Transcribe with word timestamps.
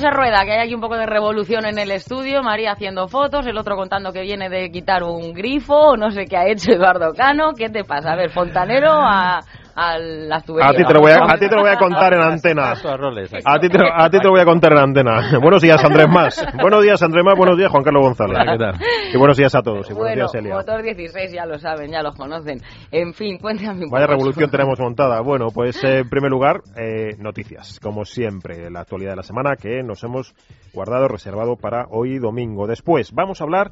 Se 0.00 0.10
rueda, 0.10 0.44
que 0.44 0.52
hay 0.52 0.66
aquí 0.66 0.74
un 0.74 0.80
poco 0.80 0.96
de 0.96 1.06
revolución 1.06 1.66
en 1.66 1.78
el 1.78 1.90
estudio. 1.90 2.42
María 2.42 2.72
haciendo 2.72 3.06
fotos, 3.06 3.46
el 3.46 3.58
otro 3.58 3.76
contando 3.76 4.12
que 4.12 4.22
viene 4.22 4.48
de 4.48 4.70
quitar 4.70 5.02
un 5.02 5.32
grifo, 5.32 5.96
no 5.96 6.10
sé 6.10 6.24
qué 6.24 6.36
ha 6.36 6.48
hecho 6.48 6.72
Eduardo 6.72 7.12
Cano. 7.14 7.52
¿Qué 7.56 7.68
te 7.68 7.84
pasa? 7.84 8.12
A 8.12 8.16
ver, 8.16 8.30
fontanero 8.30 8.90
a, 8.92 9.40
a 9.74 9.98
las 9.98 10.44
tuberías. 10.44 10.70
A 10.72 10.76
ti, 10.76 10.84
te 10.84 10.92
lo 10.94 11.00
voy 11.00 11.12
a, 11.12 11.24
a 11.24 11.38
ti 11.38 11.48
te 11.48 11.54
lo 11.56 11.62
voy 11.62 11.70
a 11.70 11.76
contar 11.76 12.14
en 12.14 12.20
antena. 12.22 12.72
A 12.72 13.58
ti, 13.60 13.68
te, 13.68 13.78
a 13.92 14.10
ti 14.10 14.18
te 14.18 14.24
lo 14.24 14.30
voy 14.30 14.40
a 14.40 14.44
contar 14.44 14.72
en 14.72 14.78
antena. 14.78 15.38
Buenos 15.42 15.62
días, 15.62 15.82
Andrés 15.84 16.08
Más. 16.08 16.44
Buenos 16.60 16.82
días, 16.82 17.02
Andrés 17.02 17.24
Más. 17.24 17.36
Buenos 17.36 17.56
días, 17.56 17.70
Juan 17.70 17.82
Carlos 17.84 18.02
González. 18.04 18.38
¿qué 18.38 18.58
tal? 18.58 18.74
Y 19.12 19.16
buenos 19.18 19.36
días 19.36 19.54
a 19.54 19.62
todos. 19.62 19.88
Y 19.90 19.94
buenos 19.94 19.98
Bueno, 20.14 20.14
días, 20.22 20.34
Elia. 20.34 20.54
motor 20.54 20.82
16 20.82 21.32
ya 21.32 21.46
lo 21.46 21.58
saben, 21.58 21.90
ya 21.90 22.02
los 22.02 22.16
conocen. 22.16 22.60
En 22.90 23.14
fin, 23.14 23.38
cuéntame 23.38 23.86
Vaya 23.90 24.06
revolución 24.06 24.44
eso. 24.44 24.52
tenemos 24.52 24.78
montada. 24.80 25.20
Bueno, 25.20 25.48
pues 25.52 25.82
eh, 25.84 25.98
en 26.00 26.08
primer 26.08 26.30
lugar, 26.30 26.60
eh, 26.76 27.16
noticias. 27.18 27.78
Como 27.80 28.04
siempre, 28.04 28.70
la 28.70 28.80
actualidad 28.80 29.10
de 29.10 29.16
la 29.16 29.22
semana 29.22 29.56
que 29.56 29.82
nos 29.82 30.02
hemos 30.04 30.34
guardado, 30.72 31.08
reservado 31.08 31.56
para 31.56 31.86
hoy 31.90 32.18
domingo. 32.18 32.66
Después, 32.66 33.12
vamos 33.12 33.40
a 33.40 33.44
hablar 33.44 33.70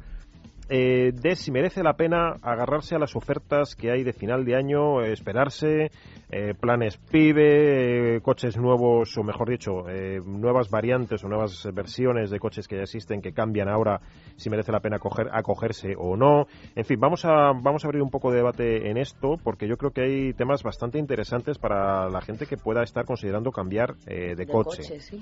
eh, 0.69 1.11
de 1.13 1.35
si 1.35 1.51
merece 1.51 1.83
la 1.83 1.93
pena 1.93 2.35
agarrarse 2.41 2.95
a 2.95 2.99
las 2.99 3.15
ofertas 3.15 3.75
que 3.75 3.91
hay 3.91 4.03
de 4.03 4.13
final 4.13 4.45
de 4.45 4.55
año, 4.55 5.01
esperarse, 5.01 5.91
eh, 6.31 6.53
planes 6.59 6.97
PIBE, 6.97 8.17
eh, 8.17 8.21
coches 8.21 8.55
nuevos, 8.57 9.17
o 9.17 9.23
mejor 9.23 9.49
dicho, 9.49 9.89
eh, 9.89 10.21
nuevas 10.23 10.69
variantes 10.69 11.23
o 11.23 11.27
nuevas 11.27 11.67
versiones 11.73 12.29
de 12.29 12.39
coches 12.39 12.67
que 12.67 12.75
ya 12.75 12.83
existen 12.83 13.21
que 13.21 13.33
cambian 13.33 13.67
ahora, 13.67 13.99
si 14.35 14.49
merece 14.49 14.71
la 14.71 14.79
pena 14.79 14.99
coger, 14.99 15.29
acogerse 15.31 15.95
o 15.97 16.15
no. 16.15 16.45
En 16.75 16.85
fin, 16.85 16.99
vamos 16.99 17.25
a, 17.25 17.51
vamos 17.53 17.83
a 17.83 17.87
abrir 17.87 18.01
un 18.03 18.11
poco 18.11 18.29
de 18.29 18.37
debate 18.37 18.89
en 18.89 18.97
esto, 18.97 19.35
porque 19.43 19.67
yo 19.67 19.77
creo 19.77 19.91
que 19.91 20.01
hay 20.01 20.33
temas 20.33 20.61
bastante 20.61 20.99
interesantes 20.99 21.57
para 21.57 22.09
la 22.09 22.21
gente 22.21 22.45
que 22.45 22.57
pueda 22.57 22.83
estar 22.83 23.05
considerando 23.05 23.51
cambiar 23.51 23.95
eh, 24.05 24.35
de, 24.35 24.45
De 24.45 24.47
coche. 24.47 24.83
coche, 24.83 24.99
sí. 24.99 25.19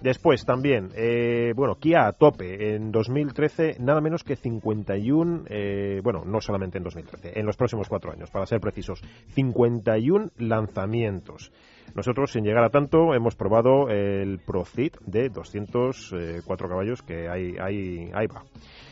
Después 0.00 0.44
también, 0.44 0.90
eh, 0.94 1.52
bueno, 1.56 1.76
Kia 1.76 2.06
a 2.06 2.12
tope. 2.12 2.74
En 2.74 2.92
2013, 2.92 3.76
nada 3.80 4.00
menos 4.00 4.22
que 4.22 4.36
51, 4.36 5.44
eh, 5.48 6.00
bueno, 6.02 6.24
no 6.24 6.40
solamente 6.40 6.78
en 6.78 6.84
2013, 6.84 7.38
en 7.38 7.46
los 7.46 7.56
próximos 7.56 7.88
cuatro 7.88 8.12
años, 8.12 8.30
para 8.30 8.46
ser 8.46 8.60
precisos, 8.60 9.02
51 9.34 10.30
lanzamientos. 10.38 11.50
Nosotros, 11.94 12.32
sin 12.32 12.44
llegar 12.44 12.64
a 12.64 12.70
tanto, 12.70 13.14
hemos 13.14 13.36
probado 13.36 13.88
el 13.88 14.38
Profit 14.38 14.98
de 15.00 15.30
204 15.30 16.68
caballos, 16.68 17.02
que 17.02 17.28
ahí, 17.28 17.56
ahí, 17.58 18.10
ahí 18.12 18.26
va. 18.26 18.44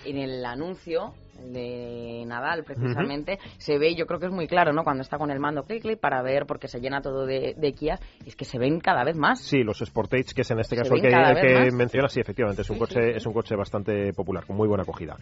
En 0.07 0.17
el 0.17 0.45
anuncio 0.45 1.13
de 1.53 2.25
Nadal, 2.27 2.65
precisamente, 2.65 3.39
se 3.59 3.79
ve, 3.79 3.95
yo 3.95 4.07
creo 4.07 4.19
que 4.21 4.27
es 4.27 4.33
muy 4.33 4.47
claro, 4.47 4.73
¿no? 4.73 4.83
Cuando 4.85 5.03
está 5.03 5.19
con 5.19 5.31
el 5.31 5.41
mando 5.41 5.63
clic, 5.65 5.83
clic, 5.83 5.99
para 5.99 6.23
ver, 6.23 6.47
porque 6.47 6.69
se 6.69 6.81
llena 6.81 7.01
todo 7.01 7.27
de, 7.27 7.55
de 7.57 7.73
Kia, 7.73 7.99
es 8.27 8.35
que 8.37 8.45
se 8.45 8.59
ven 8.59 8.81
cada 8.81 9.05
vez 9.05 9.17
más. 9.17 9.41
Sí, 9.41 9.63
los 9.63 9.79
Sportage, 9.79 10.35
que 10.35 10.43
es 10.43 10.51
en 10.51 10.61
este 10.61 10.77
Se 10.77 10.83
caso 10.83 10.95
el 10.95 11.03
que, 11.03 11.09
que 11.09 11.15
más. 11.15 11.75
menciona, 11.75 12.09
sí, 12.09 12.21
efectivamente, 12.21 12.63
es 12.63 12.71
un 12.71 12.77
Sí, 12.77 12.81
coche, 12.81 13.01
sí, 13.03 13.11
sí. 13.11 13.17
es 13.17 13.27
un 13.27 13.33
coche 13.33 13.57
bastante 13.57 14.13
popular, 14.13 14.45
con 14.47 14.57
muy 14.57 14.69
buena 14.69 14.83
acogida. 14.83 15.17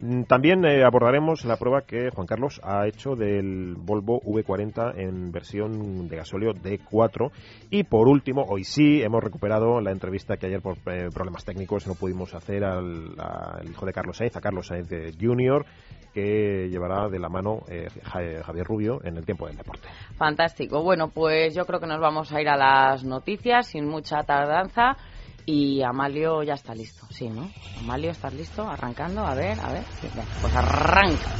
Mm, 0.00 0.22
También 0.24 0.64
eh, 0.64 0.84
abordaremos 0.84 1.44
la 1.44 1.56
prueba 1.56 1.82
que 1.82 2.10
Juan 2.10 2.26
Carlos 2.26 2.60
ha 2.62 2.86
hecho 2.86 3.14
del 3.14 3.74
Volvo 3.76 4.20
V40 4.22 4.94
en 4.98 5.30
versión 5.32 6.08
de 6.08 6.16
gasóleo 6.16 6.52
D4. 6.52 7.30
Y 7.70 7.84
por 7.84 8.08
último, 8.08 8.42
hoy 8.48 8.64
sí, 8.64 9.02
hemos 9.02 9.22
recuperado 9.22 9.80
la 9.80 9.90
entrevista 9.92 10.36
que 10.36 10.46
ayer 10.46 10.60
por 10.60 10.76
eh, 10.86 11.08
problemas 11.12 11.44
técnicos 11.44 11.86
no 11.86 11.94
pudimos 11.94 12.34
hacer 12.34 12.64
al, 12.64 13.14
al 13.18 13.68
hijo 13.68 13.86
de 13.86 13.92
Carlos 13.92 14.16
Sainz, 14.16 14.36
a 14.36 14.40
Carlos 14.40 14.66
Sainz 14.66 14.90
eh, 14.92 15.12
Que 16.14 16.68
llevará 16.70 17.08
de 17.08 17.18
la 17.18 17.28
mano 17.28 17.60
eh, 17.68 17.88
Ja- 18.02 18.42
Javier 18.44 18.66
Rubio 18.66 19.00
en 19.04 19.16
el 19.18 19.24
tiempo 19.24 19.46
del 19.46 19.56
deporte. 19.56 19.88
Fantástico. 20.16 20.82
Bueno, 20.82 21.08
pues 21.10 21.54
yo 21.54 21.64
creo 21.66 21.78
que 21.80 21.86
nos 21.86 22.00
vamos 22.00 22.32
a 22.32 22.40
ir 22.40 22.48
a 22.48 22.56
las 22.56 23.04
noticias 23.04 23.66
sin 23.68 23.86
mucha 23.86 24.22
tardanza. 24.24 24.96
Y 25.46 25.82
Amalio 25.82 26.42
ya 26.42 26.54
está 26.54 26.74
listo, 26.74 27.06
sí, 27.10 27.28
¿no? 27.30 27.48
Amalio, 27.78 28.10
¿estás 28.10 28.34
listo? 28.34 28.68
Arrancando, 28.68 29.26
a 29.26 29.34
ver, 29.34 29.58
a 29.60 29.70
ver. 29.72 29.84
Pues 30.42 30.54
arranca. 30.54 31.30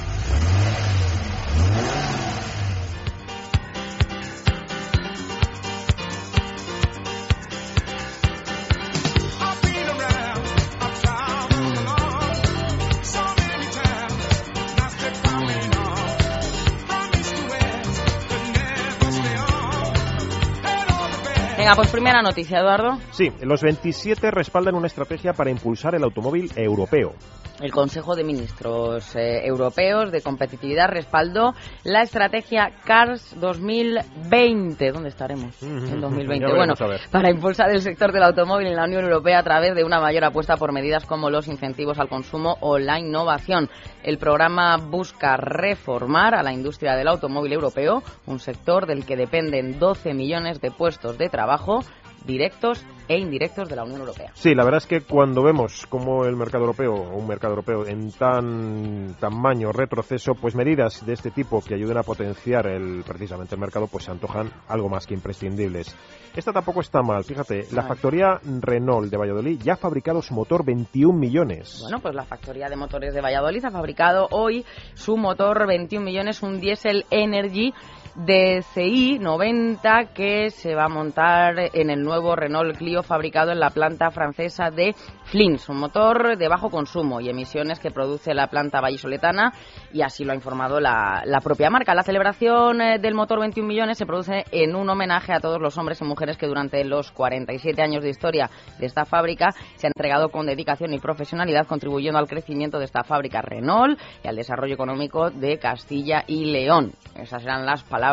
Pues 21.76 21.90
primera 21.90 22.22
noticia, 22.22 22.58
Eduardo. 22.58 22.98
Sí, 23.12 23.30
los 23.42 23.62
27 23.62 24.30
respaldan 24.30 24.74
una 24.74 24.86
estrategia 24.86 25.32
para 25.32 25.50
impulsar 25.50 25.94
el 25.94 26.02
automóvil 26.02 26.50
europeo. 26.56 27.12
El 27.60 27.72
Consejo 27.72 28.14
de 28.14 28.22
Ministros 28.22 29.16
eh, 29.16 29.44
Europeos 29.44 30.12
de 30.12 30.20
Competitividad 30.20 30.88
respaldó 30.88 31.54
la 31.82 32.02
estrategia 32.02 32.70
CARS 32.84 33.34
2020. 33.40 34.92
¿Dónde 34.92 35.08
estaremos 35.08 35.60
en 35.62 36.00
2020? 36.00 36.38
Ya 36.48 36.54
Bueno, 36.54 36.74
para 37.10 37.30
impulsar 37.30 37.70
el 37.70 37.82
sector 37.82 38.12
del 38.12 38.22
automóvil 38.22 38.68
en 38.68 38.76
la 38.76 38.84
Unión 38.84 39.04
Europea 39.04 39.40
a 39.40 39.42
través 39.42 39.74
de 39.74 39.82
una 39.82 40.00
mayor 40.00 40.24
apuesta 40.24 40.56
por 40.56 40.72
medidas 40.72 41.04
como 41.04 41.30
los 41.30 41.48
incentivos 41.48 41.98
al 41.98 42.08
consumo 42.08 42.56
o 42.60 42.78
la 42.78 43.00
innovación. 43.00 43.68
El 44.04 44.18
programa 44.18 44.76
busca 44.76 45.36
reformar 45.36 46.36
a 46.36 46.44
la 46.44 46.52
industria 46.52 46.94
del 46.94 47.08
automóvil 47.08 47.52
europeo, 47.52 48.02
un 48.26 48.38
sector 48.38 48.86
del 48.86 49.04
que 49.04 49.16
dependen 49.16 49.80
12 49.80 50.14
millones 50.14 50.60
de 50.60 50.70
puestos 50.70 51.18
de 51.18 51.28
trabajo 51.28 51.80
directos 52.26 52.84
e 53.08 53.18
indirectos 53.18 53.68
de 53.68 53.76
la 53.76 53.84
Unión 53.84 54.00
Europea. 54.00 54.30
Sí, 54.34 54.54
la 54.54 54.64
verdad 54.64 54.78
es 54.78 54.86
que 54.86 55.00
cuando 55.00 55.42
vemos 55.42 55.86
como 55.86 56.26
el 56.26 56.36
mercado 56.36 56.64
europeo, 56.64 56.94
un 56.94 57.26
mercado 57.26 57.54
europeo 57.54 57.86
en 57.86 58.12
tan 58.12 59.16
tamaño 59.18 59.72
retroceso, 59.72 60.34
pues 60.34 60.54
medidas 60.54 61.04
de 61.06 61.14
este 61.14 61.30
tipo 61.30 61.62
que 61.62 61.74
ayuden 61.74 61.96
a 61.96 62.02
potenciar 62.02 62.66
el, 62.66 63.02
precisamente 63.06 63.54
el 63.54 63.60
mercado, 63.60 63.86
pues 63.86 64.04
se 64.04 64.10
antojan 64.10 64.50
algo 64.68 64.88
más 64.88 65.06
que 65.06 65.14
imprescindibles. 65.14 65.96
Esta 66.36 66.52
tampoco 66.52 66.80
está 66.80 67.02
mal, 67.02 67.24
fíjate, 67.24 67.66
la 67.72 67.82
factoría 67.82 68.40
Renault 68.44 69.10
de 69.10 69.16
Valladolid 69.16 69.60
ya 69.62 69.72
ha 69.72 69.76
fabricado 69.76 70.20
su 70.20 70.34
motor 70.34 70.64
21 70.64 71.18
millones. 71.18 71.78
Bueno, 71.82 72.00
pues 72.00 72.14
la 72.14 72.24
factoría 72.24 72.68
de 72.68 72.76
motores 72.76 73.14
de 73.14 73.20
Valladolid 73.20 73.64
ha 73.64 73.70
fabricado 73.70 74.28
hoy 74.30 74.64
su 74.94 75.16
motor 75.16 75.66
21 75.66 76.04
millones, 76.04 76.42
un 76.42 76.60
Diesel 76.60 77.06
Energy 77.10 77.72
DCI 78.18 79.20
90 79.20 80.06
que 80.12 80.50
se 80.50 80.74
va 80.74 80.86
a 80.86 80.88
montar 80.88 81.70
en 81.72 81.88
el 81.88 82.02
nuevo 82.02 82.34
Renault 82.34 82.76
Clio 82.76 83.04
fabricado 83.04 83.52
en 83.52 83.60
la 83.60 83.70
planta 83.70 84.10
francesa 84.10 84.70
de 84.70 84.94
Flins, 85.24 85.68
un 85.68 85.78
motor 85.78 86.36
de 86.36 86.48
bajo 86.48 86.68
consumo 86.68 87.20
y 87.20 87.28
emisiones 87.28 87.78
que 87.78 87.92
produce 87.92 88.34
la 88.34 88.48
planta 88.48 88.80
vallisoletana 88.80 89.52
y 89.92 90.02
así 90.02 90.24
lo 90.24 90.32
ha 90.32 90.34
informado 90.34 90.80
la, 90.80 91.22
la 91.26 91.40
propia 91.40 91.70
marca. 91.70 91.94
La 91.94 92.02
celebración 92.02 92.80
eh, 92.80 92.98
del 92.98 93.14
motor 93.14 93.38
21 93.38 93.68
millones 93.68 93.98
se 93.98 94.06
produce 94.06 94.44
en 94.50 94.74
un 94.74 94.90
homenaje 94.90 95.32
a 95.32 95.38
todos 95.40 95.60
los 95.60 95.78
hombres 95.78 96.00
y 96.00 96.04
mujeres 96.04 96.36
que 96.36 96.46
durante 96.46 96.82
los 96.84 97.12
47 97.12 97.80
años 97.82 98.02
de 98.02 98.10
historia 98.10 98.50
de 98.78 98.86
esta 98.86 99.04
fábrica 99.04 99.52
se 99.76 99.86
han 99.86 99.92
entregado 99.94 100.30
con 100.30 100.46
dedicación 100.46 100.92
y 100.92 100.98
profesionalidad 100.98 101.66
contribuyendo 101.66 102.18
al 102.18 102.26
crecimiento 102.26 102.78
de 102.80 102.86
esta 102.86 103.04
fábrica 103.04 103.42
Renault 103.42 103.98
y 104.24 104.28
al 104.28 104.36
desarrollo 104.36 104.74
económico 104.74 105.30
de 105.30 105.58
Castilla 105.58 106.24
y 106.26 106.46
León. 106.46 106.92
Esas 107.14 107.44
eran 107.44 107.66
las 107.66 107.84
palabras, 107.84 108.07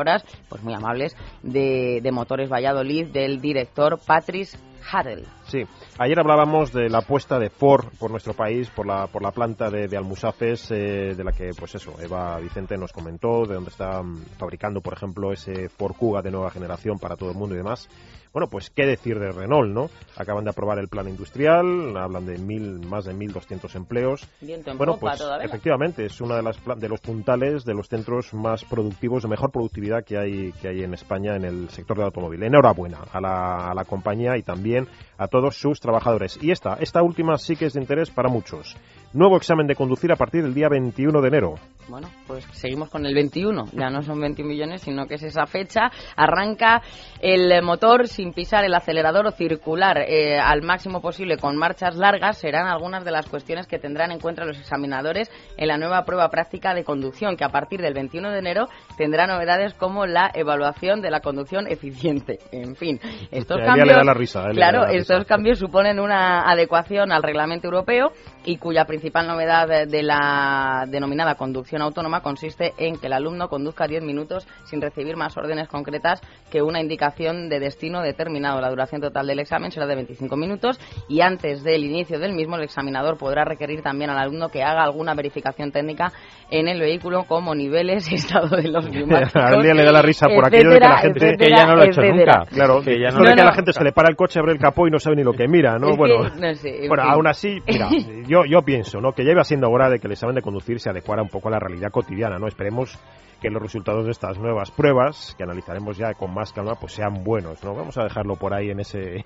pues 0.49 0.63
muy 0.63 0.73
amables, 0.73 1.15
de, 1.43 1.99
de 2.01 2.11
Motores 2.11 2.49
Valladolid 2.49 3.07
del 3.07 3.41
director 3.41 3.99
Patrice 3.99 4.57
Harrell. 4.91 5.25
Sí, 5.55 5.65
ayer 5.99 6.19
hablábamos 6.19 6.73
de 6.73 6.89
la 6.89 6.97
apuesta 6.97 7.39
de 7.39 7.49
Ford 7.49 7.85
por 7.97 8.11
nuestro 8.11 8.33
país, 8.33 8.69
por 8.71 8.85
la, 8.85 9.07
por 9.07 9.21
la 9.21 9.31
planta 9.31 9.69
de, 9.69 9.87
de 9.87 9.95
Almusafes, 9.95 10.69
eh, 10.71 11.15
de 11.15 11.23
la 11.23 11.31
que, 11.31 11.51
pues 11.57 11.75
eso, 11.75 11.93
Eva 12.01 12.37
Vicente 12.39 12.75
nos 12.77 12.91
comentó, 12.91 13.45
de 13.45 13.55
donde 13.55 13.69
está 13.69 14.03
mm, 14.03 14.25
fabricando, 14.37 14.81
por 14.81 14.91
ejemplo, 14.91 15.31
ese 15.31 15.69
Ford 15.69 15.95
Kuga 15.95 16.21
de 16.21 16.31
nueva 16.31 16.51
generación 16.51 16.99
para 16.99 17.15
todo 17.15 17.31
el 17.31 17.37
mundo 17.37 17.55
y 17.55 17.59
demás. 17.59 17.87
Bueno, 18.35 18.49
pues 18.49 18.69
qué 18.69 18.85
decir 18.85 19.17
de 19.17 19.31
Renault, 19.31 19.71
¿no? 19.71 19.89
Acaban 20.17 20.43
de 20.43 20.49
aprobar 20.49 20.77
el 20.77 20.89
plan 20.89 21.07
industrial, 21.07 21.95
hablan 21.95 22.25
de 22.25 22.37
mil, 22.37 22.85
más 22.85 23.05
de 23.05 23.13
1.200 23.13 23.73
empleos. 23.75 24.27
Viento 24.41 24.71
en 24.71 24.77
bueno, 24.77 24.95
popa 24.95 25.11
pues 25.11 25.23
efectivamente 25.41 26.03
es 26.03 26.19
uno 26.19 26.35
de, 26.35 26.43
las, 26.43 26.57
de 26.77 26.89
los 26.89 26.99
puntales, 26.99 27.63
de 27.63 27.73
los 27.73 27.87
centros 27.87 28.33
más 28.33 28.65
productivos, 28.65 29.23
de 29.23 29.29
mejor 29.29 29.51
productividad 29.51 30.03
que 30.03 30.17
hay, 30.17 30.51
que 30.61 30.67
hay 30.67 30.83
en 30.83 30.93
España 30.93 31.37
en 31.37 31.45
el 31.45 31.69
sector 31.69 31.95
del 31.95 32.07
automóvil. 32.07 32.43
Enhorabuena 32.43 33.05
a 33.09 33.21
la, 33.21 33.71
a 33.71 33.73
la 33.73 33.85
compañía 33.85 34.35
y 34.35 34.43
también 34.43 34.89
a 35.17 35.29
todos 35.29 35.44
sus 35.51 35.79
trabajadores. 35.79 36.37
Y 36.41 36.51
esta, 36.51 36.75
esta 36.75 37.03
última 37.03 37.37
sí 37.37 37.55
que 37.55 37.65
es 37.65 37.73
de 37.73 37.81
interés 37.81 38.09
para 38.09 38.29
muchos. 38.29 38.75
Nuevo 39.13 39.37
examen 39.37 39.67
de 39.67 39.75
conducir 39.75 40.11
a 40.11 40.15
partir 40.15 40.43
del 40.43 40.53
día 40.53 40.69
21 40.69 41.21
de 41.21 41.27
enero. 41.27 41.55
Bueno, 41.87 42.09
pues 42.25 42.43
seguimos 42.53 42.89
con 42.89 43.05
el 43.05 43.13
21. 43.13 43.65
Ya 43.73 43.89
no 43.91 44.01
son 44.01 44.19
21 44.19 44.49
millones, 44.49 44.81
sino 44.81 45.05
que 45.05 45.15
es 45.15 45.23
esa 45.23 45.45
fecha. 45.45 45.91
Arranca 46.15 46.81
el 47.21 47.61
motor 47.61 48.07
sin 48.07 48.33
pisar 48.33 48.63
el 48.63 48.73
acelerador 48.73 49.27
o 49.27 49.31
circular 49.31 49.99
eh, 49.99 50.39
al 50.39 50.63
máximo 50.63 50.99
posible 50.99 51.37
con 51.37 51.55
marchas 51.57 51.95
largas. 51.95 52.39
Serán 52.39 52.67
algunas 52.67 53.05
de 53.05 53.11
las 53.11 53.27
cuestiones 53.27 53.67
que 53.67 53.77
tendrán 53.77 54.11
en 54.11 54.19
cuenta 54.19 54.45
los 54.45 54.57
examinadores 54.57 55.29
en 55.57 55.67
la 55.67 55.77
nueva 55.77 56.05
prueba 56.05 56.29
práctica 56.29 56.73
de 56.73 56.83
conducción, 56.83 57.37
que 57.37 57.43
a 57.43 57.49
partir 57.49 57.81
del 57.81 57.93
21 57.93 58.31
de 58.31 58.39
enero 58.39 58.67
tendrá 58.97 59.27
novedades 59.27 59.75
como 59.75 60.07
la 60.07 60.31
evaluación 60.33 61.01
de 61.01 61.11
la 61.11 61.19
conducción 61.19 61.67
eficiente. 61.67 62.39
En 62.51 62.75
fin, 62.75 62.99
estos 63.29 63.59
A 63.61 63.65
Elia 63.65 63.85
le 63.85 63.93
da 63.93 63.99
cambios. 63.99 64.05
la 64.05 64.13
risa, 64.15 64.43
claro, 64.51 64.81
da 64.81 64.87
la 64.87 64.93
estos 64.93 65.19
risa. 65.19 65.27
cambios 65.27 65.59
suponen 65.59 65.99
una 65.99 66.49
adecuación 66.49 67.11
al 67.11 67.21
reglamento 67.21 67.67
europeo 67.67 68.11
y 68.43 68.57
cuya 68.57 68.85
principal 68.85 69.27
novedad 69.27 69.85
de 69.87 70.03
la 70.03 70.85
denominada 70.87 71.35
conducción 71.35 71.74
autónoma 71.81 72.21
consiste 72.21 72.73
en 72.77 72.97
que 72.97 73.07
el 73.07 73.13
alumno 73.13 73.47
conduzca 73.49 73.87
10 73.87 74.03
minutos 74.03 74.47
sin 74.65 74.81
recibir 74.81 75.15
más 75.17 75.35
órdenes 75.37 75.67
concretas 75.67 76.21
que 76.51 76.61
una 76.61 76.79
indicación 76.81 77.49
de 77.49 77.59
destino 77.59 78.01
determinado. 78.01 78.61
La 78.61 78.69
duración 78.69 79.01
total 79.01 79.27
del 79.27 79.39
examen 79.39 79.71
será 79.71 79.85
de 79.87 79.95
25 79.95 80.35
minutos 80.37 80.79
y 81.09 81.21
antes 81.21 81.63
del 81.63 81.83
inicio 81.83 82.19
del 82.19 82.33
mismo 82.33 82.55
el 82.55 82.63
examinador 82.63 83.17
podrá 83.17 83.43
requerir 83.45 83.81
también 83.81 84.09
al 84.09 84.17
alumno 84.17 84.49
que 84.49 84.63
haga 84.63 84.83
alguna 84.83 85.13
verificación 85.13 85.71
técnica 85.71 86.11
en 86.49 86.67
el 86.67 86.79
vehículo 86.79 87.23
como 87.23 87.55
niveles, 87.55 88.11
estado 88.11 88.55
de 88.55 88.69
los 88.69 88.89
neumáticos, 88.89 89.35
A 89.35 89.51
le 89.57 89.83
da 89.83 89.91
la 89.91 90.01
risa 90.01 90.27
por 90.27 90.45
aquello 90.45 90.69
de 90.69 90.75
que 90.79 90.79
la 90.87 90.97
gente- 90.99 91.25
etcétera, 91.25 91.37
que 91.37 91.53
ella 91.53 91.65
no 91.67 91.75
lo 91.75 91.81
ha 91.81 91.85
hecho 91.85 92.01
etcétera. 92.01 92.37
nunca. 92.39 92.51
Claro, 92.51 92.81
Que 92.81 92.99
ya 92.99 93.09
no- 93.09 93.23
de 93.23 93.29
No, 93.29 93.35
que 93.35 93.41
a 93.41 93.45
la 93.45 93.53
gente 93.53 93.73
se 93.73 93.83
le 93.83 93.91
para 93.91 94.09
el 94.09 94.15
coche, 94.15 94.39
abre 94.39 94.51
el 94.53 94.59
capó 94.59 94.87
y 94.87 94.91
no 94.91 94.99
sabe 94.99 95.15
ni 95.17 95.23
lo 95.23 95.33
que 95.33 95.47
mira, 95.47 95.77
¿no? 95.79 95.89
Es 95.89 95.95
que, 95.95 95.97
bueno, 95.97 96.55
sé, 96.55 96.87
bueno 96.87 97.03
aún 97.03 97.27
así, 97.27 97.59
mira, 97.67 97.87
yo, 98.27 98.45
yo 98.45 98.61
pienso, 98.61 98.99
¿no? 99.01 99.11
Que 99.13 99.25
ya 99.25 99.31
iba 99.31 99.43
siendo 99.43 99.69
hora 99.69 99.89
de 99.89 99.99
que 99.99 100.07
el 100.07 100.13
examen 100.13 100.35
de 100.35 100.41
conducir 100.41 100.79
se 100.79 100.89
adecuara 100.89 101.21
un 101.23 101.29
poco 101.29 101.47
a 101.47 101.51
la 101.51 101.59
realidad 101.67 101.89
cotidiana, 101.91 102.37
¿no? 102.39 102.47
Esperemos 102.47 102.97
que 103.41 103.49
los 103.49 103.61
resultados 103.61 104.05
de 104.05 104.11
estas 104.11 104.39
nuevas 104.39 104.71
pruebas, 104.71 105.35
que 105.37 105.43
analizaremos 105.43 105.97
ya 105.97 106.13
con 106.13 106.33
más 106.33 106.53
calma, 106.53 106.75
pues 106.79 106.93
sean 106.93 107.23
buenos, 107.23 107.61
¿no? 107.63 107.75
Vamos 107.75 107.95
a 107.97 108.03
dejarlo 108.03 108.37
por 108.37 108.53
ahí 108.53 108.69
en 108.71 108.79
ese, 108.79 109.17
en, 109.17 109.23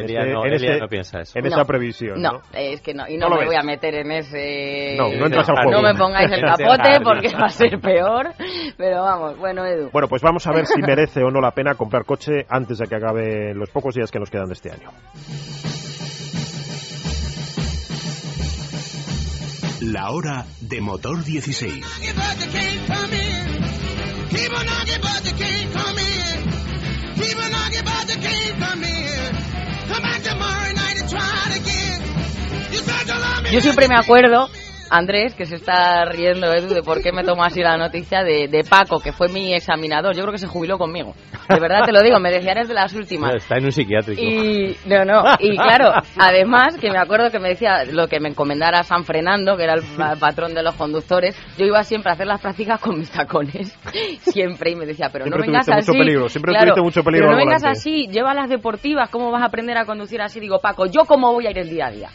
Elia 0.00 0.20
ese- 0.22 0.32
no- 0.32 0.46
en, 0.46 0.52
ese- 0.54 0.78
no 0.78 0.88
piensa 0.88 1.20
eso. 1.20 1.38
en 1.38 1.44
No, 1.44 1.50
esa 1.50 1.64
previsión, 1.64 2.22
¿no? 2.22 2.32
No, 2.34 2.40
es 2.54 2.80
que 2.80 2.94
no, 2.94 3.06
y 3.08 3.16
No 3.18 3.28
me 3.28 3.38
ves. 3.38 3.46
voy 3.48 3.56
a 3.56 3.62
meter 3.62 3.96
en 3.96 4.12
ese... 4.12 4.94
No, 4.96 5.08
no 5.10 5.26
entras 5.26 5.48
al 5.48 5.70
no 5.70 5.82
me 5.82 5.92
pongáis 5.94 6.30
el 6.30 6.40
capote 6.40 7.00
porque 7.02 7.34
va 7.34 7.46
a 7.46 7.50
ser 7.50 7.78
peor, 7.80 8.28
pero 8.78 9.02
vamos, 9.02 9.36
bueno, 9.38 9.66
Edu. 9.66 9.90
Bueno, 9.92 10.06
pues 10.08 10.22
vamos 10.22 10.46
a 10.46 10.52
ver 10.52 10.64
si 10.66 10.80
merece 10.80 11.22
o 11.24 11.30
no 11.30 11.40
la 11.40 11.50
pena 11.50 11.74
comprar 11.74 12.04
coche 12.04 12.46
antes 12.48 12.78
de 12.78 12.86
que 12.86 12.94
acabe 12.94 13.54
los 13.54 13.68
pocos 13.70 13.94
días 13.94 14.10
que 14.10 14.20
nos 14.20 14.30
quedan 14.30 14.46
de 14.46 14.54
este 14.54 14.70
año. 14.70 14.88
La 19.80 20.10
hora 20.10 20.44
de 20.60 20.80
motor 20.80 21.22
16. 21.24 21.80
knock 21.80 22.02
it, 22.02 22.16
but 22.16 22.38
they 22.38 22.46
can't 22.48 22.86
come 22.86 23.12
in. 23.12 24.28
Keep 24.28 24.52
on 24.58 24.66
knocking, 24.66 25.00
but 25.00 25.22
they 25.22 25.32
can't 25.32 25.72
come 25.72 25.98
in. 25.98 27.14
Keep 27.14 27.38
on 27.38 27.50
knocking, 27.52 27.84
but 27.84 28.06
they 28.08 28.16
can't 28.16 28.58
come 28.58 28.84
in. 28.84 29.36
Come 29.88 30.02
back 30.02 30.22
tomorrow 30.22 30.72
night 30.72 31.00
and 31.00 31.08
try 31.08 31.44
it 31.46 31.60
again. 31.60 32.02
You 32.72 32.78
said 32.78 33.06
you 33.06 33.20
love 33.20 33.42
me. 33.44 33.50
Yo 33.52 33.60
siempre 33.60 33.88
me 33.88 33.94
acuerdo, 33.94 34.50
Andrés, 34.90 35.34
que 35.34 35.44
se 35.46 35.56
está 35.56 36.04
riendo, 36.06 36.52
Edu, 36.52 36.68
de 36.74 36.82
por 36.82 37.02
qué 37.02 37.12
me 37.12 37.22
tomo 37.24 37.44
así 37.44 37.60
la 37.60 37.76
noticia 37.76 38.22
de, 38.22 38.48
de 38.48 38.64
Paco, 38.64 39.00
que 39.00 39.12
fue 39.12 39.28
mi 39.28 39.52
examinador. 39.54 40.14
Yo 40.14 40.22
creo 40.22 40.32
que 40.32 40.38
se 40.38 40.46
jubiló 40.46 40.78
conmigo. 40.78 41.14
De 41.48 41.60
verdad 41.60 41.84
te 41.84 41.92
lo 41.92 42.02
digo, 42.02 42.18
me 42.20 42.30
decía, 42.30 42.52
eres 42.52 42.68
de 42.68 42.74
las 42.74 42.94
últimas. 42.94 43.34
Está 43.34 43.56
en 43.58 43.64
un 43.66 43.72
psiquiátrico. 43.72 44.20
Y 44.20 44.76
no, 44.86 45.04
no, 45.04 45.22
y 45.38 45.56
claro, 45.56 45.92
además 46.18 46.76
que 46.78 46.90
me 46.90 46.98
acuerdo 46.98 47.30
que 47.30 47.38
me 47.38 47.50
decía 47.50 47.84
lo 47.84 48.08
que 48.08 48.20
me 48.20 48.28
encomendara 48.30 48.82
San 48.82 49.04
Fernando, 49.04 49.56
que 49.56 49.64
era 49.64 49.74
el 49.74 49.82
pa- 49.96 50.16
patrón 50.16 50.54
de 50.54 50.62
los 50.62 50.74
conductores, 50.74 51.36
yo 51.58 51.66
iba 51.66 51.82
siempre 51.84 52.10
a 52.10 52.14
hacer 52.14 52.26
las 52.26 52.40
prácticas 52.40 52.80
con 52.80 52.98
mis 52.98 53.10
tacones, 53.10 53.76
siempre, 54.22 54.70
y 54.72 54.76
me 54.76 54.86
decía, 54.86 55.08
pero 55.12 55.24
Siempre 55.24 55.46
no 55.46 55.52
vengas 55.52 55.68
así. 55.68 55.90
mucho 55.90 55.98
peligro, 55.98 56.28
siempre 56.28 56.52
Claro, 56.52 56.64
tuviste 56.74 56.82
mucho 56.82 57.02
peligro 57.04 57.26
Pero 57.28 57.38
no 57.38 57.44
vengas 57.44 57.64
así, 57.64 58.06
lleva 58.10 58.34
las 58.34 58.48
deportivas, 58.48 59.10
¿cómo 59.10 59.30
vas 59.30 59.42
a 59.42 59.46
aprender 59.46 59.76
a 59.78 59.84
conducir 59.84 60.20
así? 60.22 60.40
Digo, 60.40 60.58
Paco, 60.60 60.86
¿yo 60.86 61.04
cómo 61.06 61.32
voy 61.32 61.46
a 61.46 61.50
ir 61.50 61.58
el 61.58 61.68
día 61.70 61.86
a 61.86 61.90
día? 61.90 62.08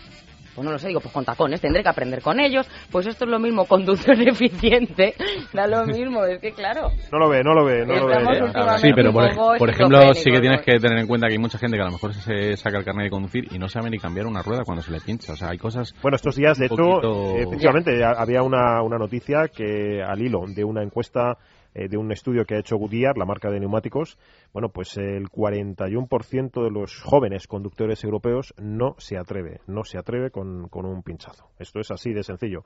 Pues 0.56 0.66
no 0.66 0.72
lo 0.72 0.78
sé, 0.78 0.88
digo, 0.90 1.00
pues 1.00 1.14
con 1.14 1.26
tacones, 1.26 1.60
tendré 1.62 1.82
que 1.84 1.90
aprender 1.90 2.22
con 2.22 2.40
ellos. 2.40 2.70
Pues 2.92 3.08
esto 3.08 3.26
es 3.26 3.32
lo 3.32 3.40
mismo, 3.40 3.66
conducción 3.66 4.22
eficiente, 4.28 5.16
da 5.52 5.68
lo 5.68 5.86
mismo, 5.86 6.24
es 6.26 6.40
que 6.40 6.52
claro. 6.52 6.90
No 7.12 7.20
lo 7.20 7.30
ve, 7.30 7.44
no 7.44 7.54
lo 7.54 7.66
ve, 7.66 7.86
no 7.86 7.96
lo 7.96 8.08
ve. 8.08 8.78
Sí, 8.78 8.90
pero 8.96 9.12
por, 9.14 9.70
ejemplo, 9.70 10.14
sí 10.14 10.32
que 10.32 10.40
tienes 10.40 10.62
que 10.62 10.80
tener 10.80 11.00
en 11.00 11.08
cuenta 11.08 11.28
que 11.28 11.34
hay 11.34 11.40
mucha 11.40 11.58
gente 11.58 11.78
que 11.78 11.82
a 11.82 11.86
lo 11.88 11.92
mejor 11.94 12.14
se 12.14 12.56
saca 12.58 12.78
el 12.78 12.86
carnet 12.86 13.06
de 13.06 13.10
conducir 13.10 13.48
y 13.52 13.58
no 13.60 13.68
sabe 13.68 13.90
ni 13.90 13.98
cambiar 13.98 14.28
una 14.28 14.42
rueda 14.42 14.64
cuando 14.64 14.84
se 14.84 14.92
le 14.92 15.00
pincha. 15.00 15.34
O 15.34 15.36
sea, 15.36 15.50
hay 15.50 15.58
cosas... 15.58 15.94
Bueno, 16.02 16.16
estos 16.16 16.36
días, 16.36 16.58
de 16.58 16.68
hecho, 16.68 17.36
efectivamente, 17.38 18.04
ha- 18.04 18.12
había 18.22 18.42
una, 18.44 18.82
una 18.84 18.98
noticia 18.98 19.48
que 19.48 20.02
al 20.02 20.22
hilo 20.22 20.42
de 20.48 20.64
una 20.64 20.84
encuesta 20.84 21.38
eh, 21.76 21.88
de 21.90 21.98
un 21.98 22.12
estudio 22.12 22.46
que 22.46 22.56
ha 22.56 22.60
hecho 22.60 22.78
Goodyear, 22.78 23.18
la 23.18 23.26
marca 23.26 23.50
de 23.50 23.60
neumáticos, 23.60 24.18
bueno, 24.54 24.70
pues 24.70 24.96
el 24.98 25.30
41% 25.30 26.64
de 26.64 26.72
los 26.72 27.02
jóvenes 27.02 27.48
conductores 27.48 28.04
europeos 28.04 28.54
no 28.58 28.96
se 28.98 29.18
atreve, 29.18 29.62
no 29.68 29.84
se 29.84 29.98
atreve 29.98 30.30
con, 30.32 30.68
con 30.70 30.86
un 30.86 31.02
pinchazo. 31.04 31.48
Esto 31.60 31.80
es 31.80 31.92
así 31.92 32.14
de 32.14 32.24
sencillo. 32.24 32.64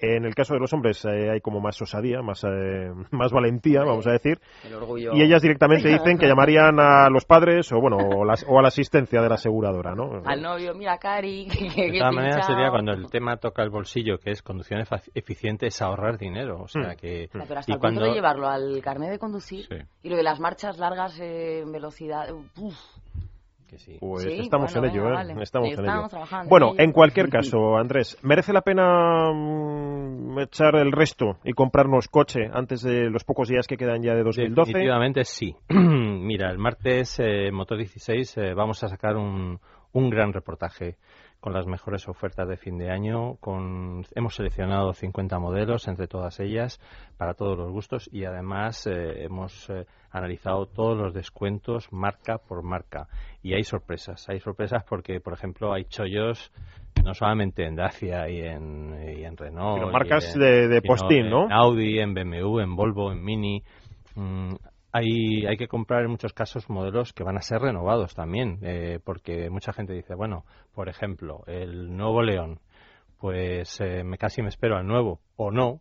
En 0.00 0.24
el 0.24 0.34
caso 0.34 0.54
de 0.54 0.60
los 0.60 0.72
hombres 0.72 1.04
eh, 1.04 1.30
hay 1.30 1.40
como 1.40 1.60
más 1.60 1.80
osadía, 1.82 2.22
más, 2.22 2.44
eh, 2.44 2.90
más 3.10 3.32
valentía, 3.32 3.80
vamos 3.84 4.06
a 4.06 4.12
decir, 4.12 4.38
El 4.64 4.74
orgullo. 4.74 5.12
y 5.14 5.22
ellas 5.22 5.42
directamente 5.42 5.88
dicen 5.88 6.18
que 6.18 6.26
llamarían 6.28 6.78
a 6.78 7.08
los 7.10 7.24
padres 7.24 7.70
o 7.72 7.80
bueno 7.80 7.96
o, 7.98 8.24
las- 8.24 8.44
o 8.48 8.58
a 8.58 8.62
la 8.62 8.68
asistencia 8.68 9.20
de 9.22 9.28
la 9.28 9.34
aseguradora, 9.36 9.94
¿no? 9.94 10.22
Al 10.24 10.42
novio, 10.42 10.74
mira, 10.74 10.98
Cari, 10.98 11.46
que, 11.52 11.68
que, 11.68 11.92
De 11.92 11.98
todas 11.98 12.14
maneras 12.14 12.46
sería 12.46 12.70
cuando 12.70 12.92
el 12.92 13.08
tema 13.10 13.36
toca 13.38 13.62
el 13.62 13.70
bolsillo, 13.70 14.18
que 14.18 14.30
es 14.30 14.42
conducción 14.42 14.82
eficiente, 15.14 15.66
es 15.66 15.82
ahorrar 15.82 16.18
dinero. 16.18 16.62
O 16.62 16.68
sea 16.68 16.94
Mm. 16.94 16.96
que... 16.96 17.28
Pero 17.32 17.44
hasta 17.58 17.72
y 17.72 17.74
el 17.74 17.78
punto 17.78 17.80
cuando- 17.80 18.04
de 18.04 18.12
llevarlo 18.12 18.46
al 18.48 18.80
carnet 18.82 19.10
de 19.10 19.18
conducir 19.18 19.66
Sí. 19.68 19.76
y 20.02 20.08
lo 20.10 20.16
de 20.16 20.22
las 20.22 20.38
marchas 20.40 20.78
largas 20.78 21.18
eh, 21.20 21.27
en 21.28 21.72
velocidad. 21.72 22.28
uf, 22.56 22.74
que 23.68 23.78
sí. 23.78 23.98
Pues 24.00 24.22
Sí, 24.24 24.40
estamos 24.40 24.72
bueno, 24.72 24.88
en 24.88 24.92
ello, 24.94 25.02
venga, 25.04 25.14
¿eh? 25.22 25.26
vale. 25.34 25.42
Estamos 25.42 25.68
Sí, 25.68 25.74
en 25.74 25.80
estamos 25.80 26.12
ello. 26.14 26.48
Bueno, 26.48 26.66
en 26.68 26.72
ello. 26.74 26.82
en 26.84 26.92
cualquier 26.92 27.28
caso, 27.28 27.76
Andrés, 27.76 28.16
¿merece 28.22 28.52
la 28.52 28.62
pena 28.62 29.30
mm, 29.32 30.38
echar 30.40 30.74
el 30.76 30.90
resto 30.92 31.38
y 31.44 31.52
comprarnos 31.52 32.08
coche 32.08 32.48
antes 32.52 32.82
de 32.82 33.10
los 33.10 33.24
pocos 33.24 33.48
días 33.48 33.66
que 33.66 33.76
quedan 33.76 34.02
ya 34.02 34.14
de 34.14 34.22
2012? 34.22 34.70
Definitivamente 34.70 35.24
sí. 35.24 35.54
Mira, 35.68 36.50
el 36.50 36.58
martes, 36.58 37.18
eh, 37.20 37.50
Motor 37.52 37.78
16, 37.78 38.36
eh, 38.38 38.54
vamos 38.54 38.82
a 38.84 38.88
sacar 38.88 39.16
un, 39.16 39.58
un 39.92 40.10
gran 40.10 40.32
reportaje 40.32 40.96
con 41.40 41.52
las 41.52 41.66
mejores 41.66 42.08
ofertas 42.08 42.48
de 42.48 42.56
fin 42.56 42.78
de 42.78 42.90
año. 42.90 43.36
Con, 43.40 44.04
hemos 44.14 44.34
seleccionado 44.34 44.92
50 44.92 45.38
modelos 45.38 45.86
entre 45.88 46.08
todas 46.08 46.40
ellas 46.40 46.80
para 47.16 47.34
todos 47.34 47.56
los 47.56 47.70
gustos 47.70 48.08
y 48.12 48.24
además 48.24 48.86
eh, 48.86 49.24
hemos 49.24 49.70
eh, 49.70 49.86
analizado 50.10 50.66
todos 50.66 50.96
los 50.98 51.14
descuentos 51.14 51.92
marca 51.92 52.38
por 52.38 52.62
marca. 52.62 53.08
Y 53.42 53.54
hay 53.54 53.62
sorpresas. 53.64 54.28
Hay 54.28 54.40
sorpresas 54.40 54.82
porque, 54.84 55.20
por 55.20 55.32
ejemplo, 55.34 55.72
hay 55.72 55.84
chollos 55.84 56.52
no 57.04 57.14
solamente 57.14 57.64
en 57.64 57.76
Dacia 57.76 58.28
y 58.28 58.40
en, 58.40 58.96
y 59.16 59.24
en 59.24 59.36
Renault. 59.36 59.82
Y 59.88 59.92
marcas 59.92 60.34
en- 60.34 60.40
de- 60.40 60.68
postín, 60.82 61.30
¿no? 61.30 61.44
En 61.46 61.52
Audi, 61.52 61.98
en 62.00 62.14
BMW, 62.14 62.60
en 62.60 62.74
Volvo, 62.74 63.12
en 63.12 63.22
Mini. 63.24 63.62
Mm, 64.16 64.54
hay, 64.92 65.46
hay 65.46 65.56
que 65.56 65.68
comprar 65.68 66.02
en 66.04 66.10
muchos 66.10 66.32
casos 66.32 66.68
modelos 66.70 67.12
que 67.12 67.24
van 67.24 67.36
a 67.36 67.42
ser 67.42 67.60
renovados 67.60 68.14
también, 68.14 68.58
eh, 68.62 68.98
porque 69.04 69.50
mucha 69.50 69.72
gente 69.72 69.92
dice, 69.92 70.14
bueno, 70.14 70.44
por 70.74 70.88
ejemplo, 70.88 71.42
el 71.46 71.96
nuevo 71.96 72.22
León, 72.22 72.60
pues 73.18 73.80
eh, 73.80 74.04
me 74.04 74.18
casi 74.18 74.42
me 74.42 74.48
espero 74.48 74.76
al 74.76 74.86
nuevo, 74.86 75.20
o 75.36 75.50
no, 75.50 75.80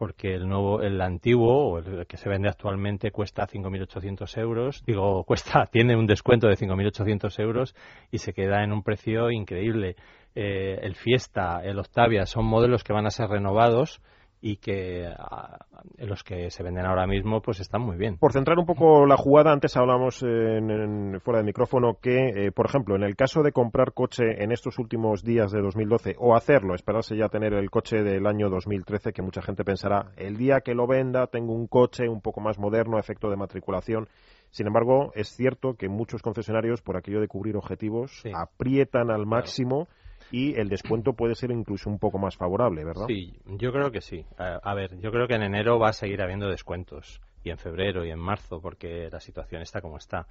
porque 0.00 0.34
el 0.34 0.48
nuevo, 0.48 0.80
el 0.80 1.00
antiguo, 1.02 1.72
o 1.72 1.78
el 1.78 2.06
que 2.06 2.16
se 2.16 2.30
vende 2.30 2.48
actualmente, 2.48 3.10
cuesta 3.10 3.46
5.800 3.46 4.38
euros, 4.40 4.82
digo, 4.86 5.24
cuesta, 5.26 5.66
tiene 5.66 5.94
un 5.94 6.06
descuento 6.06 6.48
de 6.48 6.56
5.800 6.56 7.38
euros 7.40 7.74
y 8.10 8.18
se 8.18 8.32
queda 8.32 8.64
en 8.64 8.72
un 8.72 8.82
precio 8.82 9.30
increíble. 9.30 9.96
Eh, 10.34 10.78
el 10.82 10.94
Fiesta, 10.94 11.60
el 11.62 11.78
Octavia, 11.78 12.24
son 12.24 12.46
modelos 12.46 12.82
que 12.82 12.92
van 12.92 13.04
a 13.04 13.10
ser 13.10 13.28
renovados 13.28 14.00
y 14.42 14.56
que 14.56 15.06
ah, 15.18 15.58
los 15.98 16.24
que 16.24 16.50
se 16.50 16.62
venden 16.62 16.86
ahora 16.86 17.06
mismo 17.06 17.42
pues 17.42 17.60
están 17.60 17.82
muy 17.82 17.96
bien. 17.96 18.16
Por 18.16 18.32
centrar 18.32 18.58
un 18.58 18.64
poco 18.66 19.04
la 19.06 19.16
jugada, 19.16 19.52
antes 19.52 19.76
hablamos 19.76 20.22
en, 20.22 20.70
en- 20.70 21.20
fuera 21.20 21.40
de 21.40 21.44
micrófono 21.44 21.98
que, 22.00 22.46
eh, 22.46 22.52
por 22.52 22.66
ejemplo, 22.66 22.96
en 22.96 23.02
el 23.02 23.16
caso 23.16 23.42
de 23.42 23.52
comprar 23.52 23.92
coche 23.92 24.42
en 24.42 24.50
estos 24.52 24.78
últimos 24.78 25.22
días 25.22 25.52
de 25.52 25.60
2012 25.60 26.16
o 26.18 26.34
hacerlo, 26.34 26.74
esperarse 26.74 27.16
ya 27.16 27.28
tener 27.28 27.52
el 27.52 27.70
coche 27.70 28.02
del 28.02 28.26
año 28.26 28.48
2013, 28.48 29.12
que 29.12 29.22
mucha 29.22 29.42
gente 29.42 29.64
pensará, 29.64 30.12
el 30.16 30.36
día 30.38 30.60
que 30.62 30.74
lo 30.74 30.86
venda 30.86 31.26
tengo 31.26 31.52
un 31.52 31.66
coche 31.66 32.08
un 32.08 32.20
poco 32.22 32.40
más 32.40 32.58
moderno, 32.58 32.98
efecto 32.98 33.28
de 33.28 33.36
matriculación. 33.36 34.08
Sin 34.50 34.66
embargo, 34.66 35.12
es 35.14 35.28
cierto 35.28 35.74
que 35.74 35.88
muchos 35.88 36.22
concesionarios, 36.22 36.82
por 36.82 36.96
aquello 36.96 37.20
de 37.20 37.28
cubrir 37.28 37.56
objetivos, 37.56 38.10
Sí. 38.22 38.32
aprietan 38.34 39.10
al 39.10 39.26
máximo 39.26 39.86
y 40.30 40.58
el 40.58 40.68
descuento 40.68 41.12
puede 41.14 41.34
ser 41.34 41.50
incluso 41.50 41.90
un 41.90 41.98
poco 41.98 42.18
más 42.18 42.36
favorable, 42.36 42.84
¿verdad? 42.84 43.06
Sí, 43.06 43.32
yo 43.58 43.72
creo 43.72 43.90
que 43.90 44.00
sí. 44.00 44.24
A, 44.38 44.60
a 44.62 44.74
ver, 44.74 44.98
yo 45.00 45.10
creo 45.10 45.26
que 45.26 45.34
en 45.34 45.42
enero 45.42 45.78
va 45.78 45.88
a 45.88 45.92
seguir 45.92 46.22
habiendo 46.22 46.48
descuentos 46.48 47.20
y 47.42 47.50
en 47.50 47.58
febrero 47.58 48.04
y 48.04 48.10
en 48.10 48.18
marzo 48.18 48.60
porque 48.60 49.08
la 49.10 49.20
situación 49.20 49.62
está 49.62 49.80
como 49.80 49.96
está. 49.96 50.26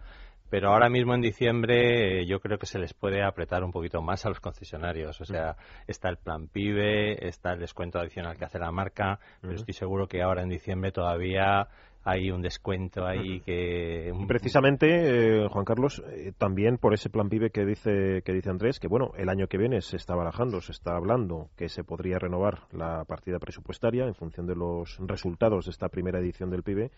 Pero 0.49 0.71
ahora 0.71 0.89
mismo 0.89 1.13
en 1.13 1.21
diciembre 1.21 2.21
eh, 2.21 2.25
yo 2.25 2.39
creo 2.39 2.57
que 2.57 2.65
se 2.65 2.79
les 2.79 2.93
puede 2.93 3.23
apretar 3.23 3.63
un 3.63 3.71
poquito 3.71 4.01
más 4.01 4.25
a 4.25 4.29
los 4.29 4.39
concesionarios. 4.39 5.21
O 5.21 5.25
sea, 5.25 5.55
está 5.85 6.09
el 6.09 6.17
plan 6.17 6.47
PIBE, 6.47 7.27
está 7.27 7.53
el 7.53 7.59
descuento 7.59 7.99
adicional 7.99 8.35
que 8.35 8.45
hace 8.45 8.57
la 8.57 8.71
marca, 8.71 9.19
pero 9.41 9.53
estoy 9.53 9.73
seguro 9.75 10.07
que 10.07 10.23
ahora 10.23 10.41
en 10.41 10.49
diciembre 10.49 10.91
todavía 10.91 11.67
hay 12.09 12.31
un 12.31 12.41
descuento 12.41 13.05
ahí 13.05 13.41
que... 13.41 14.11
Precisamente, 14.27 15.43
eh, 15.43 15.47
Juan 15.47 15.65
Carlos, 15.65 16.03
eh, 16.07 16.33
también 16.37 16.77
por 16.77 16.93
ese 16.93 17.09
plan 17.09 17.29
PIBE 17.29 17.51
que 17.51 17.65
dice, 17.65 18.23
que 18.23 18.33
dice 18.33 18.49
Andrés, 18.49 18.79
que 18.79 18.87
bueno, 18.87 19.11
el 19.15 19.29
año 19.29 19.47
que 19.47 19.57
viene 19.57 19.81
se 19.81 19.97
está 19.97 20.15
barajando, 20.15 20.59
se 20.61 20.71
está 20.71 20.95
hablando 20.95 21.49
que 21.55 21.69
se 21.69 21.83
podría 21.83 22.17
renovar 22.17 22.61
la 22.71 23.05
partida 23.05 23.37
presupuestaria 23.37 24.05
en 24.05 24.15
función 24.15 24.47
de 24.47 24.55
los 24.55 24.97
resultados 24.99 25.65
de 25.65 25.71
esta 25.71 25.89
primera 25.89 26.19
edición 26.19 26.49
del 26.49 26.63
PIBE, 26.63 26.91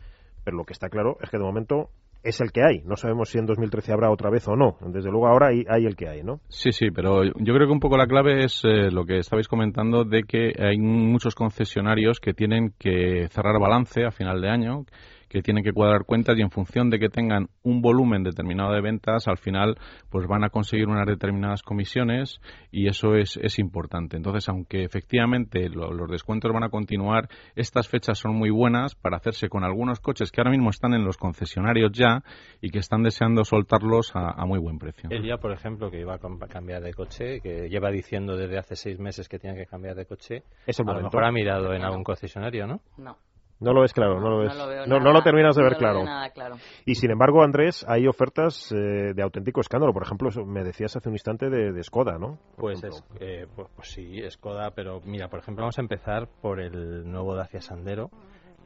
pero 0.44 0.56
lo 0.56 0.64
que 0.64 0.74
está 0.74 0.90
claro 0.90 1.18
es 1.22 1.30
que 1.30 1.38
de 1.38 1.44
momento 1.44 1.90
es 2.24 2.42
el 2.42 2.52
que 2.52 2.62
hay. 2.64 2.82
No 2.86 2.96
sabemos 2.96 3.30
si 3.30 3.38
en 3.38 3.46
2013 3.46 3.94
habrá 3.94 4.12
otra 4.12 4.30
vez 4.30 4.48
o 4.48 4.56
no. 4.56 4.78
Desde 4.82 5.10
luego 5.10 5.28
ahora 5.28 5.48
hay, 5.48 5.64
hay 5.68 5.86
el 5.86 5.96
que 5.96 6.08
hay, 6.08 6.24
¿no? 6.24 6.40
Sí, 6.50 6.72
sí, 6.72 6.92
pero 6.92 7.24
yo 7.24 7.54
creo 7.54 7.68
que 7.68 7.74
un 7.74 7.80
poco 7.80 7.98
la 7.98 8.08
clave 8.08 8.44
es 8.46 8.62
eh, 8.64 8.92
lo 8.92 9.06
que 9.06 9.20
estabais 9.20 9.48
comentando 9.48 10.04
de 10.04 10.24
que 10.24 10.54
hay 10.60 10.78
muchos 10.78 11.36
concesionarios 11.36 12.20
que 12.20 12.34
tienen 12.34 12.74
que 12.78 13.28
cerrar 13.30 13.60
balance 13.60 14.06
a 14.06 14.12
final 14.12 14.42
de 14.42 14.50
año, 14.50 14.86
que 15.32 15.42
tienen 15.42 15.64
que 15.64 15.72
cuadrar 15.72 16.04
cuentas 16.06 16.38
y 16.38 16.42
en 16.42 16.52
función 16.52 16.90
de 16.90 17.00
que 17.00 17.08
tengan 17.08 17.48
un 17.64 17.82
volumen 17.82 18.22
determinado 18.22 18.74
de 18.74 18.82
ventas, 18.82 19.30
al 19.30 19.38
final 19.38 19.78
pues 20.10 20.28
van 20.28 20.44
a 20.44 20.50
conseguir 20.50 20.90
unas 20.90 21.08
determinadas 21.08 21.64
comisiones 21.64 22.42
y 22.70 22.88
eso 22.90 23.16
es, 23.16 23.38
es 23.42 23.58
importante. 23.58 24.18
Entonces, 24.18 24.50
aunque 24.50 24.84
efectivamente 24.84 25.70
lo- 25.70 25.94
los 25.94 26.10
descuentos 26.12 26.52
van 26.52 26.64
a 26.66 26.70
continuar, 26.70 27.30
estas 27.56 27.88
fechas 27.88 28.20
son 28.20 28.36
muy 28.36 28.50
buenas 28.50 28.96
para 28.96 29.16
hacerse 29.18 29.48
con 29.48 29.64
algunos 29.64 30.02
coches 30.02 30.32
que 30.32 30.42
ahora 30.42 30.52
mismo 30.52 30.70
están 30.70 30.94
en 30.94 31.06
los 31.06 31.16
concesionarios 31.16 31.92
ya 31.94 32.24
y 32.60 32.70
que 32.70 32.80
están 32.80 33.02
deseando 33.04 33.46
soltarlos 33.46 34.14
a, 34.16 34.32
a 34.32 34.46
muy 34.46 34.60
buen 34.60 34.80
precio. 34.80 35.10
Él 35.12 35.24
ya, 35.24 35.38
por 35.38 35.54
ejemplo, 35.54 35.90
que 35.90 36.02
iba 36.02 36.16
a 36.16 36.48
cambiar 36.50 36.82
de 36.84 36.94
coche, 36.94 37.40
que 37.40 37.70
lleva 37.70 37.90
diciendo 37.90 38.36
desde 38.36 38.58
hace 38.58 38.76
seis 38.76 39.00
meses 39.00 39.30
que 39.30 39.40
tiene 39.40 39.56
que 39.56 39.66
cambiar 39.66 39.96
de 39.96 40.06
coche, 40.06 40.44
Es 40.68 40.78
el 40.80 40.90
a 40.90 40.94
lo 40.94 41.02
mejor 41.04 41.24
ha 41.24 41.32
mirado 41.32 41.74
en 41.74 41.84
algún 41.84 42.04
concesionario, 42.04 42.68
¿no? 42.68 42.82
No. 42.98 43.16
No 43.62 43.74
lo 43.74 43.82
ves 43.82 43.94
claro, 43.94 44.20
no 44.20 44.30
lo 44.30 44.40
ves. 44.40 44.56
lo 44.58 44.68
veo 44.68 44.86
no, 44.88 44.98
nada- 44.98 45.04
no 45.04 45.14
lo 45.14 45.22
terminas 45.24 45.56
de 45.56 45.64
ver 45.64 45.74
no 45.74 45.78
lo 45.80 45.88
veo 45.88 45.92
claro. 45.94 46.06
nada 46.06 46.30
claro. 46.32 46.56
Y 46.86 46.96
sin 46.96 47.12
embargo, 47.12 47.44
Andrés, 47.44 47.86
hay 47.88 48.08
ofertas 48.08 48.72
eh, 48.72 49.14
de 49.14 49.22
auténtico 49.22 49.62
escándalo. 49.62 49.94
Por 49.94 50.04
ejemplo, 50.04 50.30
eso 50.30 50.44
me 50.44 50.64
decías 50.64 50.96
hace 50.96 51.08
un 51.10 51.16
instante 51.16 51.50
de, 51.50 51.72
de 51.72 51.84
Skoda, 51.84 52.18
¿no? 52.18 52.38
Pues, 52.58 52.84
es, 52.84 53.04
eh, 53.20 53.46
pues, 53.56 53.68
pues 53.76 53.88
sí, 53.90 54.20
Skoda, 54.30 54.72
pero 54.72 55.00
mira, 55.06 55.28
por 55.30 55.40
ejemplo, 55.40 55.62
vamos 55.62 55.78
a 55.78 55.82
empezar 55.82 56.28
por 56.42 56.60
el 56.60 57.10
nuevo 57.10 57.36
Dacia 57.36 57.62
Sandero, 57.62 58.10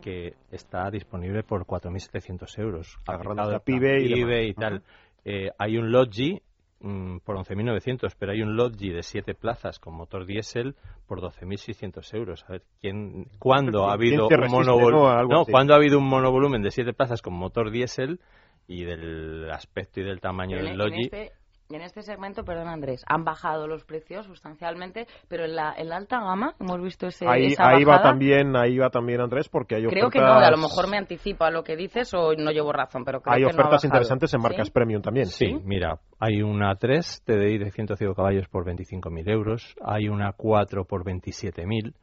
que 0.01 0.33
está 0.51 0.89
disponible 0.89 1.43
por 1.43 1.65
4.700 1.65 2.59
euros. 2.59 2.97
Agarrando 3.05 3.43
a 3.43 3.45
el 3.55 3.59
plan 3.61 3.79
PIBE 3.79 4.01
y 4.01 4.13
PIBE 4.13 4.35
demás. 4.35 4.49
y 4.49 4.53
tal. 4.53 4.83
Eh, 5.25 5.51
hay 5.57 5.77
un 5.77 5.91
Logi 5.91 6.39
mm, 6.79 7.17
por 7.19 7.37
11.900, 7.37 8.13
pero 8.17 8.31
hay 8.31 8.41
un 8.41 8.55
Logi 8.55 8.89
de 8.89 9.03
7 9.03 9.33
plazas 9.35 9.79
con 9.79 9.93
motor 9.95 10.25
diésel 10.25 10.75
por 11.07 11.21
12.600 11.21 12.13
euros. 12.15 12.45
A 12.47 12.53
ver, 12.53 12.63
¿quién, 12.81 13.27
¿cuándo 13.39 13.85
ha 13.89 13.97
¿Quién 13.97 14.19
habido 14.19 14.27
un 14.27 14.29
resiste, 14.37 14.57
monovol- 14.57 15.27
no? 15.29 15.45
¿cuándo 15.45 15.73
ha 15.73 15.77
habido 15.77 15.97
un 15.99 16.07
monovolumen 16.07 16.61
de 16.61 16.71
7 16.71 16.93
plazas 16.93 17.21
con 17.21 17.33
motor 17.33 17.71
diésel 17.71 18.19
y 18.67 18.83
del 18.83 19.49
aspecto 19.51 19.99
y 20.01 20.03
del 20.03 20.19
tamaño 20.21 20.57
En, 20.57 20.63
del 20.63 20.71
en 20.73 20.77
Logi? 20.77 21.03
este, 21.03 21.31
en 21.69 21.81
este 21.81 22.01
segmento, 22.03 22.43
perdón 22.43 22.67
Andrés, 22.67 23.03
han 23.07 23.23
bajado 23.23 23.67
los 23.67 23.83
precios 23.83 24.25
sustancialmente, 24.25 25.07
pero 25.27 25.45
en 25.45 25.55
la, 25.55 25.73
en 25.75 25.89
la 25.89 25.97
alta 25.97 26.19
gama 26.19 26.53
hemos 26.59 26.81
visto 26.81 27.07
ese, 27.07 27.27
Ahí, 27.27 27.47
esa 27.47 27.69
ahí 27.69 27.83
va 27.83 28.01
también, 28.01 28.55
ahí 28.55 28.77
va 28.77 28.89
también 28.89 29.21
Andrés, 29.21 29.49
porque 29.49 29.75
hay 29.75 29.85
Creo 29.85 30.07
ofertas. 30.07 30.11
que 30.13 30.19
no, 30.19 30.33
a 30.45 30.51
lo 30.51 30.57
mejor 30.57 30.89
me 30.89 30.97
anticipo 30.97 31.43
a 31.43 31.51
lo 31.51 31.63
que 31.63 31.75
dices 31.75 32.13
o 32.13 32.33
no 32.35 32.51
llevo 32.51 32.71
razón, 32.71 33.03
pero 33.03 33.21
creo 33.21 33.33
Hay 33.33 33.41
que 33.41 33.45
no 33.45 33.49
ha 33.49 33.61
ofertas 33.61 33.83
interesantes 33.83 34.33
en 34.33 34.41
marcas 34.41 34.67
¿Sí? 34.67 34.71
premium 34.73 35.01
también. 35.01 35.25
Sí, 35.27 35.57
mira, 35.63 35.99
hay 36.19 36.41
una 36.41 36.75
3 36.75 37.23
TDI 37.25 37.57
de 37.57 37.71
105 37.71 38.13
caballos 38.13 38.47
por 38.47 38.65
25.000 38.65 39.29
euros, 39.29 39.75
hay 39.83 40.07
una 40.07 40.33
4 40.33 40.85
por 40.85 41.03
27.000, 41.03 41.93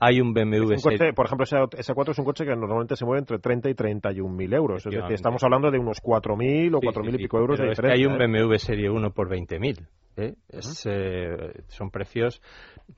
hay 0.00 0.20
un 0.20 0.32
BMW 0.32 0.62
un 0.74 0.80
coche, 0.80 0.96
serie- 0.98 1.12
por 1.12 1.26
ejemplo, 1.26 1.44
ese, 1.44 1.56
ese 1.78 1.94
4 1.94 2.12
es 2.12 2.18
un 2.18 2.24
coche 2.24 2.44
que 2.44 2.56
normalmente 2.56 2.96
se 2.96 3.04
mueve 3.04 3.20
entre 3.20 3.38
30 3.38 3.68
y 3.70 3.74
31 3.74 4.34
mil 4.34 4.52
euros. 4.52 4.84
Es 4.86 4.92
decir, 4.92 5.12
estamos 5.12 5.42
hablando 5.44 5.70
de 5.70 5.78
unos 5.78 5.98
4.000 6.02 6.74
o 6.74 6.80
Sí, 6.80 6.86
4.000 6.86 7.10
sí, 7.10 7.14
y 7.14 7.18
pico 7.18 7.38
euros 7.38 7.58
de 7.58 7.64
es 7.70 7.78
que 7.78 7.86
diferencia. 7.86 7.94
hay 7.94 8.06
un 8.12 8.20
¿eh? 8.20 8.26
BMW 8.48 8.54
Serie 8.56 8.90
1 8.90 9.10
por 9.12 9.28
20.000. 9.28 9.86
¿eh? 10.16 10.34
Es, 10.48 10.86
eh, 10.86 11.62
son 11.68 11.90
precios, 11.90 12.42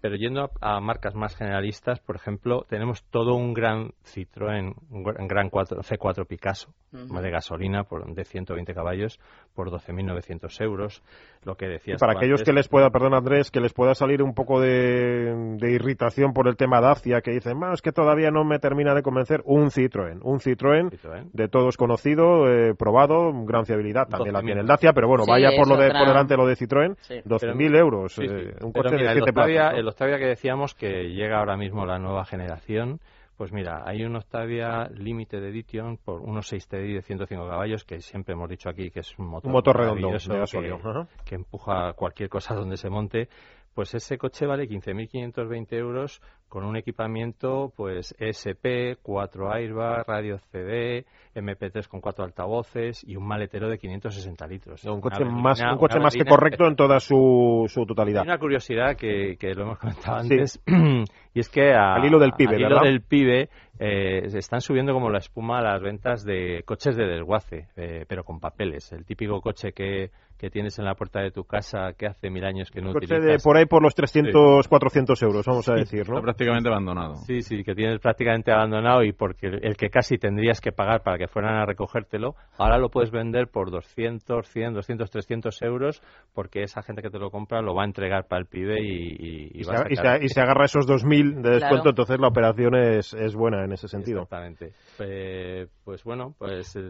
pero 0.01 0.17
yendo 0.17 0.51
a, 0.61 0.77
a 0.77 0.81
marcas 0.81 1.15
más 1.15 1.37
generalistas, 1.37 2.01
por 2.01 2.17
ejemplo, 2.17 2.65
tenemos 2.69 3.05
todo 3.11 3.35
un 3.35 3.53
gran 3.55 3.91
Citroën, 4.05 4.75
un 4.91 5.05
gr- 5.05 5.21
un 5.21 5.29
gran 5.29 5.51
4, 5.51 5.83
C4 5.83 6.27
Picasso, 6.27 6.73
Ujú. 6.93 7.21
de 7.21 7.31
gasolina 7.31 7.85
por, 7.85 8.13
de 8.15 8.25
120 8.25 8.75
caballos 8.75 9.19
por 9.55 9.71
12.900 9.71 10.61
euros. 10.63 11.03
Lo 11.45 11.57
que 11.57 11.67
Y 11.67 11.69
decías 11.71 11.99
para 12.01 12.13
tú 12.13 12.19
aquellos 12.19 12.41
antes, 12.41 12.47
que 12.49 12.53
les 12.53 12.69
pueda, 12.69 12.91
perdón 12.91 13.15
Andrés, 13.15 13.51
que 13.51 13.61
les 13.61 13.73
pueda 13.73 13.95
salir 13.95 14.23
un 14.23 14.35
poco 14.35 14.61
de, 14.61 15.57
de 15.59 15.73
irritación 15.73 16.33
por 16.33 16.49
el 16.49 16.57
tema 16.57 16.81
Dacia, 16.81 17.21
que 17.21 17.31
dicen, 17.33 17.59
"Bueno, 17.59 17.75
es 17.75 17.83
que 17.83 17.93
todavía 17.93 18.31
no 18.31 18.45
me 18.45 18.59
termina 18.59 18.95
de 18.95 19.03
convencer, 19.03 19.41
un 19.45 19.71
Citroën. 19.71 20.21
Un 20.23 20.39
Citroën 20.39 20.91
Citroën. 20.91 21.31
de 21.33 21.49
todos 21.49 21.77
conocido, 21.77 22.47
eh, 22.49 22.75
probado, 22.75 23.33
gran 23.45 23.65
fiabilidad. 23.67 24.07
También 24.09 24.35
la 24.35 24.41
12.000. 24.41 24.45
tiene 24.47 24.61
el 24.61 24.67
Dacia, 24.67 24.93
pero 24.93 25.09
bueno, 25.09 25.25
Sí, 25.25 25.31
vaya 25.31 25.51
por, 25.57 25.67
lo 25.69 25.77
de, 25.77 25.87
otra- 25.87 25.99
por 25.99 26.09
delante 26.09 26.37
lo 26.37 26.47
de 26.47 26.55
Citroën, 26.57 26.97
Sí. 27.03 27.15
12.000 27.25 27.79
euros. 27.79 28.15
Sí, 28.15 28.27
sí. 28.27 28.35
eh, 28.35 28.55
un 28.63 28.73
coche 28.73 28.97
mira, 28.97 29.13
de 29.13 29.19
el 29.19 29.25
7 29.25 29.31
Octavia, 29.31 29.55
plazas. 29.55 29.73
¿no? 29.73 29.79
el 29.79 29.89
Octavia 29.89 30.19
que 30.19 30.27
decíamos 30.27 30.75
que 30.75 31.11
llega 31.11 31.39
ahora 31.39 31.57
mismo 31.57 31.87
la 31.87 31.99
nueva 31.99 32.25
generación, 32.25 33.01
pues 33.37 33.53
mira, 33.53 33.83
hay 33.85 34.05
un 34.05 34.15
Octavia 34.15 34.89
Limited 34.95 35.43
Edition 35.43 35.97
por 35.97 36.21
unos 36.21 36.47
6 36.49 36.69
TDI 36.69 36.95
de 36.95 37.03
105 37.03 37.49
caballos, 37.49 37.85
que 37.85 38.01
siempre 38.01 38.35
hemos 38.35 38.49
dicho 38.49 38.69
aquí 38.69 38.91
que 38.91 39.01
es 39.01 39.19
un 39.19 39.27
motor, 39.27 39.49
Un 39.49 39.53
motor 39.53 39.77
redondo, 39.77 40.11
que, 40.11 40.79
que 41.25 41.35
empuja 41.35 41.93
cualquier 41.95 42.29
cosa 42.29 42.55
donde 42.55 42.77
se 42.77 42.89
monte. 42.89 43.29
Pues 43.75 43.95
ese 43.95 44.19
coche 44.19 44.45
vale 44.47 44.69
15.520 44.69 45.73
euros 45.79 46.21
con 46.49 46.65
un 46.65 46.77
equipamiento 46.77 47.73
pues 47.75 48.15
ESP, 48.19 48.99
4 49.03 49.51
airbag, 49.55 50.07
radio 50.07 50.37
CD, 50.51 51.07
MP3 51.35 51.89
con 51.89 52.03
4 52.03 52.25
altavoces 52.27 53.03
y 53.09 53.17
un 53.17 53.27
maletero 53.27 53.71
de 53.71 53.79
560 53.79 54.47
litros. 54.47 54.85
un 54.85 55.01
coche 55.01 55.21
berlina- 55.21 55.41
más, 55.41 55.63
un 55.63 55.79
coche 55.79 55.99
más 55.99 56.15
que 56.15 56.27
correcto 56.27 56.67
en 56.67 56.77
toda 56.77 57.01
su, 57.01 57.65
su 57.69 57.81
hay 57.81 57.87
totalidad. 57.87 58.23
una 58.25 58.39
curiosidad 58.39 58.95
que, 58.97 59.37
que 59.39 59.55
lo 59.55 59.63
hemos 59.63 59.79
comentado 59.79 60.21
Sí. 60.25 60.35
antes, 60.35 60.63
y 61.35 61.41
es 61.41 61.49
que 61.49 61.73
a- 61.73 61.95
Al 61.95 62.05
hilo 62.05 62.19
del 62.19 62.33
PIBE, 62.33 62.57
al 62.57 62.61
hilo 62.61 62.69
¿verdad? 62.69 62.83
del 62.83 63.01
PIBE, 63.01 63.49
eh, 63.79 64.29
se 64.29 64.39
están 64.39 64.61
subiendo 64.61 64.93
como 64.93 65.09
la 65.09 65.19
espuma 65.19 65.63
las 65.63 65.81
ventas 65.81 66.23
de 66.25 66.63
coches 66.67 66.95
de 66.97 67.07
desguace, 67.07 67.69
eh, 67.77 68.05
pero 68.07 68.23
con 68.25 68.39
papeles. 68.39 68.93
El 68.93 69.07
típico 69.07 69.41
coche 69.41 69.73
que, 69.73 70.11
que 70.43 70.51
tienes 70.51 70.77
en 70.81 70.85
la 70.85 70.97
puerta 70.97 71.21
de 71.21 71.31
tu 71.31 71.45
casa 71.45 71.93
que 71.97 72.05
hace 72.09 72.29
mil 72.29 72.45
años 72.45 72.69
que 72.69 72.81
no 72.81 72.93
coche 72.93 73.05
utilizas. 73.15 73.25
de 73.25 73.39
por 73.45 73.57
ahí 73.57 73.65
por 73.67 73.81
los 73.81 73.95
300, 73.95 74.67
400 74.67 75.23
euros, 75.23 75.47
vamos 75.47 75.69
a 75.69 75.75
decir, 75.75 76.01
¿no? 76.09 76.15
Está 76.17 76.21
prácticamente 76.21 76.69
abandonado. 76.69 77.15
Sí, 77.15 77.43
sí, 77.43 77.63
que 77.63 77.77
tienes 77.77 78.01
prácticamente 78.01 78.51
abandonado 78.51 79.05
y 79.05 79.13
porque 79.13 79.47
el, 79.47 79.77
que 79.77 79.89
casi 79.89 80.19
tendrías 80.19 80.61
que 80.61 80.73
pagar 80.73 81.05
para 81.05 81.17
que 81.17 81.29
fueran 81.29 81.55
a 81.55 81.65
recogértelo, 81.65 82.35
ahora 82.59 82.77
lo 82.79 82.89
puedes 82.91 83.13
vender 83.13 83.47
por 83.47 83.71
200, 83.71 84.45
100, 84.49 84.75
200, 84.75 85.11
300 85.13 85.63
euros 85.63 86.03
porque 86.35 86.65
esa 86.65 86.83
gente 86.83 87.03
que 87.03 87.11
te 87.11 87.21
lo 87.21 87.31
compra 87.31 87.63
lo 87.63 87.77
va 87.77 87.83
a 87.83 87.87
entregar 87.87 88.27
para 88.27 88.41
el 88.41 88.47
pibe 88.47 88.83
y, 88.83 88.89
y, 88.91 89.51
y 89.55 89.61
Y 89.61 89.63
va 89.63 89.75
a 89.75 89.87
se, 89.87 89.95
se- 89.95 90.25
y 90.25 90.29
se 90.29 90.41
agarra 90.41 90.65
esos 90.65 90.89
2.000 90.89 91.41
de 91.41 91.51
descuento, 91.51 91.83
Claro. 91.85 91.91
entonces 91.91 92.19
la 92.19 92.27
operación 92.27 92.75
es, 92.75 93.15
es 93.15 93.37
buena 93.37 93.65
en 93.65 93.71
ese 93.75 93.87
sentido. 93.87 94.23
Exactamente. 94.23 94.73
Eh, 94.99 95.69
pues 95.85 96.03
bueno, 96.03 96.35
pues... 96.37 96.75
eh, 96.75 96.81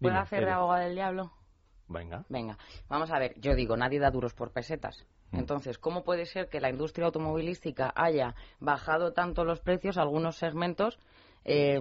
¿Puedo 0.00 0.14
dime, 0.14 0.16
hacer 0.22 0.44
de 0.46 0.50
abogado 0.52 0.84
del 0.84 0.94
diablo? 0.94 1.30
Venga. 1.88 2.24
Venga, 2.28 2.58
vamos 2.88 3.10
a 3.10 3.18
ver, 3.18 3.38
yo 3.40 3.54
digo, 3.54 3.76
nadie 3.76 3.98
da 4.00 4.10
duros 4.10 4.34
por 4.34 4.50
pesetas. 4.50 5.06
Mm. 5.30 5.38
Entonces, 5.38 5.78
¿cómo 5.78 6.02
puede 6.02 6.26
ser 6.26 6.48
que 6.48 6.60
la 6.60 6.70
industria 6.70 7.06
automovilística 7.06 7.92
haya 7.94 8.34
bajado 8.60 9.12
tanto 9.12 9.44
los 9.44 9.60
precios, 9.60 9.98
algunos 9.98 10.36
segmentos, 10.36 10.98
eh, 11.44 11.78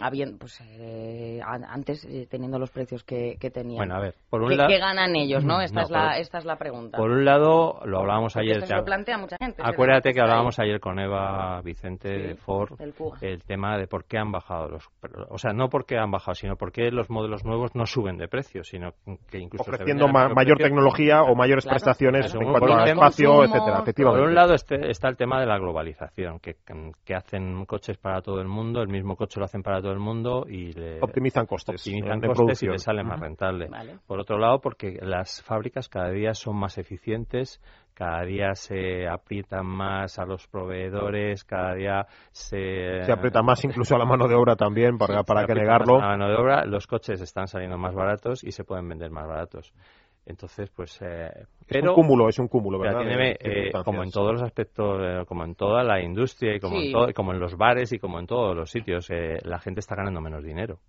habien- 0.00 0.38
pues, 0.38 0.60
eh, 0.78 1.40
an- 1.44 1.64
antes 1.64 2.04
eh, 2.04 2.26
teniendo 2.30 2.58
los 2.58 2.70
precios 2.70 3.04
que, 3.04 3.36
que 3.40 3.50
tenían. 3.50 3.78
Bueno, 3.78 3.94
a 3.96 4.00
ver, 4.00 4.14
por 4.30 4.42
un 4.42 4.48
¿Qué, 4.50 4.56
lado... 4.56 4.68
qué 4.68 4.78
ganan 4.78 5.16
ellos, 5.16 5.44
no? 5.44 5.60
Esta, 5.60 5.80
No, 5.80 5.84
es, 5.86 5.90
la, 5.90 6.02
por- 6.10 6.12
esta 6.20 6.38
es 6.38 6.44
la 6.44 6.56
pregunta. 6.56 6.98
Por 6.98 7.10
un 7.10 7.24
lado, 7.24 7.80
lo 7.84 7.98
hablábamos 8.00 8.34
Porque 8.34 8.46
ayer. 8.48 8.56
esto 8.58 8.66
se 8.68 8.76
lo 8.76 8.84
plantea 8.84 9.18
mucha 9.18 9.36
gente. 9.40 9.62
Acuérdate 9.64 10.12
que 10.12 10.20
hablábamos 10.20 10.58
ayer 10.58 10.80
con 10.80 10.98
Eva 10.98 11.60
Vicente 11.62 12.08
Sí, 12.16 12.26
de 12.28 12.34
Ford 12.36 12.72
Pug. 12.96 13.16
el 13.22 13.42
tema 13.44 13.76
de 13.78 13.86
por 13.86 14.04
qué 14.04 14.18
han 14.18 14.30
bajado 14.32 14.68
los. 14.68 14.88
O 15.30 15.38
sea, 15.38 15.52
no 15.52 15.68
por 15.68 15.86
qué 15.86 15.98
han 15.98 16.10
bajado, 16.10 16.34
sino 16.34 16.56
por 16.56 16.72
qué 16.72 16.90
los 16.90 17.10
modelos 17.10 17.44
nuevos 17.44 17.74
no 17.74 17.86
suben 17.86 18.16
de 18.18 18.28
precio, 18.28 18.64
sino 18.64 18.92
que 19.30 19.38
incluso. 19.38 19.62
ofreciendo 19.70 20.08
ma- 20.08 20.28
mayor 20.28 20.56
precio. 20.56 20.66
tecnología 20.66 21.22
o 21.22 21.34
mayores 21.34 21.64
Claro, 21.64 21.74
prestaciones 21.74 22.26
claro. 22.32 22.40
en 22.40 22.50
cuanto 22.52 22.66
Por 22.68 22.78
a 22.78 22.82
un 22.82 22.88
espacio, 22.88 23.28
consumo, 23.28 23.44
etcétera. 23.44 23.72
por 23.76 23.82
Efectivamente. 23.82 24.20
Por 24.22 24.28
un 24.28 24.34
lado 24.34 24.54
este- 24.54 24.90
está 24.90 25.08
el 25.08 25.16
tema 25.16 25.40
de 25.40 25.46
la 25.46 25.58
globalización, 25.58 26.38
que, 26.40 26.56
que 27.04 27.14
hacen 27.14 27.64
coches 27.66 27.96
para 27.98 28.20
todo 28.22 28.40
el 28.40 28.48
mundo, 28.48 28.82
el 28.82 28.88
mismo 28.88 29.16
coche 29.16 29.38
lo 29.40 29.46
hacen 29.46 29.62
para 29.62 29.80
todo 29.80 29.85
el 29.92 29.98
mundo 29.98 30.46
y 30.48 30.72
le 30.72 31.00
optimizan 31.00 31.46
costes 31.46 31.80
optimizan 31.80 32.20
de 32.20 32.28
costes 32.28 32.62
y 32.62 32.66
les 32.66 32.82
sale 32.82 33.02
más 33.02 33.20
rentable. 33.20 33.68
Vale. 33.68 33.98
Por 34.06 34.20
otro 34.20 34.38
lado, 34.38 34.60
porque 34.60 34.98
las 35.00 35.42
fábricas 35.42 35.88
cada 35.88 36.10
día 36.10 36.34
son 36.34 36.56
más 36.56 36.78
eficientes, 36.78 37.60
cada 37.94 38.22
día 38.24 38.54
se 38.54 39.08
aprietan 39.08 39.64
más 39.64 40.18
a 40.18 40.26
los 40.26 40.46
proveedores, 40.46 41.44
cada 41.44 41.74
día 41.74 42.06
se... 42.30 43.04
Se 43.04 43.12
aprieta 43.12 43.42
más 43.42 43.64
incluso 43.64 43.94
a 43.94 43.98
la 43.98 44.04
mano 44.04 44.28
de 44.28 44.34
obra 44.34 44.54
también, 44.54 44.98
para, 44.98 45.18
se 45.18 45.24
para 45.24 45.46
que 45.46 45.54
negarlo. 45.54 45.98
la 45.98 46.08
mano 46.08 46.28
de 46.28 46.34
obra, 46.34 46.66
los 46.66 46.86
coches 46.86 47.20
están 47.20 47.46
saliendo 47.46 47.78
más 47.78 47.94
baratos 47.94 48.44
y 48.44 48.52
se 48.52 48.64
pueden 48.64 48.88
vender 48.88 49.10
más 49.10 49.26
baratos. 49.26 49.72
Entonces, 50.26 50.70
pues... 50.74 51.00
eh, 51.02 51.30
Es 51.68 51.82
un 51.82 51.94
cúmulo, 51.94 52.28
es 52.28 52.38
un 52.38 52.48
cúmulo, 52.48 52.78
¿verdad? 52.80 53.00
tiene, 53.00 53.36
eh, 53.40 53.72
como 53.84 54.02
en 54.02 54.10
todos 54.10 54.32
los 54.32 54.42
aspectos, 54.42 55.00
eh, 55.02 55.24
como 55.26 55.44
en 55.44 55.54
toda 55.54 55.84
la 55.84 56.02
industria 56.02 56.56
y 56.56 56.60
como, 56.60 56.80
Sí. 56.80 56.86
en 56.88 56.92
todo- 56.92 57.12
como 57.14 57.32
en 57.32 57.38
los 57.40 57.56
bares 57.56 57.92
y 57.92 57.98
como 57.98 58.18
en 58.18 58.26
todos 58.26 58.56
los 58.56 58.70
sitios, 58.70 59.08
eh, 59.10 59.38
la 59.44 59.58
gente 59.60 59.80
está 59.80 59.94
ganando 59.94 60.20
menos 60.20 60.42
dinero. 60.42 60.80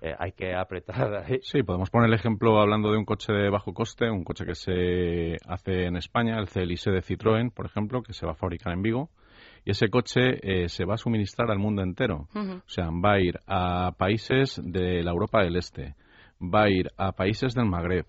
Eh, 0.00 0.14
hay 0.18 0.32
que 0.32 0.54
apretar 0.54 0.94
ahí. 1.26 1.38
Sí, 1.42 1.62
podemos 1.62 1.90
poner 1.90 2.08
el 2.08 2.14
ejemplo 2.14 2.60
hablando 2.60 2.90
de 2.92 2.98
un 2.98 3.04
coche 3.04 3.32
de 3.32 3.48
bajo 3.50 3.72
coste, 3.72 4.08
un 4.10 4.22
coche 4.24 4.44
que 4.44 4.54
se 4.54 5.36
hace 5.48 5.86
en 5.86 5.96
España, 5.96 6.38
el 6.38 6.48
CLIC 6.48 6.84
de 6.92 7.02
Citroën, 7.02 7.52
por 7.52 7.66
ejemplo, 7.66 8.02
que 8.02 8.12
se 8.12 8.26
va 8.26 8.32
a 8.32 8.36
fabricar 8.36 8.72
en 8.74 8.82
Vigo. 8.82 9.10
Y 9.64 9.70
ese 9.70 9.88
coche 9.88 10.38
eh, 10.42 10.68
se 10.68 10.84
va 10.84 10.94
a 10.94 10.98
suministrar 10.98 11.50
al 11.50 11.58
mundo 11.58 11.82
entero. 11.82 12.28
O 12.34 12.68
sea, 12.68 12.90
va 12.90 13.14
a 13.14 13.20
ir 13.20 13.40
a 13.46 13.92
países 13.96 14.60
de 14.62 15.02
la 15.02 15.10
Europa 15.10 15.42
del 15.42 15.56
Este, 15.56 15.94
va 16.40 16.64
a 16.64 16.68
ir 16.70 16.90
a 16.98 17.12
países 17.12 17.54
del 17.54 17.64
Magreb, 17.64 18.04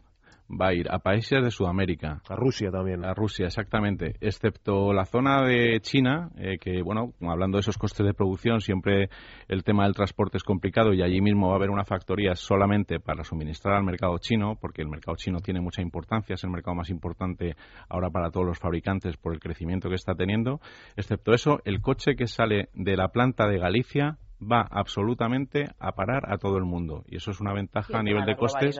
va 0.49 0.67
a 0.67 0.73
ir 0.73 0.87
a 0.91 0.99
países 0.99 1.43
de 1.43 1.51
Sudamérica, 1.51 2.21
A 2.29 2.35
Rusia 2.35 2.69
también. 2.71 3.03
a 3.03 3.13
Rusia, 3.13 3.45
exactamente, 3.45 4.15
excepto 4.21 4.93
la 4.93 5.05
zona 5.05 5.43
de 5.43 5.79
China, 5.81 6.29
eh, 6.37 6.57
que, 6.59 6.81
bueno, 6.81 7.13
hablando 7.21 7.57
de 7.57 7.61
esos 7.61 7.77
costes 7.77 8.05
de 8.05 8.13
producción, 8.13 8.61
siempre 8.61 9.09
el 9.47 9.63
tema 9.63 9.83
del 9.83 9.93
transporte 9.93 10.37
es 10.37 10.43
complicado 10.43 10.93
y 10.93 11.01
allí 11.01 11.21
mismo 11.21 11.47
va 11.47 11.53
a 11.53 11.57
haber 11.57 11.69
una 11.69 11.85
factoría 11.85 12.35
solamente 12.35 12.99
para 12.99 13.23
suministrar 13.23 13.75
al 13.75 13.83
mercado 13.83 14.17
chino, 14.19 14.57
porque 14.59 14.81
el 14.81 14.89
mercado 14.89 15.15
chino 15.17 15.39
tiene 15.39 15.61
mucha 15.61 15.81
importancia, 15.81 16.35
es 16.35 16.43
el 16.43 16.51
mercado 16.51 16.75
más 16.75 16.89
importante 16.89 17.55
ahora 17.89 18.09
para 18.09 18.29
todos 18.29 18.45
los 18.45 18.59
fabricantes 18.59 19.17
por 19.17 19.33
el 19.33 19.39
crecimiento 19.39 19.89
que 19.89 19.95
está 19.95 20.13
teniendo. 20.13 20.59
Excepto 20.95 21.33
eso, 21.33 21.59
el 21.65 21.81
coche 21.81 22.15
que 22.15 22.27
sale 22.27 22.69
de 22.73 22.95
la 22.95 23.09
planta 23.09 23.47
de 23.47 23.57
Galicia 23.57 24.17
va 24.41 24.67
absolutamente 24.69 25.69
a 25.79 25.93
parar 25.93 26.31
a 26.31 26.37
todo 26.37 26.57
el 26.57 26.65
mundo 26.65 27.03
y 27.07 27.17
eso 27.17 27.31
es 27.31 27.39
una 27.39 27.53
ventaja 27.53 27.99
a 27.99 28.03
nivel 28.03 28.25
de 28.25 28.35
costes 28.35 28.77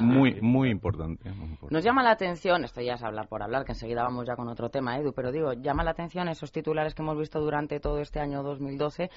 muy, 0.00 0.40
muy 0.40 0.70
importante. 0.70 1.30
muy 1.30 1.48
importante. 1.50 1.74
Nos 1.74 1.84
llama 1.84 2.02
la 2.02 2.12
atención, 2.12 2.64
esto 2.64 2.80
ya 2.80 2.94
es 2.94 3.02
hablar 3.02 3.28
por 3.28 3.42
hablar, 3.42 3.64
que 3.64 3.72
enseguida 3.72 4.02
vamos 4.02 4.26
ya 4.26 4.36
con 4.36 4.48
otro 4.48 4.70
tema, 4.70 4.96
Edu, 4.96 5.12
pero 5.12 5.32
digo, 5.32 5.52
llama 5.52 5.84
la 5.84 5.90
atención 5.90 6.28
esos 6.28 6.50
titulares 6.52 6.94
que 6.94 7.02
hemos 7.02 7.18
visto 7.18 7.40
durante 7.40 7.78
todo 7.80 8.00
este 8.00 8.20
año 8.20 8.42
2012 8.42 9.10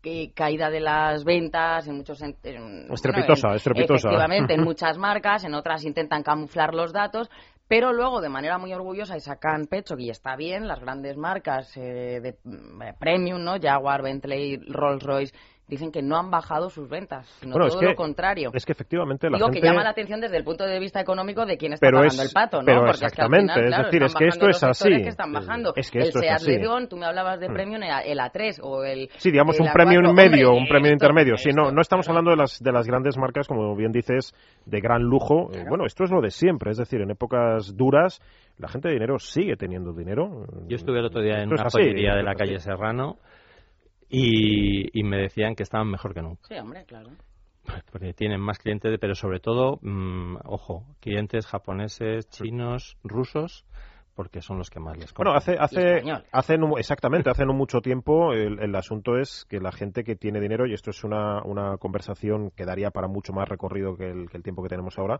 que 0.00 0.32
caída 0.34 0.68
de 0.68 0.80
las 0.80 1.24
ventas 1.24 1.86
en 1.86 1.96
muchos 1.96 2.20
en- 2.22 2.36
en- 2.42 2.92
Estrepitosa, 2.92 3.48
bueno, 3.48 3.52
en- 3.52 3.56
estrepitosa. 3.56 4.08
efectivamente 4.08 4.54
en 4.54 4.64
muchas 4.64 4.98
marcas 4.98 5.44
en 5.44 5.54
otras 5.54 5.84
intentan 5.84 6.24
camuflar 6.24 6.74
los 6.74 6.92
datos 6.92 7.30
pero 7.72 7.90
luego 7.90 8.20
de 8.20 8.28
manera 8.28 8.58
muy 8.58 8.70
orgullosa 8.74 9.16
y 9.16 9.20
sacan 9.20 9.66
pecho 9.66 9.96
y 9.96 10.10
está 10.10 10.36
bien 10.36 10.68
las 10.68 10.78
grandes 10.78 11.16
marcas 11.16 11.74
eh, 11.78 12.20
de 12.20 12.36
mm, 12.44 12.82
eh, 12.82 12.94
premium 13.00 13.42
no 13.42 13.58
Jaguar 13.58 14.02
Bentley 14.02 14.58
Rolls 14.68 15.02
Royce 15.02 15.34
dicen 15.72 15.90
que 15.90 16.02
no 16.02 16.16
han 16.16 16.30
bajado 16.30 16.70
sus 16.70 16.88
ventas 16.88 17.26
sino 17.40 17.52
Bueno, 17.52 17.66
es 17.66 17.72
todo 17.72 17.80
que- 17.80 17.86
lo 17.86 17.94
contrario 17.96 18.50
Es 18.52 18.64
que 18.66 18.72
efectivamente 18.72 19.28
la 19.30 19.38
Digo 19.38 19.48
gente... 19.48 19.60
que 19.60 19.66
llama 19.66 19.82
la 19.82 19.90
atención 19.90 20.20
desde 20.20 20.36
el 20.36 20.44
punto 20.44 20.64
de 20.64 20.78
vista 20.78 21.00
económico 21.00 21.44
de 21.46 21.56
quién 21.56 21.72
está 21.72 21.86
Pero 21.86 21.98
pagando 21.98 22.22
es- 22.22 22.28
el 22.28 22.34
pato, 22.34 22.58
¿no? 22.60 22.66
pero 22.66 22.80
Porque 22.80 22.92
es 22.92 22.98
que 23.00 23.04
al 23.04 23.10
exactamente, 23.12 23.52
final, 23.52 23.64
es 23.64 23.68
claro, 23.68 23.84
decir, 23.84 24.02
es 24.02 24.14
que 24.14 24.26
esto 24.28 24.48
es 24.48 24.62
así. 24.62 24.88
que 24.90 25.08
están 25.08 25.32
bajando. 25.32 25.72
Es 25.76 25.90
que 25.90 25.98
el 25.98 26.04
esto 26.08 26.18
es 26.20 26.24
Seat 26.26 26.36
así. 26.36 26.58
León, 26.58 26.88
tú 26.88 26.96
me 26.96 27.06
hablabas 27.06 27.40
de 27.40 27.48
Mm. 27.48 27.52
premium, 27.54 27.82
el, 27.82 27.90
el 28.06 28.18
A3 28.18 28.60
o 28.62 28.84
el... 28.84 29.08
Sí, 29.16 29.30
digamos 29.30 29.56
el 29.56 29.62
un 29.62 29.68
A4. 29.68 29.72
premium 29.72 30.06
Hombre, 30.06 30.30
medio, 30.30 30.50
un 30.52 30.66
premium 30.68 30.92
esto- 30.94 31.06
intermedio. 31.06 31.36
Sí, 31.36 31.50
no, 31.54 31.62
esto, 31.62 31.74
no 31.74 31.80
estamos 31.80 32.06
claro. 32.06 32.18
hablando 32.18 32.30
de 32.32 32.36
las, 32.42 32.58
de 32.62 32.72
las 32.72 32.86
grandes 32.86 33.16
marcas, 33.18 33.48
como 33.48 33.74
bien 33.74 33.92
dices, 33.92 34.34
de 34.66 34.80
gran 34.80 35.02
lujo. 35.02 35.50
Eh, 35.54 35.64
bueno, 35.68 35.86
esto 35.86 36.04
es 36.04 36.10
lo 36.10 36.20
de 36.20 36.30
siempre, 36.30 36.70
es 36.70 36.76
decir, 36.76 37.00
en 37.00 37.10
épocas 37.10 37.74
duras 37.76 38.20
la 38.58 38.68
gente 38.68 38.88
de 38.88 38.94
dinero 38.94 39.18
sigue 39.18 39.56
teniendo 39.56 39.92
dinero. 39.94 40.44
Yo 40.68 40.76
estuve 40.76 40.98
el 40.98 41.06
otro 41.06 41.22
día 41.22 41.36
en 41.42 41.50
Esto 41.52 41.54
una 41.62 41.70
joyería 41.70 42.14
de 42.14 42.22
la 42.22 42.34
calle 42.34 42.56
así. 42.56 42.64
Serrano 42.66 43.16
y, 44.12 44.98
y 44.98 45.02
me 45.02 45.16
decían 45.16 45.54
que 45.54 45.62
estaban 45.62 45.90
mejor 45.90 46.14
que 46.14 46.22
nunca. 46.22 46.46
Sí, 46.48 46.54
hombre, 46.54 46.84
claro. 46.84 47.10
Porque 47.90 48.12
tienen 48.12 48.40
más 48.40 48.58
clientes, 48.58 48.96
pero 49.00 49.14
sobre 49.14 49.40
todo, 49.40 49.78
mm, 49.82 50.36
ojo, 50.44 50.84
clientes 51.00 51.46
japoneses, 51.46 52.28
chinos, 52.28 52.96
rusos, 53.02 53.64
porque 54.14 54.42
son 54.42 54.58
los 54.58 54.68
que 54.68 54.78
más 54.80 54.96
les 54.98 55.12
Bueno, 55.14 55.32
compran. 55.32 55.56
hace, 55.56 55.78
hace, 55.80 56.02
hace 56.32 56.58
no- 56.58 56.76
exactamente, 56.76 57.30
hace 57.30 57.46
no 57.46 57.54
mucho 57.54 57.80
tiempo 57.80 58.34
el, 58.34 58.58
el 58.60 58.74
asunto 58.74 59.16
es 59.16 59.46
que 59.48 59.58
la 59.58 59.72
gente 59.72 60.04
que 60.04 60.16
tiene 60.16 60.38
dinero, 60.40 60.66
y 60.66 60.74
esto 60.74 60.90
es 60.90 61.02
una, 61.02 61.42
una 61.44 61.78
conversación 61.78 62.50
que 62.50 62.66
daría 62.66 62.90
para 62.90 63.08
mucho 63.08 63.32
más 63.32 63.48
recorrido 63.48 63.96
que 63.96 64.10
el, 64.10 64.28
que 64.28 64.36
el 64.36 64.42
tiempo 64.42 64.62
que 64.62 64.68
tenemos 64.68 64.98
ahora, 64.98 65.18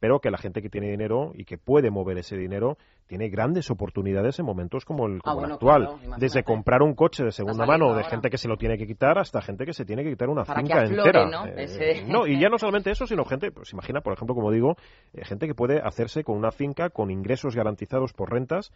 pero 0.00 0.18
que 0.18 0.32
la 0.32 0.38
gente 0.38 0.60
que 0.60 0.68
tiene 0.70 0.90
dinero 0.90 1.30
y 1.34 1.44
que 1.44 1.56
puede 1.56 1.90
mover 1.92 2.18
ese 2.18 2.36
dinero 2.36 2.78
tiene 3.12 3.28
grandes 3.28 3.70
oportunidades 3.70 4.38
en 4.38 4.46
momentos 4.46 4.86
como 4.86 5.04
el, 5.06 5.20
como 5.20 5.40
el 5.40 5.44
Ah, 5.52 5.54
bueno, 5.54 5.54
actual. 5.56 5.98
claro. 6.00 6.16
Desde 6.18 6.42
comprar 6.44 6.80
un 6.80 6.94
coche 6.94 7.22
de 7.24 7.30
segunda 7.30 7.66
mano 7.66 7.88
de 7.88 7.96
ahora. 7.96 8.08
gente 8.08 8.30
que 8.30 8.38
se 8.38 8.48
lo 8.48 8.56
tiene 8.56 8.78
que 8.78 8.86
quitar 8.86 9.18
hasta 9.18 9.42
gente 9.42 9.66
que 9.66 9.74
se 9.74 9.84
tiene 9.84 10.02
que 10.02 10.08
quitar 10.08 10.30
una 10.30 10.44
Para 10.44 10.62
que 10.62 10.66
finca 10.68 10.82
aflore, 10.84 11.08
entera. 11.10 11.28
¿no? 11.28 11.44
Eh, 11.46 11.64
Ese- 11.64 12.04
no, 12.08 12.26
y 12.26 12.40
ya 12.40 12.48
no 12.48 12.56
solamente 12.58 12.90
eso, 12.90 13.06
sino 13.06 13.26
gente, 13.26 13.52
pues 13.52 13.70
imagina, 13.74 14.00
por 14.00 14.14
ejemplo, 14.14 14.34
como 14.34 14.50
digo, 14.50 14.76
eh, 15.12 15.26
gente 15.26 15.46
que 15.46 15.54
puede 15.54 15.78
hacerse 15.82 16.24
con 16.24 16.38
una 16.38 16.52
finca 16.52 16.88
con 16.88 17.10
ingresos 17.10 17.54
garantizados 17.54 18.14
por 18.14 18.30
rentas 18.32 18.72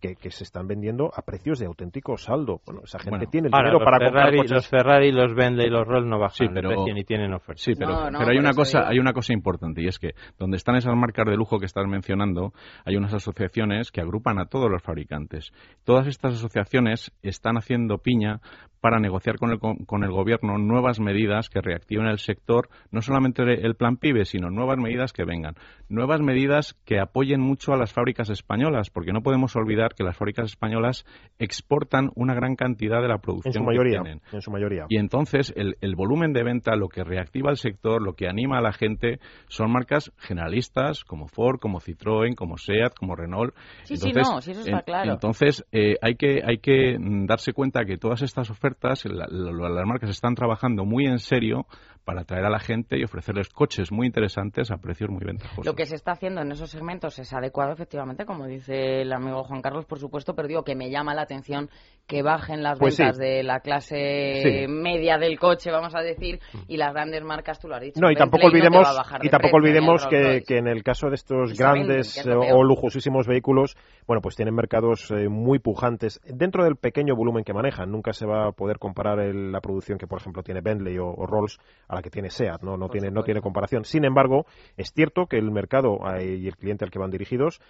que, 0.00 0.14
que 0.14 0.30
se 0.30 0.44
están 0.44 0.68
vendiendo 0.68 1.10
a 1.14 1.22
precios 1.22 1.58
de 1.58 1.66
auténtico 1.66 2.16
saldo. 2.16 2.60
Bueno, 2.64 2.82
esa 2.84 2.98
gente 3.00 3.10
Bueno, 3.18 3.30
tiene 3.30 3.48
el 3.48 3.52
dinero 3.52 3.80
para 3.84 3.98
comprar 4.06 4.34
coches. 4.36 4.50
los 4.52 4.68
Ferrari, 4.68 5.10
los 5.12 5.34
Bentley 5.34 5.66
y 5.66 5.70
los 5.70 5.84
Rolls 5.86 6.06
no 6.06 6.18
bajan 6.20 6.36
Sí, 6.36 6.44
de 6.46 6.54
pero- 6.54 6.68
precio 6.70 6.94
ni 6.94 7.02
tienen 7.04 7.34
oferta. 7.34 7.60
Sí, 7.60 7.72
pero, 7.76 7.90
No, 7.92 8.10
no, 8.12 8.18
pero 8.20 8.30
hay 8.30 8.38
una 8.38 8.52
cosa, 8.54 8.78
digo. 8.78 8.90
hay 8.92 8.98
una 9.00 9.12
cosa 9.12 9.32
importante 9.34 9.82
y 9.82 9.88
es 9.88 9.98
que 9.98 10.12
donde 10.38 10.56
están 10.58 10.76
esas 10.76 10.94
marcas 10.96 11.26
de 11.26 11.36
lujo 11.36 11.58
que 11.58 11.66
estás 11.66 11.86
mencionando, 11.88 12.52
hay 12.86 12.96
unas 12.96 13.12
asociaciones 13.12 13.79
que 13.90 14.00
agrupan 14.00 14.38
a 14.38 14.46
todos 14.46 14.70
los 14.70 14.82
fabricantes. 14.82 15.52
Todas 15.84 16.06
estas 16.06 16.34
asociaciones 16.34 17.12
están 17.22 17.56
haciendo 17.56 17.98
piña 17.98 18.40
para 18.80 18.98
negociar 18.98 19.36
con 19.36 19.50
el, 19.50 19.58
con 19.58 20.04
el 20.04 20.10
gobierno 20.10 20.56
nuevas 20.56 21.00
medidas 21.00 21.50
que 21.50 21.60
reactiven 21.60 22.06
el 22.06 22.18
sector, 22.18 22.70
no 22.90 23.02
solamente 23.02 23.42
el 23.42 23.74
plan 23.74 23.98
PIBE, 23.98 24.24
sino 24.24 24.48
nuevas 24.48 24.78
medidas 24.78 25.12
que 25.12 25.24
vengan, 25.24 25.54
nuevas 25.90 26.20
medidas 26.22 26.74
que 26.86 26.98
apoyen 26.98 27.42
mucho 27.42 27.74
a 27.74 27.76
las 27.76 27.92
fábricas 27.92 28.30
españolas, 28.30 28.88
porque 28.88 29.12
no 29.12 29.20
podemos 29.20 29.54
olvidar 29.54 29.94
que 29.94 30.02
las 30.02 30.16
fábricas 30.16 30.46
españolas 30.46 31.04
exportan 31.38 32.10
una 32.14 32.34
gran 32.34 32.56
cantidad 32.56 33.02
de 33.02 33.08
la 33.08 33.16
En 33.16 33.20
producción 33.20 33.52
su 33.52 33.60
que 33.60 33.66
mayoría. 33.66 34.00
tienen. 34.00 34.22
En 34.32 34.40
su 34.40 34.50
mayoría. 34.50 34.86
Y 34.88 34.96
entonces 34.96 35.52
el, 35.56 35.76
el 35.82 35.94
volumen 35.94 36.32
de 36.32 36.42
venta, 36.42 36.74
lo 36.74 36.88
que 36.88 37.04
reactiva 37.04 37.50
el 37.50 37.58
sector, 37.58 38.00
lo 38.02 38.14
que 38.14 38.28
anima 38.28 38.58
a 38.58 38.62
la 38.62 38.72
gente, 38.72 39.20
son 39.48 39.72
marcas 39.72 40.10
generalistas 40.16 41.04
como 41.04 41.28
Ford, 41.28 41.58
como 41.60 41.80
Citroën, 41.80 42.34
como 42.34 42.56
Seat, 42.56 42.94
como 42.98 43.14
Renault. 43.14 43.54
Sí, 43.84 43.96
sí, 43.96 44.08
Entonces, 44.08 44.32
no, 44.32 44.40
sí, 44.40 44.50
eso 44.52 44.60
está 44.60 44.82
claro. 44.82 45.12
Entonces 45.12 45.64
eh, 45.72 45.96
hay 46.02 46.14
que 46.16 46.42
hay 46.44 46.58
que 46.58 46.96
darse 47.26 47.52
cuenta 47.52 47.84
que 47.84 47.98
todas 47.98 48.22
estas 48.22 48.50
ofertas, 48.50 49.04
la- 49.04 49.26
la- 49.28 49.68
las 49.68 49.86
marcas 49.86 50.10
están 50.10 50.34
trabajando 50.34 50.84
muy 50.84 51.06
en 51.06 51.18
serio 51.18 51.66
para 52.04 52.22
atraer 52.22 52.44
a 52.44 52.50
la 52.50 52.58
gente 52.58 52.98
y 52.98 53.04
ofrecerles 53.04 53.48
coches 53.50 53.92
muy 53.92 54.06
interesantes 54.06 54.70
a 54.70 54.78
precios 54.78 55.10
muy 55.10 55.22
ventajosos. 55.24 55.64
Lo 55.66 55.74
que 55.74 55.86
se 55.86 55.94
está 55.94 56.12
haciendo 56.12 56.40
en 56.40 56.50
esos 56.52 56.70
segmentos 56.70 57.18
es 57.18 57.32
adecuado, 57.32 57.72
efectivamente, 57.72 58.24
como 58.24 58.46
dice 58.46 59.02
el 59.02 59.12
amigo 59.12 59.44
Juan 59.44 59.60
Carlos, 59.62 59.84
por 59.84 59.98
supuesto, 59.98 60.34
pero 60.34 60.48
digo 60.48 60.64
que 60.64 60.74
me 60.74 60.90
llama 60.90 61.14
la 61.14 61.22
atención 61.22 61.68
que 62.06 62.22
bajen 62.22 62.62
las 62.62 62.78
Pues 62.78 62.98
ventas 62.98 63.16
sí. 63.18 63.22
de 63.22 63.42
la 63.44 63.60
clase 63.60 64.64
Sí. 64.66 64.66
media 64.68 65.18
del 65.18 65.38
coche, 65.38 65.70
vamos 65.70 65.94
a 65.94 66.00
decir, 66.00 66.40
y 66.66 66.76
las 66.76 66.92
grandes 66.92 67.22
marcas, 67.22 67.58
tú 67.60 67.68
lo 67.68 67.76
has 67.76 67.82
dicho. 67.82 68.00
No, 68.00 68.10
y 68.10 68.16
tampoco 68.16 68.44
no 68.44 68.48
olvidemos, 68.48 68.96
bajar 68.96 69.24
y 69.24 69.28
tampoco 69.28 69.58
precio, 69.58 69.58
el 69.58 69.84
olvidemos 69.84 70.06
que, 70.08 70.56
en 70.58 70.66
el 70.66 70.82
caso 70.82 71.08
de 71.08 71.14
estos 71.14 71.50
venden, 71.56 71.86
grandes 71.86 72.16
es 72.16 72.26
eh, 72.26 72.32
o 72.34 72.64
lujosísimos 72.64 73.26
vehículos, 73.28 73.76
bueno, 74.06 74.20
pues 74.22 74.34
tienen 74.34 74.54
mercados 74.54 75.10
eh, 75.12 75.28
muy 75.28 75.58
pujantes 75.60 76.20
dentro 76.24 76.64
del 76.64 76.76
pequeño 76.76 77.14
volumen 77.14 77.44
que 77.44 77.52
manejan. 77.52 77.90
Nunca 77.92 78.12
se 78.12 78.26
va 78.26 78.48
a 78.48 78.52
poder 78.52 78.78
comparar 78.78 79.20
el- 79.20 79.52
la 79.52 79.60
producción 79.60 79.98
que, 79.98 80.06
por 80.08 80.18
ejemplo, 80.20 80.42
tiene 80.42 80.60
Bentley 80.62 80.98
o, 80.98 81.06
o 81.06 81.26
Rolls 81.26 81.58
a 81.90 81.96
la 81.96 82.02
que 82.02 82.10
tiene 82.10 82.30
Seat. 82.30 82.62
No, 82.62 82.76
no 82.76 82.88
tiene, 82.88 83.10
no 83.10 83.22
tiene 83.22 83.40
comparación. 83.40 83.84
Sin 83.84 84.04
embargo, 84.04 84.46
es 84.76 84.92
cierto 84.92 85.26
que 85.26 85.36
el 85.36 85.50
mercado 85.50 85.98
eh, 86.16 86.36
y 86.36 86.46
el 86.46 86.56
cliente 86.56 86.84
al 86.84 86.90
que 86.90 86.98
van 86.98 87.10
dirigidos 87.10 87.60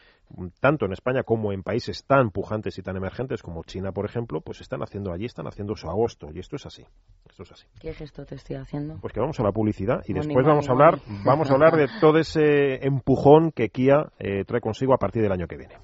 tanto 0.60 0.84
en 0.84 0.92
España 0.92 1.22
como 1.22 1.52
en 1.52 1.62
países 1.62 2.04
tan 2.04 2.30
pujantes 2.30 2.78
y 2.78 2.82
tan 2.82 2.96
emergentes 2.96 3.42
como 3.42 3.64
China, 3.64 3.92
por 3.92 4.04
ejemplo, 4.04 4.42
pues 4.42 4.60
están 4.60 4.82
haciendo 4.82 5.12
allí, 5.12 5.24
están 5.24 5.46
haciendo 5.46 5.74
su 5.74 5.88
agosto. 5.88 6.28
Y 6.34 6.38
esto 6.38 6.56
es 6.56 6.66
así. 6.66 6.84
Esto 7.28 7.44
es 7.44 7.52
así. 7.52 7.66
¿Qué 7.80 7.94
gesto 7.94 8.26
te 8.26 8.34
estoy 8.34 8.56
haciendo? 8.56 8.98
Pues 9.00 9.14
que 9.14 9.20
vamos 9.20 9.40
a 9.40 9.42
la 9.42 9.52
publicidad 9.52 10.02
y 10.06 10.12
Money, 10.12 10.28
después 10.28 10.46
vamos 10.46 10.68
a 10.68 10.72
hablar, 10.72 10.98
vamos 11.24 11.50
a 11.50 11.54
hablar 11.54 11.76
de 11.76 11.88
todo 12.00 12.18
ese 12.18 12.86
empujón 12.86 13.52
que 13.52 13.70
Kia 13.70 14.12
eh, 14.18 14.44
trae 14.44 14.60
consigo 14.60 14.92
a 14.92 14.98
partir 14.98 15.22
del 15.22 15.32
año 15.32 15.46
que 15.46 15.56
viene. 15.56 15.76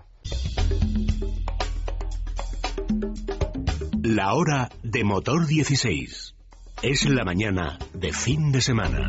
La 4.03 4.35
hora 4.35 4.69
de 4.83 5.05
motor 5.05 5.47
16. 5.47 6.36
Es 6.83 7.09
la 7.09 7.25
mañana 7.25 7.79
de 7.95 8.13
fin 8.13 8.53
de 8.53 8.61
semana. 8.61 9.09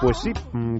Pues 0.00 0.18
sí, 0.18 0.32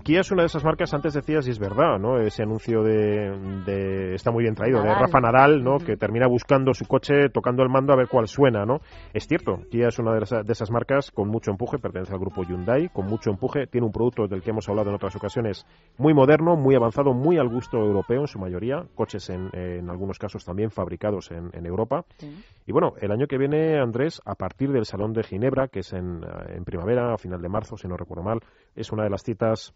Kia 0.05 0.21
es 0.21 0.31
una 0.31 0.43
de 0.43 0.47
esas 0.47 0.63
marcas, 0.65 0.93
antes 0.93 1.15
decías, 1.15 1.47
y 1.49 1.51
es 1.51 1.59
verdad, 1.59 1.99
¿no? 1.99 2.19
Ese 2.21 2.43
anuncio 2.43 2.83
de, 2.83 3.31
de- 3.65 4.15
está 4.15 4.31
muy 4.31 4.43
bien 4.45 4.55
traído, 4.55 4.83
de. 4.83 4.89
Rafa 5.01 5.21
Nadal, 5.21 5.65
¿no? 5.65 5.79
Que 5.79 5.97
termina 5.97 6.27
buscando 6.27 6.75
su 6.75 6.85
coche, 6.87 7.31
tocando 7.31 7.63
el 7.63 7.71
mando 7.71 7.93
a 7.93 7.97
ver 7.97 8.09
cuál 8.09 8.29
suena, 8.29 8.67
¿no? 8.67 8.81
Es 9.15 9.27
cierto, 9.27 9.61
Kia 9.71 9.89
es 9.89 9.99
una 9.99 10.13
de, 10.15 10.23
esa- 10.25 10.43
de 10.43 10.53
esas 10.53 10.71
marcas 10.71 11.11
con 11.11 11.29
mucho 11.29 11.51
empuje, 11.51 11.79
pertenece 11.79 12.13
al 12.13 12.19
grupo 12.21 12.43
Hyundai, 12.45 12.91
con 12.91 13.07
mucho 13.07 13.31
empuje, 13.31 13.67
tiene 13.67 13.87
un 13.87 13.93
producto 13.93 14.29
del 14.29 14.43
que 14.43 14.51
hemos 14.51 14.69
hablado 14.69 14.91
en 14.91 14.97
otras 14.97 15.17
ocasiones 15.17 15.67
muy 15.97 16.13
moderno, 16.13 16.55
muy 16.55 16.75
avanzado, 16.75 17.15
muy 17.15 17.39
al 17.39 17.49
gusto 17.49 17.79
europeo 17.79 18.21
en 18.21 18.27
su 18.29 18.39
mayoría, 18.39 18.85
coches 18.95 19.31
en, 19.31 19.49
en 19.55 19.89
algunos 19.89 20.19
casos 20.19 20.45
también 20.45 20.71
fabricados 20.71 21.31
en, 21.31 21.49
en 21.55 21.65
Europa. 21.65 22.05
Sí. 22.19 22.45
Y 22.67 22.73
bueno, 22.73 22.93
el 23.01 23.11
año 23.11 23.27
que 23.27 23.39
viene, 23.39 23.79
Andrés, 23.81 24.21
a 24.27 24.35
partir 24.35 24.71
del 24.71 24.85
Salón 24.85 25.13
de 25.15 25.23
Ginebra, 25.23 25.69
que 25.69 25.81
es 25.81 25.93
en, 25.95 26.21
en 26.49 26.65
primavera, 26.65 27.15
a 27.15 27.19
final 27.19 27.41
de 27.41 27.49
marzo, 27.49 27.77
si 27.79 27.89
no 27.89 27.97
recuerdo 27.97 28.23
mal, 28.23 28.41
es 28.77 28.93
una 28.93 29.05
de 29.05 29.11
las 29.11 29.23
citas. 29.23 29.75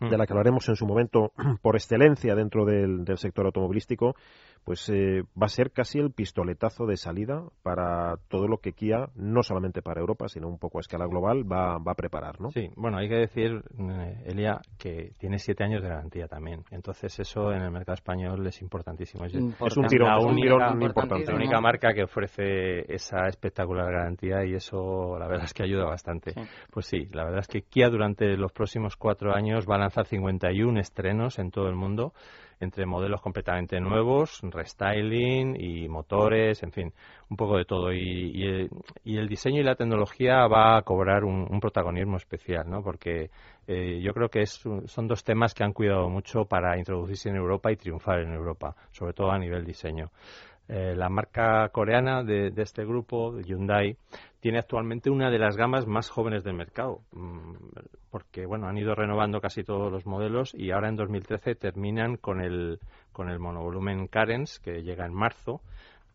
De 0.00 0.16
la 0.16 0.26
que 0.26 0.32
hablaremos 0.32 0.68
en 0.68 0.76
su 0.76 0.86
momento 0.86 1.32
por 1.62 1.76
excelencia 1.76 2.34
dentro 2.34 2.64
del, 2.64 3.04
del 3.04 3.18
sector 3.18 3.46
automovilístico, 3.46 4.14
pues 4.66 4.88
eh, 4.88 5.22
va 5.40 5.46
a 5.46 5.48
ser 5.48 5.70
casi 5.70 6.00
el 6.00 6.10
pistoletazo 6.10 6.86
de 6.86 6.96
salida 6.96 7.44
para 7.62 8.16
todo 8.26 8.48
lo 8.48 8.58
que 8.58 8.72
Kia, 8.72 9.10
no 9.14 9.44
solamente 9.44 9.80
para 9.80 10.00
Europa, 10.00 10.26
sino 10.28 10.48
un 10.48 10.58
poco 10.58 10.78
a 10.78 10.80
escala 10.80 11.06
global, 11.06 11.44
va, 11.50 11.78
va 11.78 11.92
a 11.92 11.94
preparar, 11.94 12.40
¿no? 12.40 12.50
Sí, 12.50 12.68
bueno, 12.74 12.98
hay 12.98 13.08
que 13.08 13.14
decir, 13.14 13.62
eh, 13.78 14.22
Elia, 14.24 14.60
que 14.76 15.12
tiene 15.20 15.38
siete 15.38 15.62
años 15.62 15.82
de 15.82 15.88
garantía 15.88 16.26
también. 16.26 16.64
Entonces 16.72 17.16
eso 17.20 17.52
en 17.52 17.62
el 17.62 17.70
mercado 17.70 17.94
español 17.94 18.44
es 18.44 18.60
importantísimo. 18.60 19.24
Es, 19.24 19.34
un 19.34 19.86
tirón, 19.86 20.08
la 20.08 20.18
es 20.18 20.24
un 20.24 20.34
tirón 20.34 20.82
importante. 20.82 21.30
la 21.30 21.36
única 21.36 21.60
marca 21.60 21.94
que 21.94 22.02
ofrece 22.02 22.92
esa 22.92 23.28
espectacular 23.28 23.86
garantía 23.92 24.44
y 24.44 24.54
eso 24.54 25.16
la 25.16 25.28
verdad 25.28 25.44
es 25.44 25.54
que 25.54 25.62
ayuda 25.62 25.84
bastante. 25.84 26.32
Sí. 26.32 26.40
Pues 26.72 26.86
sí, 26.86 27.06
la 27.12 27.22
verdad 27.22 27.38
es 27.38 27.46
que 27.46 27.62
Kia 27.62 27.88
durante 27.88 28.36
los 28.36 28.50
próximos 28.50 28.96
cuatro 28.96 29.32
años 29.32 29.64
va 29.70 29.76
a 29.76 29.78
lanzar 29.78 30.06
51 30.06 30.80
estrenos 30.80 31.38
en 31.38 31.52
todo 31.52 31.68
el 31.68 31.76
mundo 31.76 32.14
entre 32.60 32.86
modelos 32.86 33.20
completamente 33.20 33.80
nuevos, 33.80 34.40
restyling 34.42 35.56
y 35.60 35.88
motores, 35.88 36.62
en 36.62 36.72
fin, 36.72 36.92
un 37.28 37.36
poco 37.36 37.58
de 37.58 37.64
todo. 37.64 37.92
Y, 37.92 38.32
y 38.34 38.44
el, 38.44 38.70
y 39.04 39.18
el 39.18 39.28
diseño 39.28 39.60
y 39.60 39.64
la 39.64 39.74
tecnología 39.74 40.46
va 40.46 40.78
a 40.78 40.82
cobrar 40.82 41.24
un, 41.24 41.60
protagonismo 41.60 42.16
especial, 42.16 42.68
¿no? 42.68 42.82
Porque 42.82 43.30
eh, 43.66 44.00
yo 44.02 44.12
creo 44.12 44.28
que 44.28 44.42
es 44.42 44.62
son 44.86 45.08
dos 45.08 45.24
temas 45.24 45.54
que 45.54 45.64
han 45.64 45.72
cuidado 45.72 46.08
mucho 46.08 46.44
para 46.44 46.78
introducirse 46.78 47.28
en 47.28 47.36
Europa 47.36 47.70
y 47.72 47.76
triunfar 47.76 48.20
en 48.20 48.32
Europa, 48.32 48.74
sobre 48.90 49.12
todo 49.12 49.30
a 49.30 49.38
nivel 49.38 49.64
diseño. 49.64 50.10
Eh, 50.68 50.94
la 50.96 51.08
marca 51.08 51.68
coreana 51.68 52.24
de, 52.24 52.52
este 52.56 52.84
grupo, 52.84 53.38
Hyundai, 53.40 53.96
tiene 54.40 54.58
actualmente 54.58 55.10
una 55.10 55.30
de 55.30 55.38
las 55.38 55.56
gamas 55.56 55.86
más 55.86 56.10
jóvenes 56.10 56.42
del 56.42 56.54
mercado, 56.54 57.02
mm, 57.12 57.54
porque 58.10 58.46
bueno, 58.46 58.66
han 58.66 58.76
ido 58.76 58.94
renovando 58.94 59.40
casi 59.40 59.62
todos 59.62 59.92
los 59.92 60.06
modelos 60.06 60.54
y 60.54 60.72
ahora 60.72 60.88
en 60.88 60.96
2013 60.96 61.54
terminan 61.54 62.16
con 62.16 62.40
el 62.40 62.80
con 63.12 63.30
el 63.30 63.38
monovolumen 63.38 64.08
Carens 64.08 64.58
que 64.58 64.82
llega 64.82 65.06
en 65.06 65.14
marzo, 65.14 65.60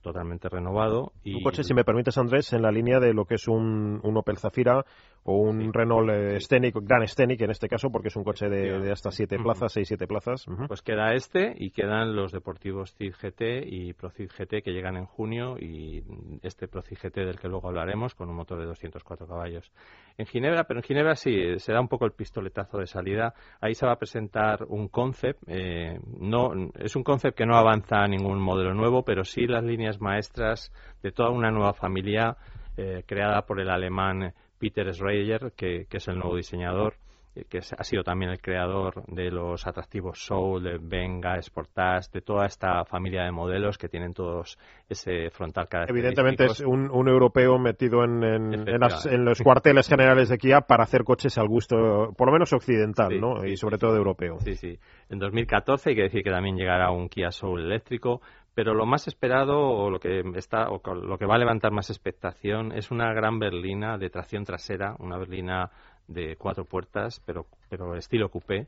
totalmente 0.01 0.49
renovado 0.49 1.13
y 1.23 1.35
Un 1.35 1.43
coche, 1.43 1.63
si 1.63 1.73
me 1.73 1.83
permites, 1.83 2.17
Andrés, 2.17 2.51
en 2.53 2.61
la 2.61 2.71
línea 2.71 2.99
de 2.99 3.13
lo 3.13 3.25
que 3.25 3.35
es 3.35 3.47
un, 3.47 3.99
un 4.03 4.17
Opel 4.17 4.37
Zafira 4.37 4.83
o 5.23 5.37
un 5.37 5.71
Renault 5.71 6.09
eh, 6.09 6.39
Scenic, 6.39 6.75
Gran 6.81 7.07
Scenic 7.07 7.41
en 7.41 7.51
este 7.51 7.67
caso, 7.67 7.91
porque 7.91 8.07
es 8.07 8.15
un 8.15 8.23
coche 8.23 8.49
de, 8.49 8.79
de 8.79 8.91
hasta 8.91 9.11
siete 9.11 9.35
Ujú. 9.35 9.43
plazas, 9.43 9.71
seis, 9.73 9.87
siete 9.87 10.07
plazas. 10.07 10.47
Ujú. 10.47 10.67
Pues 10.67 10.81
queda 10.81 11.13
este 11.13 11.53
y 11.57 11.71
quedan 11.71 12.15
los 12.15 12.31
deportivos 12.31 12.93
CID 12.95 13.13
GT 13.13 13.41
y 13.67 13.93
ProCid 13.93 14.29
GT 14.29 14.63
que 14.63 14.71
llegan 14.71 14.97
en 14.97 15.05
junio 15.05 15.57
y 15.59 16.03
este 16.41 16.67
ProCid 16.67 16.97
GT 16.97 17.17
del 17.25 17.39
que 17.39 17.47
luego 17.47 17.67
hablaremos 17.67 18.15
con 18.15 18.29
un 18.29 18.35
motor 18.35 18.59
de 18.59 18.65
204 18.65 19.27
caballos. 19.27 19.71
En 20.17 20.25
Ginebra, 20.25 20.63
pero 20.63 20.79
en 20.79 20.83
Ginebra 20.83 21.15
sí, 21.15 21.59
se 21.59 21.71
da 21.71 21.79
un 21.81 21.87
poco 21.87 22.05
el 22.05 22.13
pistoletazo 22.13 22.79
de 22.79 22.87
salida. 22.87 23.33
Ahí 23.59 23.73
se 23.75 23.85
va 23.85 23.93
a 23.93 23.97
presentar 23.97 24.63
un 24.67 24.87
concept. 24.87 25.43
eh, 25.47 25.99
no, 26.19 26.51
es 26.79 26.95
un 26.95 27.03
concept 27.03 27.37
que 27.37 27.45
no 27.45 27.55
avanza 27.55 27.97
a 28.03 28.07
ningún 28.07 28.39
modelo 28.41 28.73
nuevo, 28.73 29.03
pero 29.03 29.23
sí 29.23 29.45
las 29.45 29.63
líneas 29.63 30.01
maestras 30.01 30.71
de 31.03 31.11
toda 31.11 31.29
una 31.29 31.51
nueva 31.51 31.73
familia 31.73 32.37
eh, 32.77 33.03
creada 33.05 33.41
por 33.45 33.59
el 33.59 33.69
alemán 33.69 34.33
Peter 34.61 34.93
Schreier, 34.93 35.51
que, 35.57 35.87
que 35.89 35.97
es 35.97 36.07
el 36.07 36.19
nuevo 36.19 36.35
diseñador 36.37 36.93
eh, 37.33 37.45
que 37.49 37.59
ha 37.59 37.83
sido 37.85 38.03
también 38.03 38.29
el 38.31 38.41
creador 38.41 39.03
de 39.07 39.31
los 39.31 39.65
atractivos 39.65 40.19
Soul, 40.25 40.63
de 40.63 40.77
Venga, 40.81 41.41
Sportage, 41.41 42.09
de 42.11 42.19
toda 42.21 42.45
esta 42.45 42.83
familia 42.83 43.23
de 43.23 43.31
modelos 43.31 43.77
que 43.77 43.87
tienen 43.87 44.13
todos 44.13 44.57
ese 44.89 45.29
frontal 45.29 45.69
característico. 45.69 46.09
Evidentemente 46.09 46.45
es 46.51 46.59
un, 46.59 46.91
un 46.91 47.07
europeo 47.07 47.57
metido 47.57 48.03
en, 48.03 48.21
en- 48.21 48.53
en 48.67 48.79
las- 48.81 49.05
Efectivamente. 49.05 49.15
en 49.15 49.23
los 49.25 49.41
cuarteles 49.41 49.87
generales 49.87 50.27
de 50.27 50.37
Kia 50.37 50.59
para 50.59 50.83
hacer 50.83 51.05
coches 51.05 51.37
al 51.37 51.47
gusto, 51.47 52.11
por 52.17 52.27
lo 52.27 52.33
menos 52.33 52.51
occidental, 52.51 53.11
Sí, 53.13 53.19
¿no? 53.21 53.39
sí, 53.41 53.47
y 53.51 53.55
sobre 53.55 53.77
sí. 53.77 53.79
todo 53.79 53.95
europeo. 53.95 54.37
Sí, 54.41 54.55
sí. 54.55 54.77
En 55.09 55.19
2014 55.19 55.91
hay 55.91 55.95
que 55.95 56.03
decir 56.03 56.23
que 56.23 56.31
también 56.31 56.57
llegará 56.57 56.91
un 56.91 57.07
Kia 57.07 57.31
Soul 57.31 57.61
eléctrico, 57.61 58.19
pero 58.61 58.75
lo 58.75 58.85
más 58.85 59.07
esperado 59.07 59.57
o 59.57 59.89
lo 59.89 59.99
que 59.99 60.21
está 60.35 60.69
o 60.69 60.79
lo 60.93 61.17
que 61.17 61.25
va 61.25 61.33
a 61.33 61.39
levantar 61.39 61.71
más 61.71 61.89
expectación 61.89 62.71
es 62.73 62.91
una 62.91 63.11
gran 63.11 63.39
berlina 63.39 63.97
de 63.97 64.11
tracción 64.11 64.43
trasera, 64.43 64.95
una 64.99 65.17
berlina 65.17 65.71
de 66.07 66.35
cuatro 66.35 66.63
puertas, 66.65 67.19
pero 67.25 67.47
pero 67.71 67.95
estilo 67.95 68.29
coupé, 68.29 68.67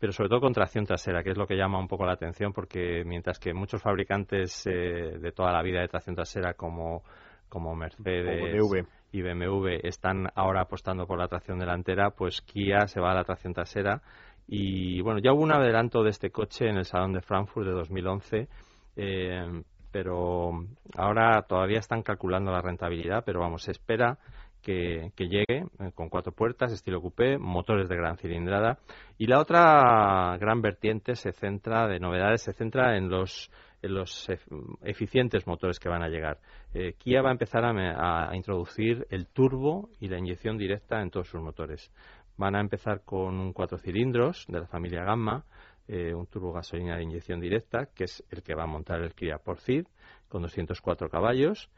pero 0.00 0.14
sobre 0.14 0.30
todo 0.30 0.40
con 0.40 0.54
tracción 0.54 0.86
trasera, 0.86 1.22
que 1.22 1.32
es 1.32 1.36
lo 1.36 1.46
que 1.46 1.56
llama 1.56 1.78
un 1.78 1.88
poco 1.88 2.06
la 2.06 2.14
atención 2.14 2.54
porque 2.54 3.04
mientras 3.04 3.38
que 3.38 3.52
muchos 3.52 3.82
fabricantes 3.82 4.66
eh, 4.66 5.18
de 5.20 5.32
toda 5.32 5.52
la 5.52 5.62
vida 5.62 5.82
de 5.82 5.88
tracción 5.88 6.16
trasera 6.16 6.54
como 6.54 7.02
como 7.50 7.76
Mercedes 7.76 8.58
Como 8.58 8.86
y 9.12 9.20
BMW 9.20 9.86
están 9.86 10.26
ahora 10.34 10.62
apostando 10.62 11.06
por 11.06 11.18
la 11.18 11.28
tracción 11.28 11.58
delantera, 11.58 12.12
pues 12.12 12.40
Kia 12.40 12.86
se 12.86 12.98
va 12.98 13.10
a 13.10 13.14
la 13.14 13.24
tracción 13.24 13.52
trasera. 13.52 14.00
Y 14.48 15.02
bueno, 15.02 15.20
ya 15.20 15.32
hubo 15.34 15.42
un 15.42 15.52
adelanto 15.52 16.02
de 16.02 16.10
este 16.10 16.30
coche 16.30 16.66
en 16.66 16.78
el 16.78 16.86
Salón 16.86 17.12
de 17.12 17.20
Frankfurt 17.20 17.66
de 17.66 17.72
2011, 17.72 18.48
eh, 18.96 19.62
pero 19.92 20.50
ahora 20.96 21.42
todavía 21.42 21.78
están 21.78 22.02
calculando 22.02 22.50
la 22.50 22.60
rentabilidad, 22.60 23.22
pero 23.24 23.40
vamos, 23.40 23.62
se 23.62 23.70
espera 23.70 24.18
que, 24.60 25.12
llegue 25.18 25.44
eh, 25.48 25.92
con 25.94 26.08
cuatro 26.08 26.32
puertas, 26.32 26.72
estilo 26.72 27.00
coupé, 27.00 27.38
motores 27.38 27.88
de 27.88 27.96
gran 27.96 28.16
cilindrada. 28.16 28.78
Y 29.18 29.26
la 29.26 29.38
otra 29.40 30.36
gran 30.40 30.62
vertiente 30.62 31.14
se 31.14 31.32
centra, 31.32 31.86
de 31.86 32.00
novedades, 32.00 32.42
se 32.42 32.52
centra 32.52 32.96
en 32.96 33.08
los 33.08 33.50
en 33.82 33.92
los 33.92 34.30
ef- 34.30 34.78
eficientes 34.82 35.46
motores 35.46 35.78
que 35.78 35.90
van 35.90 36.02
a 36.02 36.08
llegar. 36.08 36.38
Eh, 36.72 36.94
Kia 36.96 37.20
va 37.20 37.28
a 37.28 37.32
empezar 37.32 37.66
a- 37.66 38.30
a 38.30 38.34
introducir 38.34 39.06
el 39.10 39.26
turbo 39.26 39.90
y 40.00 40.08
la 40.08 40.18
inyección 40.18 40.56
directa 40.56 41.02
en 41.02 41.10
todos 41.10 41.28
sus 41.28 41.42
motores. 41.42 41.92
Van 42.38 42.56
a 42.56 42.60
empezar 42.60 43.02
con 43.04 43.38
un 43.38 43.52
cuatro 43.52 43.76
cilindros 43.76 44.46
de 44.48 44.60
la 44.60 44.66
familia 44.66 45.04
Gamma, 45.04 45.44
eh, 45.88 46.14
un 46.14 46.26
turbo 46.26 46.52
gasolina 46.52 46.96
de 46.96 47.02
inyección 47.02 47.40
directa, 47.40 47.86
que 47.94 48.04
es 48.04 48.24
el 48.30 48.42
que 48.42 48.54
va 48.54 48.64
a 48.64 48.66
montar 48.66 49.00
el 49.02 49.14
Kia 49.14 49.38
Porcid, 49.38 49.86
con 50.28 50.42
204 50.42 51.08
caballos. 51.08 51.70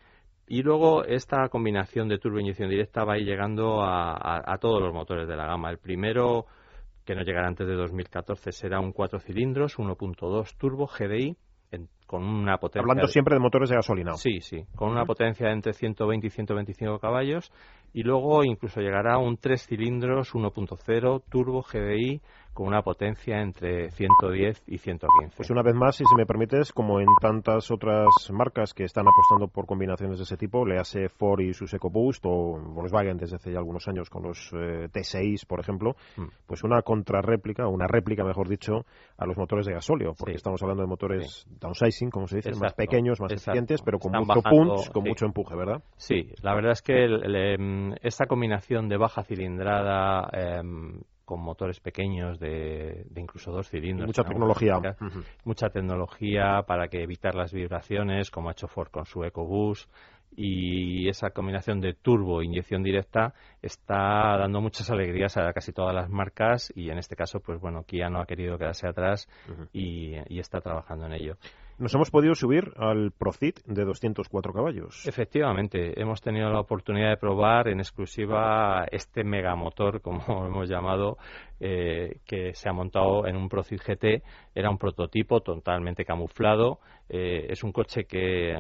Y 0.49 0.63
luego 0.63 1.05
esta 1.05 1.49
combinación 1.49 2.09
de 2.09 2.19
turbo 2.19 2.39
e 2.39 2.43
inyección 2.43 2.71
directa 2.71 3.05
va 3.05 3.15
a 3.15 3.19
ir 3.19 3.27
llegando 3.27 3.83
a, 3.83 4.13
a- 4.13 4.43
a 4.55 4.59
todos 4.59 4.81
los 4.81 4.95
motores 4.95 5.27
de 5.27 5.35
la 5.37 5.47
gama. 5.47 5.71
El 5.71 5.79
primero, 5.79 6.47
que 7.05 7.15
no 7.17 7.23
llegará 7.23 7.49
antes 7.49 7.67
de 7.67 7.75
2014, 7.75 8.53
será 8.53 8.79
un 8.81 8.93
cuatro 8.93 9.19
cilindros, 9.19 9.77
1.2 9.79 10.57
turbo 10.57 10.87
GDI, 10.87 11.37
en- 11.73 11.89
con 12.07 12.23
una 12.23 12.59
potencia... 12.59 12.83
Hablando 12.83 13.07
de- 13.09 13.13
siempre 13.13 13.35
de 13.35 13.41
motores 13.41 13.71
de 13.71 13.75
gasolina. 13.77 14.13
Sí, 14.15 14.41
sí, 14.41 14.65
con 14.77 14.91
una 14.91 15.05
potencia 15.05 15.49
de 15.49 15.53
entre 15.55 15.73
120 15.73 16.29
y 16.29 16.31
125 16.31 17.01
caballos 17.01 17.51
y 17.97 18.03
luego 18.03 18.45
incluso 18.45 18.83
llegará 18.83 19.17
un 19.17 19.39
3 19.39 19.67
cilindros 19.67 20.35
1.0 20.35 21.23
turbo 21.31 21.63
GDI 21.63 22.21
con 22.53 22.69
una 22.69 22.81
potencia 22.83 23.41
entre 23.43 23.91
110 23.91 24.63
y 24.67 24.79
115. 24.79 25.37
Pues 25.37 25.51
una 25.51 25.63
vez 25.63 25.75
más, 25.75 25.97
si 25.97 26.05
se 26.05 26.17
me 26.17 26.25
permites, 26.25 26.73
como 26.73 27.01
en 27.01 27.07
tantas 27.21 27.71
otras 27.71 28.07
marcas 28.33 28.73
que 28.73 28.85
están 28.85 29.05
apostando 29.07 29.49
por 29.49 29.67
combinaciones 29.67 30.17
de 30.19 30.25
ese 30.25 30.37
tipo, 30.39 30.65
le 30.65 30.79
hace 30.79 31.11
Ford 31.11 31.41
y 31.41 31.53
sus 31.53 31.73
EcoBoost 31.75 32.25
o 32.27 32.59
Volkswagen 32.59 33.19
desde 33.19 33.37
hace 33.37 33.53
ya 33.53 33.59
algunos 33.59 33.87
años 33.89 34.09
con 34.09 34.23
los 34.23 34.51
eh, 34.55 34.89
T6, 34.91 35.47
por 35.47 35.61
ejemplo, 35.61 35.97
Mm. 36.17 36.25
pues 36.47 36.65
una 36.65 36.81
contrarréplica, 36.81 37.67
una 37.69 37.87
réplica, 37.87 38.25
mejor 38.25 38.49
dicho, 38.49 38.87
a 39.19 39.27
los 39.27 39.37
motores 39.37 39.67
de 39.67 39.75
gasóleo, 39.75 40.15
porque 40.19 40.33
Sí. 40.33 40.37
estamos 40.37 40.63
hablando 40.63 40.83
de 40.83 40.89
motores 40.89 41.47
downsizing, 41.61 42.09
como 42.11 42.27
se 42.27 42.37
dice, 42.37 42.53
más 42.59 42.73
pequeños, 42.75 43.21
más 43.21 43.33
exacto. 43.33 43.51
eficientes, 43.51 43.83
pero 43.83 43.99
con 43.99 44.15
Están 44.15 44.23
mucho 44.27 44.41
bajando, 44.43 44.75
punch, 44.77 44.91
con 44.93 45.03
sí. 45.03 45.09
mucho 45.11 45.27
empuje, 45.27 45.57
¿verdad? 45.57 45.83
Sí, 45.97 46.31
la 46.43 46.55
verdad 46.55 46.73
es 46.73 46.81
que 46.81 47.05
el- 47.05 47.23
el, 47.23 47.37
em, 47.37 47.86
esta 48.03 48.27
combinación 48.27 48.89
de 48.89 48.97
baja 48.97 49.23
cilindrada 49.23 50.29
em, 50.33 51.01
con 51.25 51.41
motores 51.41 51.81
pequeños 51.81 52.39
de, 52.39 53.05
de 53.11 53.21
incluso 53.21 53.51
dos 53.51 53.69
cilindros. 53.69 54.07
Mucha 54.07 54.23
tecnología. 54.23 54.81
mucha 55.45 55.69
tecnología 55.71 56.63
para 56.67 56.89
que 56.89 57.03
evitar 57.03 57.35
las 57.35 57.53
vibraciones, 57.53 58.31
como 58.31 58.49
ha 58.49 58.53
hecho 58.53 58.69
Ford 58.69 58.89
con 58.91 59.05
su 59.07 59.25
EcoBoost. 59.25 59.91
Y 60.39 61.09
esa 61.09 61.31
combinación 61.31 61.81
de 61.81 61.95
turbo 61.95 62.43
e 62.43 62.45
inyección 62.45 62.83
directa 62.83 63.33
está 63.63 64.37
dando 64.39 64.61
muchas 64.61 64.91
alegrías 64.91 65.37
a 65.37 65.53
casi 65.53 65.73
todas 65.73 65.95
las 65.95 66.11
marcas 66.11 66.73
y 66.77 66.91
en 66.91 66.99
este 66.99 67.17
caso, 67.17 67.41
pues 67.41 67.59
bueno, 67.61 67.85
Kia 67.85 68.11
no 68.11 68.21
ha 68.21 68.27
querido 68.27 68.59
quedarse 68.59 68.87
atrás 68.87 69.29
y, 69.73 70.15
y 70.29 70.39
está 70.39 70.61
trabajando 70.61 71.07
en 71.07 71.15
ello. 71.15 71.37
Nos 71.79 71.95
hemos 71.95 72.11
podido 72.11 72.35
subir 72.35 72.73
al 72.79 73.13
Procit 73.13 73.61
de 73.67 73.85
204 73.85 74.55
caballos. 74.55 75.07
Efectivamente, 75.07 76.01
hemos 76.01 76.23
tenido 76.23 76.49
la 76.49 76.61
oportunidad 76.61 77.11
de 77.11 77.19
probar 77.19 77.69
en 77.69 77.81
exclusiva 77.81 78.87
este 78.91 79.25
megamotor, 79.25 80.01
como 80.03 80.47
hemos 80.47 80.71
llamado, 80.71 81.19
eh, 81.61 82.21
que 82.25 82.55
se 82.55 82.71
ha 82.71 82.73
montado 82.73 83.27
en 83.27 83.37
un 83.37 83.51
Procit 83.51 83.83
GT. 83.83 84.23
Era 84.55 84.71
un 84.71 84.79
prototipo 84.79 85.41
totalmente 85.43 86.07
camuflado. 86.07 86.79
Eh, 87.11 87.49
es 87.51 87.63
un 87.63 87.73
coche 87.73 88.05
que, 88.05 88.55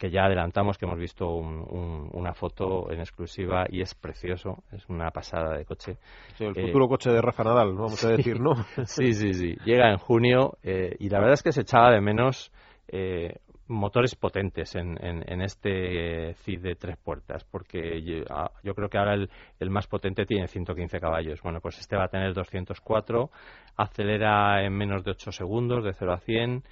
que 0.00 0.10
ya 0.10 0.24
adelantamos, 0.24 0.78
que 0.78 0.86
hemos 0.86 0.98
visto 0.98 1.28
un- 1.28 1.64
un- 1.70 2.08
una 2.14 2.32
foto 2.32 2.90
en 2.90 3.00
exclusiva 3.00 3.66
y 3.68 3.82
es 3.82 3.94
precioso. 3.94 4.64
Es 4.72 4.88
una 4.88 5.10
pasada 5.10 5.56
de 5.58 5.66
coche. 5.66 5.98
Sí, 6.36 6.44
el 6.46 6.56
Eh, 6.56 6.62
futuro 6.66 6.88
coche 6.88 7.10
de 7.10 7.20
Rafa 7.20 7.44
Nadal, 7.44 7.74
vamos 7.74 8.02
a 8.02 8.08
decir, 8.08 8.40
¿no? 8.40 8.54
Sí, 8.86 9.12
sí, 9.12 9.34
sí. 9.34 9.56
Llega 9.64 9.90
en 9.90 9.98
junio 9.98 10.54
eh, 10.62 10.96
y 10.98 11.10
la 11.10 11.18
verdad 11.18 11.34
es 11.34 11.42
que 11.42 11.52
se 11.52 11.60
echaba 11.60 11.90
de 11.90 12.00
menos 12.00 12.50
eh, 12.88 13.36
motores 13.68 14.16
potentes 14.16 14.74
en, 14.74 14.96
en, 15.04 15.22
en 15.30 15.42
este 15.42 16.30
eh, 16.30 16.34
CID 16.34 16.60
de 16.62 16.74
tres 16.74 16.96
puertas, 16.96 17.44
porque 17.44 18.02
yo, 18.02 18.24
ah, 18.30 18.50
yo 18.64 18.74
creo 18.74 18.88
que 18.88 18.98
ahora 18.98 19.14
el, 19.14 19.30
el 19.60 19.70
más 19.70 19.86
potente 19.86 20.24
tiene 20.26 20.48
115 20.48 20.98
caballos. 20.98 21.40
Bueno, 21.42 21.60
pues 21.60 21.78
este 21.78 21.94
va 21.96 22.04
a 22.04 22.08
tener 22.08 22.32
204, 22.34 23.30
acelera 23.76 24.64
en 24.64 24.72
menos 24.72 25.04
de 25.04 25.12
8 25.12 25.30
segundos, 25.30 25.84
de 25.84 25.92
0 25.92 26.12
a 26.14 26.18
100. 26.20 26.62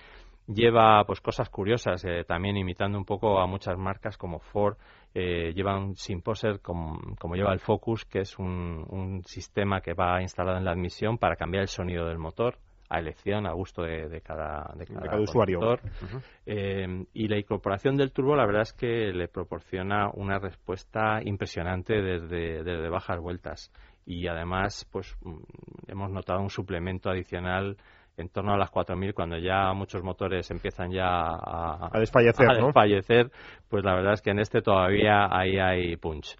Lleva 0.48 1.04
pues 1.04 1.20
cosas 1.20 1.50
curiosas, 1.50 2.02
eh, 2.04 2.24
también 2.26 2.56
imitando 2.56 2.96
un 2.96 3.04
poco 3.04 3.38
a 3.38 3.46
muchas 3.46 3.76
marcas 3.76 4.16
como 4.16 4.40
Ford, 4.40 4.76
eh, 5.14 5.52
lleva 5.54 5.78
un 5.78 5.94
Simposer 5.94 6.60
como, 6.60 6.98
como 7.18 7.34
lleva 7.34 7.52
el 7.52 7.60
Focus, 7.60 8.06
que 8.06 8.20
es 8.20 8.38
un, 8.38 8.84
un 8.88 9.22
sistema 9.24 9.80
que 9.80 9.92
va 9.92 10.22
instalado 10.22 10.56
en 10.56 10.64
la 10.64 10.72
admisión 10.72 11.18
para 11.18 11.36
cambiar 11.36 11.62
el 11.62 11.68
sonido 11.68 12.06
del 12.06 12.18
motor 12.18 12.56
a 12.88 12.98
elección, 12.98 13.46
a 13.46 13.52
gusto 13.52 13.82
de, 13.82 14.08
de 14.08 14.20
cada, 14.20 14.72
de 14.74 14.86
cada, 14.86 15.00
cada 15.02 15.20
usuario. 15.20 15.60
Eh, 16.46 17.04
y 17.12 17.28
la 17.28 17.38
incorporación 17.38 17.96
del 17.96 18.12
turbo, 18.12 18.34
la 18.34 18.46
verdad 18.46 18.62
es 18.62 18.72
que 18.72 19.12
le 19.12 19.28
proporciona 19.28 20.10
una 20.14 20.38
respuesta 20.38 21.20
impresionante 21.22 22.00
desde, 22.00 22.64
desde 22.64 22.88
bajas 22.88 23.20
vueltas. 23.20 23.70
Y 24.06 24.26
además, 24.26 24.88
pues 24.90 25.14
mm, 25.22 25.36
hemos 25.88 26.10
notado 26.10 26.40
un 26.40 26.48
suplemento 26.48 27.10
adicional 27.10 27.76
en 28.18 28.28
torno 28.28 28.52
a 28.52 28.58
las 28.58 28.70
4.000, 28.70 29.14
cuando 29.14 29.38
ya 29.38 29.72
muchos 29.72 30.02
motores 30.02 30.50
empiezan 30.50 30.90
ya 30.90 31.06
a, 31.08 31.88
A 31.92 31.98
desfallecer, 32.00 32.50
a 32.50 32.58
¿no? 32.58 32.66
desfallecer, 32.66 33.30
pues 33.68 33.84
la 33.84 33.94
verdad 33.94 34.12
es 34.14 34.22
que 34.22 34.30
en 34.30 34.40
este 34.40 34.60
todavía 34.60 35.28
ahí 35.30 35.58
hay 35.58 35.96
punch. 35.96 36.36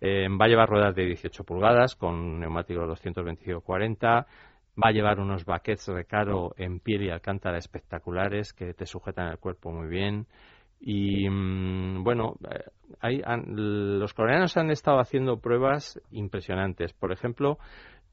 Eh, 0.00 0.26
va 0.28 0.46
a 0.46 0.48
llevar 0.48 0.68
ruedas 0.68 0.94
de 0.94 1.04
18 1.06 1.44
pulgadas 1.44 1.94
con 1.96 2.40
neumáticos 2.40 2.88
225-40. 3.02 4.26
Va 4.80 4.88
a 4.88 4.92
llevar 4.92 5.18
unos 5.20 5.44
baquets 5.44 5.88
recaro 5.88 6.52
en 6.56 6.78
piel 6.80 7.02
y 7.02 7.10
alcántara 7.10 7.58
espectaculares 7.58 8.52
que 8.52 8.74
te 8.74 8.86
sujetan 8.86 9.26
el 9.28 9.38
cuerpo 9.38 9.70
muy 9.72 9.88
bien. 9.88 10.26
Y 10.80 11.28
mm, 11.28 12.04
bueno, 12.04 12.34
eh, 12.48 12.62
hay- 13.00 13.20
han- 13.24 13.98
los 13.98 14.14
coreanos 14.14 14.56
han 14.56 14.70
estado 14.70 15.00
haciendo 15.00 15.40
pruebas 15.40 16.00
impresionantes. 16.12 16.92
Por 16.92 17.10
ejemplo, 17.10 17.58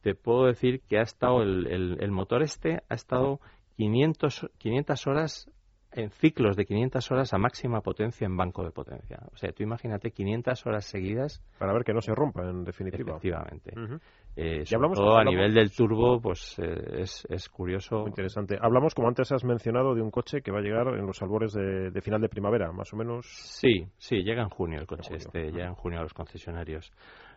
te 0.06 0.14
puedo 0.14 0.46
decir 0.46 0.82
que 0.88 1.00
ha 1.00 1.02
estado 1.02 1.42
el, 1.42 1.66
el- 1.66 1.98
el 2.00 2.12
motor 2.12 2.44
este 2.44 2.84
ha 2.90 2.94
estado 2.94 3.40
500, 3.76 4.52
500 4.60 5.08
horas 5.08 5.52
en 5.94 6.12
ciclos 6.12 6.56
de 6.58 6.66
500 6.66 7.10
horas 7.12 7.34
a 7.34 7.38
máxima 7.40 7.80
potencia 7.82 8.26
en 8.26 8.36
banco 8.38 8.64
de 8.66 8.70
potencia. 8.72 9.18
O 9.32 9.38
sea, 9.38 9.52
tú 9.54 9.64
imagínate 9.64 10.12
500 10.12 10.66
horas 10.68 10.86
seguidas, 10.86 11.42
Para 11.58 11.72
ver 11.74 11.84
que 11.86 11.94
no 11.94 12.02
se 12.02 12.14
rompa, 12.14 12.44
en 12.48 12.66
definitiva. 12.66 13.12
efectivamente. 13.16 13.72
Eh, 14.36 14.64
Y 14.70 14.76
hablamos- 14.76 14.98
todo 15.00 15.18
a 15.18 15.24
nivel 15.24 15.54
del 15.54 15.72
turbo, 15.72 16.20
pues 16.20 16.60
eh, 16.60 17.00
es, 17.02 17.26
es 17.30 17.48
curioso. 17.48 18.02
Muy 18.02 18.10
interesante. 18.10 18.58
Hablamos, 18.62 18.94
como 18.94 19.08
antes 19.08 19.32
has 19.32 19.46
mencionado, 19.46 19.96
de 19.96 20.02
un 20.02 20.12
coche 20.12 20.42
que 20.42 20.52
va 20.52 20.60
a 20.60 20.62
llegar 20.62 20.86
en 20.90 21.06
los 21.08 21.22
albores 21.22 21.54
de, 21.54 21.90
de 21.92 22.02
final 22.02 22.20
de 22.20 22.28
primavera, 22.28 22.72
más 22.74 22.94
o 22.94 22.98
menos. 22.98 23.26
Sí, 23.28 23.88
sí, 23.98 24.18
llega 24.22 24.44
en 24.44 24.50
junio 24.50 24.82
el 24.82 24.86
coche 24.88 25.04
junio. 25.08 25.18
este, 25.18 25.52
llega 25.52 25.68
en 25.68 25.76
junio 25.76 26.00
a 26.00 26.04
los 26.04 26.14
concesionarios. 26.14 26.92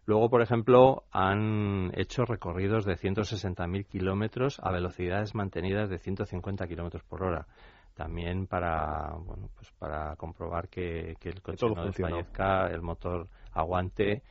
Luego, 0.09 0.31
por 0.31 0.41
ejemplo, 0.41 1.05
han 1.13 1.93
hecho 1.95 2.25
recorridos 2.25 2.87
de 2.87 2.95
160.000 2.95 3.85
kilómetros 3.85 4.59
a 4.63 4.73
velocidades 4.73 5.35
mantenidas 5.35 5.91
de 5.91 5.99
150 5.99 6.67
kilómetros 6.67 7.03
por 7.03 7.23
hora. 7.23 7.47
También 7.95 8.47
para, 8.47 9.11
bueno, 9.19 9.51
pues 9.55 9.71
para 9.79 10.17
comprobar 10.17 10.71
que, 10.71 11.15
que 11.21 11.29
el 11.29 11.43
coche 11.43 11.67
no 11.67 11.75
funciona. 11.75 12.17
desfallezca, 12.17 12.69
el 12.69 12.81
motor 12.81 13.29
aguante. 13.53 14.23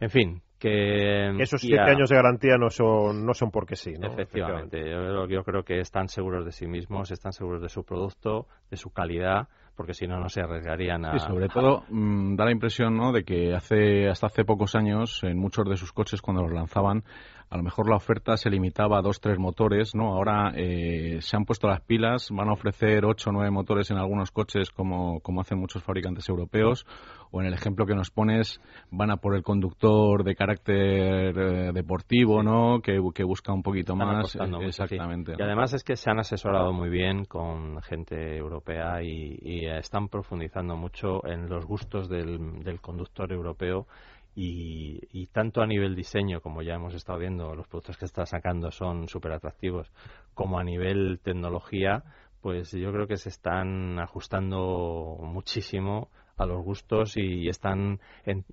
En 0.00 0.08
fin, 0.08 0.40
que... 0.58 1.28
Esos 1.42 1.60
siete 1.60 1.90
años 1.90 2.08
de 2.08 2.16
garantía 2.16 2.56
no 2.56 2.70
son, 2.70 3.26
no 3.26 3.34
son 3.34 3.50
porque 3.50 3.76
sí, 3.76 3.92
¿no? 3.92 4.06
Efectivamente, 4.06 4.80
yo, 4.90 5.26
yo 5.26 5.44
creo 5.44 5.62
que 5.62 5.80
están 5.80 6.08
seguros 6.08 6.46
de 6.46 6.52
sí 6.52 6.66
mismos, 6.66 7.10
están 7.10 7.34
seguros 7.34 7.60
de 7.60 7.68
su 7.68 7.84
producto, 7.84 8.46
de 8.70 8.78
su 8.78 8.88
calidad, 8.94 9.46
porque 9.76 9.94
si 9.94 10.06
no, 10.06 10.18
no 10.18 10.28
se 10.28 10.40
arriesgarían 10.40 11.04
a... 11.04 11.16
Y 11.16 11.20
sobre 11.20 11.48
todo 11.48 11.84
mm, 11.88 12.36
da 12.36 12.44
la 12.44 12.52
impresión 12.52 12.96
¿no? 12.96 13.12
de 13.12 13.24
que 13.24 13.54
hace 13.54 14.08
hasta 14.08 14.26
hace 14.26 14.44
pocos 14.44 14.74
años 14.74 15.22
en 15.22 15.38
muchos 15.38 15.68
de 15.68 15.76
sus 15.76 15.92
coches 15.92 16.20
cuando 16.20 16.42
los 16.42 16.52
lanzaban 16.52 17.04
a 17.52 17.56
lo 17.58 17.62
mejor 17.62 17.88
la 17.88 17.96
oferta 17.96 18.36
se 18.38 18.48
limitaba 18.48 18.98
a 18.98 19.02
dos 19.02 19.20
tres 19.20 19.38
motores 19.38 19.94
no 19.94 20.14
ahora 20.14 20.52
eh, 20.56 21.18
se 21.20 21.36
han 21.36 21.44
puesto 21.44 21.68
las 21.68 21.82
pilas 21.82 22.28
van 22.30 22.48
a 22.48 22.52
ofrecer 22.52 23.04
ocho 23.04 23.28
o 23.28 23.32
nueve 23.32 23.50
motores 23.50 23.90
en 23.90 23.98
algunos 23.98 24.30
coches 24.30 24.70
como 24.70 25.20
como 25.20 25.42
hacen 25.42 25.58
muchos 25.58 25.82
fabricantes 25.82 26.28
europeos. 26.28 26.86
O 27.34 27.40
en 27.40 27.46
el 27.46 27.54
ejemplo 27.54 27.86
que 27.86 27.94
nos 27.94 28.10
pones 28.10 28.60
van 28.90 29.10
a 29.10 29.16
por 29.16 29.34
el 29.34 29.42
conductor 29.42 30.22
de 30.22 30.34
carácter 30.34 31.38
eh, 31.38 31.72
deportivo 31.72 32.42
no 32.42 32.80
que, 32.82 33.00
que 33.14 33.24
busca 33.24 33.52
un 33.52 33.62
poquito 33.62 33.94
Están 33.94 34.08
más 34.08 34.30
sí. 34.30 34.38
exactamente 34.66 35.32
Y 35.38 35.42
además 35.42 35.72
es 35.72 35.82
que 35.82 35.96
se 35.96 36.10
han 36.10 36.18
asesorado 36.18 36.72
muy 36.72 36.90
bien 36.90 37.24
con 37.24 37.80
gente 37.82 38.36
europea 38.36 39.02
y, 39.02 39.38
y 39.40 39.66
están 39.66 40.08
profundizando 40.08 40.76
mucho 40.76 41.26
en 41.26 41.48
los 41.48 41.64
gustos 41.64 42.08
del, 42.08 42.62
del 42.62 42.80
conductor 42.80 43.32
europeo 43.32 43.86
y, 44.34 45.00
y 45.12 45.26
tanto 45.26 45.60
a 45.60 45.66
nivel 45.66 45.94
diseño, 45.94 46.40
como 46.40 46.62
ya 46.62 46.74
hemos 46.74 46.94
estado 46.94 47.18
viendo, 47.18 47.54
los 47.54 47.68
productos 47.68 47.98
que 47.98 48.06
está 48.06 48.24
sacando 48.26 48.70
son 48.70 49.08
súper 49.08 49.32
atractivos, 49.32 49.90
como 50.34 50.58
a 50.58 50.64
nivel 50.64 51.20
tecnología, 51.22 52.02
pues 52.40 52.72
yo 52.72 52.92
creo 52.92 53.06
que 53.06 53.16
se 53.16 53.28
están 53.28 53.98
ajustando 53.98 55.16
muchísimo 55.20 56.08
a 56.36 56.46
los 56.46 56.62
gustos 56.64 57.16
y 57.16 57.48
están... 57.48 58.00
En, 58.24 58.44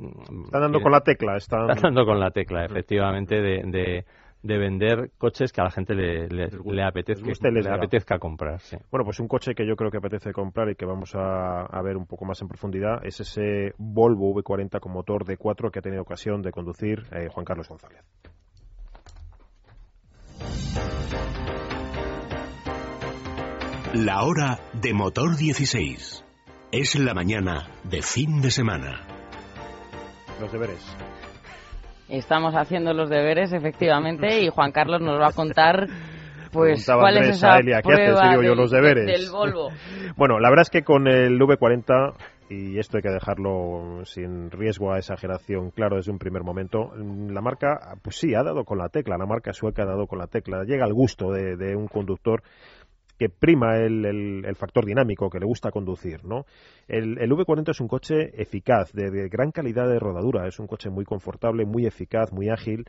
Están 0.46 0.62
dando 0.62 0.82
con 0.82 0.92
la 0.92 1.02
tecla, 1.02 1.38
están... 1.38 1.70
Está 1.70 1.82
dando 1.88 2.06
con 2.06 2.20
la 2.20 2.32
tecla, 2.32 2.66
efectivamente, 2.66 3.36
de, 3.36 3.64
de, 3.66 4.06
de 4.42 4.58
vender 4.58 5.12
coches 5.18 5.52
que 5.52 5.62
a 5.62 5.66
la 5.66 5.72
gente 5.72 5.94
le, 5.94 6.28
le, 6.30 6.48
le 6.48 6.84
apetezca, 6.84 7.50
les 7.50 7.66
le 7.66 8.20
comprar. 8.20 8.60
sí. 8.62 8.78
Bueno, 8.90 9.04
pues 9.04 9.20
un 9.20 9.28
coche 9.28 9.54
que 9.54 9.68
yo 9.68 9.76
creo 9.76 9.92
que 9.92 9.98
apetece 9.98 10.32
comprar 10.32 10.70
y 10.70 10.76
que 10.76 10.86
vamos 10.86 11.14
a, 11.16 11.66
a 11.66 11.82
ver 11.82 11.98
un 11.98 12.06
poco 12.06 12.26
más 12.26 12.42
en 12.42 12.48
profundidad 12.48 13.06
es 13.06 13.20
ese 13.20 13.74
Volvo 13.78 14.34
V40 14.34 14.80
con 14.80 14.94
motor 14.94 15.26
D4 15.26 15.72
que 15.72 15.80
ha 15.80 15.82
tenido 15.82 16.02
ocasión 16.02 16.42
de 16.42 16.52
conducir 16.52 17.04
eh, 17.12 17.28
Juan 17.30 17.46
Carlos 17.46 17.68
González. 17.68 18.04
La 23.94 24.24
hora 24.24 24.60
de 24.74 24.94
motor 24.94 25.36
16. 25.36 26.24
Es 26.72 27.00
la 27.00 27.16
mañana 27.16 27.72
de 27.84 28.04
fin 28.04 28.40
de 28.40 28.52
semana. 28.52 29.08
Los 30.40 30.52
deberes. 30.52 30.96
Estamos 32.10 32.56
haciendo 32.56 32.94
los 32.94 33.10
deberes, 33.10 33.54
efectivamente, 33.54 34.42
y 34.42 34.50
Juan 34.50 34.72
Carlos 34.72 35.02
nos 35.02 35.20
va 35.20 35.28
a 35.28 35.34
contar 35.34 35.88
pues 36.52 36.86
Preguntaba 36.86 37.02
cuál 37.02 37.18
Andrés 37.18 37.30
es 37.30 37.38
esa 37.38 37.54
a 37.54 37.60
Elia, 37.60 37.82
¿qué 37.82 37.94
haces? 37.94 38.06
prueba 38.06 38.30
Digo 38.30 38.42
yo, 38.42 38.50
del, 38.50 38.58
los 38.58 38.72
deberes. 38.72 39.06
del 39.06 39.30
Volvo. 39.32 39.70
Bueno, 40.18 40.40
la 40.40 40.50
verdad 40.50 40.64
es 40.64 40.70
que 40.70 40.84
con 40.84 41.08
el 41.08 41.40
V40 41.40 42.14
y 42.50 42.80
esto 42.80 42.98
hay 42.98 43.04
que 43.04 43.12
dejarlo 43.12 44.02
sin 44.06 44.50
riesgo 44.50 44.92
a 44.92 44.98
exageración 44.98 45.70
claro 45.70 45.98
desde 45.98 46.12
un 46.12 46.18
primer 46.18 46.44
momento. 46.44 46.92
La 46.96 47.42
marca, 47.42 47.96
pues 48.02 48.16
sí, 48.16 48.34
ha 48.34 48.42
dado 48.44 48.66
con 48.66 48.80
la 48.80 48.90
tecla, 48.90 49.18
la 49.18 49.28
marca 49.28 49.54
sueca 49.54 49.84
ha 49.84 49.86
dado 49.86 50.08
con 50.08 50.18
la 50.18 50.26
tecla, 50.26 50.64
llega 50.64 50.84
al 50.86 50.94
gusto 50.94 51.32
de, 51.32 51.56
de 51.56 51.76
un 51.76 51.88
conductor 51.88 52.42
que 53.20 53.28
prima 53.28 53.76
el, 53.76 54.06
el, 54.46 54.56
factor 54.56 54.86
dinámico, 54.86 55.30
que 55.30 55.40
le 55.40 55.46
gusta 55.46 55.72
conducir, 55.72 56.24
¿no? 56.24 56.46
El, 56.88 57.18
el 57.20 57.30
V40 57.30 57.72
es 57.72 57.82
un 57.82 57.90
coche 57.90 58.42
eficaz, 58.42 58.94
de, 58.94 59.28
gran 59.28 59.52
calidad 59.52 59.90
de 59.90 60.00
rodadura, 60.00 60.48
es 60.48 60.58
un 60.58 60.68
coche 60.68 60.90
muy 60.90 61.04
confortable, 61.04 61.66
muy 61.66 61.86
eficaz, 61.86 62.32
muy 62.32 62.48
ágil, 62.50 62.86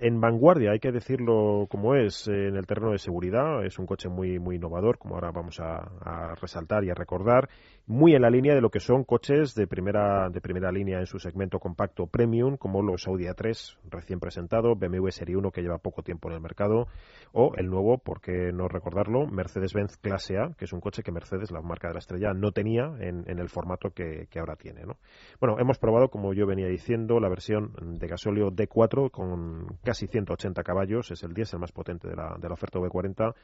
en 0.00 0.20
vanguardia, 0.20 0.72
hay 0.72 0.80
que 0.80 0.92
decirlo 0.92 1.66
como 1.68 1.94
es, 1.94 2.26
en 2.26 2.56
el 2.56 2.66
terreno 2.66 2.92
de 2.92 2.98
seguridad. 2.98 3.64
Es 3.64 3.78
un 3.78 3.86
coche 3.86 4.08
muy, 4.08 4.38
muy 4.38 4.56
innovador, 4.56 4.98
como 4.98 5.14
ahora 5.14 5.30
vamos 5.30 5.60
a, 5.60 6.34
resaltar 6.40 6.84
y 6.84 6.90
a 6.90 6.94
recordar. 6.94 7.48
Muy 7.86 8.14
en 8.14 8.22
la 8.22 8.30
línea 8.30 8.54
de 8.54 8.60
lo 8.60 8.70
que 8.70 8.80
son 8.80 9.04
coches 9.04 9.54
de 9.54 9.66
primera, 9.66 10.30
de 10.30 10.40
primera 10.40 10.70
línea 10.72 11.00
en 11.00 11.06
su 11.06 11.18
segmento 11.18 11.58
compacto 11.58 12.06
premium, 12.06 12.56
como 12.56 12.82
los 12.82 13.06
Audi 13.08 13.24
A3 13.24 13.78
recién 13.90 14.20
presentado, 14.20 14.74
BMW 14.74 15.08
Serie 15.10 15.36
1 15.36 15.50
que 15.50 15.60
lleva 15.60 15.78
poco 15.78 16.02
tiempo 16.02 16.28
en 16.28 16.36
el 16.36 16.40
mercado, 16.40 16.86
o 17.32 17.52
el 17.56 17.68
nuevo, 17.68 17.98
por 17.98 18.20
qué 18.20 18.52
no 18.52 18.68
recordarlo, 18.68 19.26
Mercedes-Benz 19.26 19.96
Clase 19.98 20.38
A, 20.38 20.54
que 20.56 20.64
es 20.64 20.72
un 20.72 20.80
coche 20.80 21.02
que 21.02 21.12
Mercedes, 21.12 21.50
la 21.50 21.60
marca 21.60 21.88
de 21.88 21.94
la 21.94 21.98
estrella, 21.98 22.32
no 22.32 22.52
tenía 22.52 22.92
en, 23.00 23.24
en 23.26 23.38
el 23.38 23.48
formato 23.48 23.90
que, 23.90 24.28
que 24.30 24.38
ahora 24.38 24.56
tiene. 24.56 24.82
¿no? 24.84 24.96
Bueno, 25.40 25.58
hemos 25.58 25.78
probado, 25.78 26.08
como 26.08 26.32
yo 26.32 26.46
venía 26.46 26.68
diciendo, 26.68 27.18
la 27.18 27.28
versión 27.28 27.72
de 27.98 28.06
gasóleo 28.06 28.50
D4 28.50 29.10
con 29.10 29.66
casi 29.90 30.06
180 30.06 30.62
caballos, 30.62 31.10
es 31.10 31.20
el 31.24 31.34
diésel 31.34 31.58
más 31.58 31.72
potente 31.72 32.06
de 32.06 32.14
la, 32.14 32.36
de 32.38 32.46
la 32.46 32.54
oferta 32.54 32.78
V40. 32.78 33.34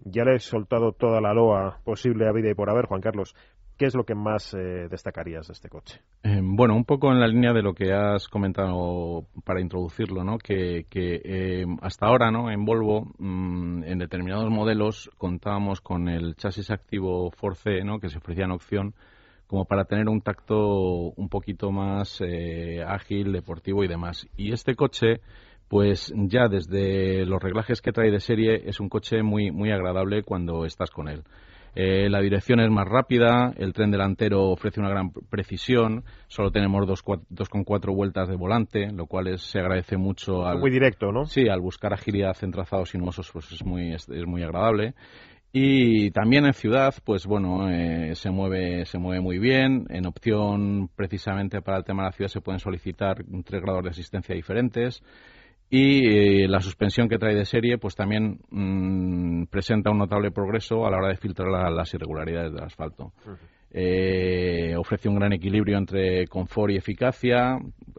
Ya 0.00 0.24
le 0.24 0.34
he 0.34 0.38
soltado 0.38 0.92
toda 0.92 1.18
la 1.18 1.32
loa 1.32 1.80
posible 1.82 2.28
a 2.28 2.32
vida 2.32 2.50
y 2.50 2.54
por 2.54 2.68
haber, 2.68 2.84
Juan 2.84 3.00
Carlos. 3.00 3.34
¿Qué 3.78 3.86
es 3.86 3.94
lo 3.94 4.04
que 4.04 4.14
más 4.14 4.52
eh, 4.52 4.86
destacarías 4.90 5.46
de 5.46 5.54
este 5.54 5.70
coche? 5.70 6.02
Eh, 6.22 6.42
bueno, 6.42 6.76
un 6.76 6.84
poco 6.84 7.10
en 7.10 7.20
la 7.20 7.26
línea 7.26 7.54
de 7.54 7.62
lo 7.62 7.72
que 7.72 7.94
has 7.94 8.28
comentado 8.28 9.24
para 9.46 9.62
introducirlo, 9.62 10.24
¿no? 10.24 10.36
Que, 10.36 10.84
eh, 10.92 11.64
hasta 11.80 12.06
ahora, 12.06 12.30
¿no? 12.30 12.50
En 12.50 12.66
Volvo, 12.66 13.14
mmm, 13.16 13.82
en 13.84 13.98
determinados 13.98 14.50
modelos 14.50 15.10
contábamos 15.16 15.80
con 15.80 16.10
el 16.10 16.36
chasis 16.36 16.70
activo 16.70 17.30
4C, 17.30 17.82
¿no? 17.82 17.98
Que 17.98 18.10
se 18.10 18.18
ofrecía 18.18 18.44
en 18.44 18.50
opción 18.50 18.94
como 19.46 19.64
para 19.64 19.86
tener 19.86 20.10
un 20.10 20.20
tacto 20.20 21.12
un 21.16 21.30
poquito 21.30 21.70
más 21.70 22.20
ágil, 22.86 23.32
deportivo 23.32 23.84
y 23.84 23.88
demás. 23.88 24.26
Y 24.36 24.52
este 24.52 24.74
coche 24.74 25.20
pues 25.68 26.12
ya 26.16 26.48
desde 26.48 27.24
los 27.26 27.42
reglajes 27.42 27.80
que 27.80 27.92
trae 27.92 28.10
de 28.10 28.20
serie 28.20 28.62
es 28.66 28.80
un 28.80 28.88
coche 28.88 29.22
muy, 29.22 29.50
muy 29.50 29.70
agradable 29.70 30.22
cuando 30.22 30.64
estás 30.64 30.90
con 30.90 31.08
él. 31.08 31.24
Eh, 31.76 32.08
la 32.08 32.20
dirección 32.20 32.60
es 32.60 32.70
más 32.70 32.86
rápida, 32.86 33.52
el 33.56 33.72
tren 33.72 33.90
delantero 33.90 34.44
ofrece 34.50 34.78
una 34.78 34.90
gran 34.90 35.10
precisión, 35.10 36.04
solo 36.28 36.52
tenemos 36.52 36.86
2,4 36.86 37.94
vueltas 37.94 38.28
de 38.28 38.36
volante, 38.36 38.92
lo 38.92 39.06
cual 39.06 39.26
es, 39.26 39.42
se 39.42 39.58
agradece 39.58 39.96
mucho 39.96 40.46
al... 40.46 40.60
Muy 40.60 40.70
directo, 40.70 41.10
¿no? 41.10 41.26
Sí, 41.26 41.48
al 41.48 41.60
buscar 41.60 41.92
agilidad 41.92 42.36
en 42.42 42.52
trazados 42.52 42.90
sinuosos 42.90 43.28
pues 43.32 43.50
es 43.50 43.64
muy, 43.64 43.92
es, 43.92 44.08
es 44.08 44.24
muy 44.24 44.44
agradable. 44.44 44.94
Y 45.56 46.10
también 46.10 46.46
en 46.46 46.52
ciudad, 46.52 46.94
pues 47.04 47.26
bueno, 47.26 47.70
eh, 47.70 48.14
se 48.16 48.30
mueve 48.30 48.86
se 48.86 48.98
mueve 48.98 49.20
muy 49.20 49.38
bien. 49.38 49.86
En 49.88 50.04
opción, 50.04 50.90
precisamente 50.96 51.62
para 51.62 51.78
el 51.78 51.84
tema 51.84 52.02
de 52.02 52.08
la 52.08 52.12
ciudad, 52.12 52.28
se 52.28 52.40
pueden 52.40 52.58
solicitar 52.58 53.24
tres 53.44 53.62
grados 53.62 53.84
de 53.84 53.90
asistencia 53.90 54.34
diferentes 54.34 55.00
y 55.76 56.06
eh, 56.06 56.46
la 56.46 56.60
suspensión 56.60 57.08
que 57.08 57.18
trae 57.18 57.34
de 57.34 57.44
serie 57.44 57.78
pues 57.78 57.96
también 57.96 58.38
mmm, 58.48 59.46
presenta 59.46 59.90
un 59.90 59.98
notable 59.98 60.30
progreso 60.30 60.86
a 60.86 60.90
la 60.90 60.98
hora 60.98 61.08
de 61.08 61.16
filtrar 61.16 61.48
la, 61.48 61.68
las 61.68 61.92
irregularidades 61.92 62.52
del 62.52 62.62
asfalto. 62.62 63.12
Eh, 63.72 64.76
ofrece 64.78 65.08
un 65.08 65.16
gran 65.16 65.32
equilibrio 65.32 65.76
entre 65.76 66.28
confort 66.28 66.72
y 66.72 66.76
eficacia. 66.76 67.58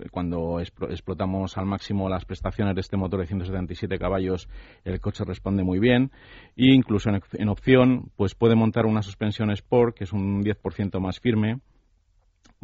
Cuando 0.09 0.61
explotamos 0.61 1.57
al 1.57 1.65
máximo 1.65 2.07
las 2.07 2.23
prestaciones 2.23 2.75
de 2.75 2.79
este 2.79 2.95
motor 2.95 3.19
de 3.19 3.27
177 3.27 3.97
caballos, 3.99 4.47
el 4.85 5.01
coche 5.01 5.25
responde 5.25 5.65
muy 5.65 5.79
bien. 5.79 6.11
E 6.55 6.73
incluso 6.73 7.09
en, 7.09 7.21
en 7.33 7.49
opción, 7.49 8.09
pues 8.15 8.35
puede 8.35 8.55
montar 8.55 8.85
una 8.85 9.01
suspensión 9.01 9.51
Sport, 9.51 9.97
que 9.97 10.05
es 10.05 10.13
un 10.13 10.45
10% 10.45 10.97
más 11.01 11.19
firme, 11.19 11.59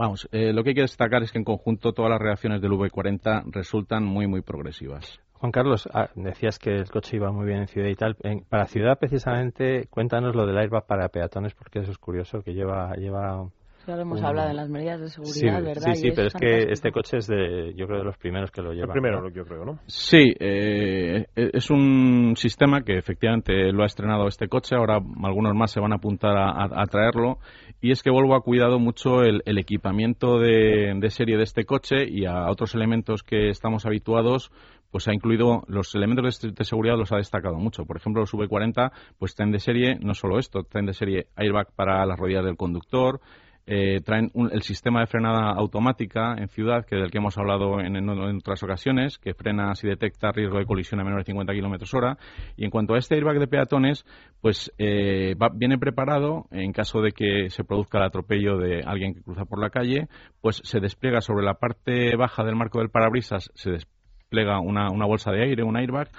Vamos, 0.02 0.28
eh, 0.32 0.52
lo 0.52 0.64
que 0.64 0.70
hay 0.70 0.74
que 0.74 0.82
destacar 0.82 1.22
es 1.22 1.32
que 1.32 1.38
en 1.38 1.44
conjunto 1.44 1.94
todas 1.94 2.10
las 2.10 2.20
reacciones 2.20 2.60
del 2.60 2.72
V40 2.72 3.44
resultan 3.52 4.04
muy, 4.04 4.26
muy 4.26 4.42
progresivas. 4.42 5.20
Juan 5.34 5.52
Carlos, 5.52 5.88
ah, 5.94 6.10
decías 6.16 6.58
que 6.58 6.72
el 6.72 6.90
coche 6.90 7.18
iba 7.18 7.32
muy 7.32 7.46
bien 7.46 7.60
en 7.60 7.68
ciudad 7.68 7.88
y 7.88 7.94
tal. 7.94 8.16
Para 8.50 8.66
ciudad, 8.66 8.98
precisamente, 8.98 9.86
cuéntanos 9.92 10.36
lo 10.36 10.48
del 10.48 10.58
airbag 10.58 10.88
para 10.88 11.10
peatones, 11.10 11.54
porque 11.54 11.82
eso 11.82 11.92
es 11.92 12.00
curioso, 12.00 12.42
que 12.42 12.56
lleva, 12.56 12.96
lleva 12.96 13.48
Claro, 13.86 14.02
hemos 14.02 14.20
un... 14.20 14.26
hablado 14.26 14.50
de 14.50 14.54
las 14.54 14.70
medidas 14.70 15.00
de 15.00 15.10
seguridad, 15.10 15.60
sí, 15.60 15.65
¿verdad? 15.65 15.94
Sí, 15.94 16.02
sí, 16.02 16.12
pero 16.15 16.28
es, 16.28 16.34
que 16.34 16.72
este 16.72 16.91
coche 16.91 17.17
es 17.17 17.28
de, 17.28 17.74
yo 17.76 17.88
creo, 17.88 18.00
de 18.00 18.06
los 18.06 18.17
primeros 18.17 18.52
que 18.52 18.62
lo 18.62 18.74
lleva. 18.74 18.88
El 18.88 18.91
primero, 18.91 19.22
¿no? 19.22 19.30
yo 19.30 19.46
creo, 19.46 19.65
¿no? 19.65 19.80
Sí, 19.88 20.34
eh, 20.39 21.26
es 21.36 21.70
un 21.70 22.36
sistema 22.36 22.82
que 22.82 22.98
efectivamente 22.98 23.72
lo 23.72 23.84
ha 23.84 23.88
estrenado 23.88 24.28
este 24.28 24.48
coche, 24.48 24.76
ahora 24.76 25.00
algunos 25.24 25.56
más 25.56 25.72
se 25.72 25.80
van 25.80 25.94
a 25.94 25.96
apuntar 25.96 26.38
a, 26.38 26.52
a, 26.52 26.82
a 26.82 26.86
traerlo, 26.88 27.39
y 27.82 27.91
es 27.91 28.04
que 28.04 28.12
Volvo 28.12 28.36
ha 28.36 28.41
cuidado 28.41 28.78
mucho 28.78 29.24
el, 29.24 29.41
el 29.46 29.58
equipamiento 29.58 30.38
de, 30.38 30.94
de 30.96 31.10
serie 31.10 31.38
de 31.38 31.44
este 31.44 31.65
coche 31.65 32.08
y 32.08 32.26
a 32.26 32.50
otros 32.50 32.76
elementos 32.76 33.24
que 33.24 33.50
estamos 33.50 33.88
habituados, 33.88 34.52
pues 34.91 35.08
ha 35.08 35.13
incluido 35.13 35.63
los 35.67 35.96
elementos 35.96 36.39
de, 36.39 36.52
de, 36.52 36.63
seguridad 36.63 36.98
los 36.98 37.12
ha 37.12 37.17
destacado 37.17 37.56
mucho. 37.56 37.86
Por 37.86 37.98
ejemplo, 37.98 38.22
los 38.22 38.34
V40 38.34 38.91
pues 39.17 39.34
traen 39.34 39.52
de 39.52 39.60
serie 39.60 39.98
no 40.00 40.13
solo 40.13 40.38
esto, 40.38 40.63
traen 40.63 40.86
de 40.86 40.94
serie 40.94 41.28
airbag 41.36 41.72
para 41.76 42.06
las 42.06 42.20
rodillas 42.20 42.46
del 42.46 42.58
conductor, 42.58 43.20
eh, 43.67 44.02
traen 44.04 44.32
el 44.52 44.62
sistema 44.63 45.02
de 45.02 45.08
frenada 45.08 45.52
automática 45.52 46.36
en 46.38 46.47
ciudad, 46.47 46.86
que 46.86 46.95
del 46.95 47.12
que 47.12 47.19
hemos 47.19 47.38
hablado 47.38 47.80
en, 47.80 48.10
otras 48.10 48.63
ocasiones, 48.63 49.17
que 49.17 49.34
frena 49.34 49.76
si 49.76 49.88
detecta 49.88 50.32
riesgo 50.32 50.58
de 50.58 50.65
colisión 50.65 51.00
a 51.00 51.04
menor 51.04 51.19
de 51.19 51.26
50 51.26 51.54
kilómetros 51.54 51.93
hora. 51.93 52.17
Y 52.58 52.65
en 52.65 52.71
cuanto 52.71 52.95
a 52.95 52.97
este 52.97 53.15
airbag 53.15 53.39
de 53.39 53.47
peatones, 53.47 54.06
pues 54.41 54.71
eh, 54.78 55.36
viene 55.54 55.78
preparado 55.78 56.45
en 56.52 56.74
caso 56.74 57.02
de 57.02 57.12
que 57.12 57.50
se 57.50 57.63
produzca 57.63 58.00
el 58.00 58.06
atropello 58.06 58.58
de 58.58 58.82
alguien 58.86 59.13
que 59.13 59.21
cruza 59.21 59.45
por 59.45 59.60
la 59.60 59.69
calle, 59.69 60.08
pues 60.41 60.62
se 60.63 60.80
despliega 60.80 61.21
sobre 61.21 61.45
la 61.45 61.56
parte 61.56 62.15
baja 62.15 62.43
del 62.43 62.56
marco 62.56 62.80
del 62.80 62.89
parabrisas, 62.89 63.52
se 63.54 63.71
despliega 63.71 64.60
una, 64.60 64.89
una 64.91 65.06
bolsa 65.06 65.32
de 65.32 65.43
aire, 65.43 65.63
un 65.63 65.78
airbag, 65.78 66.10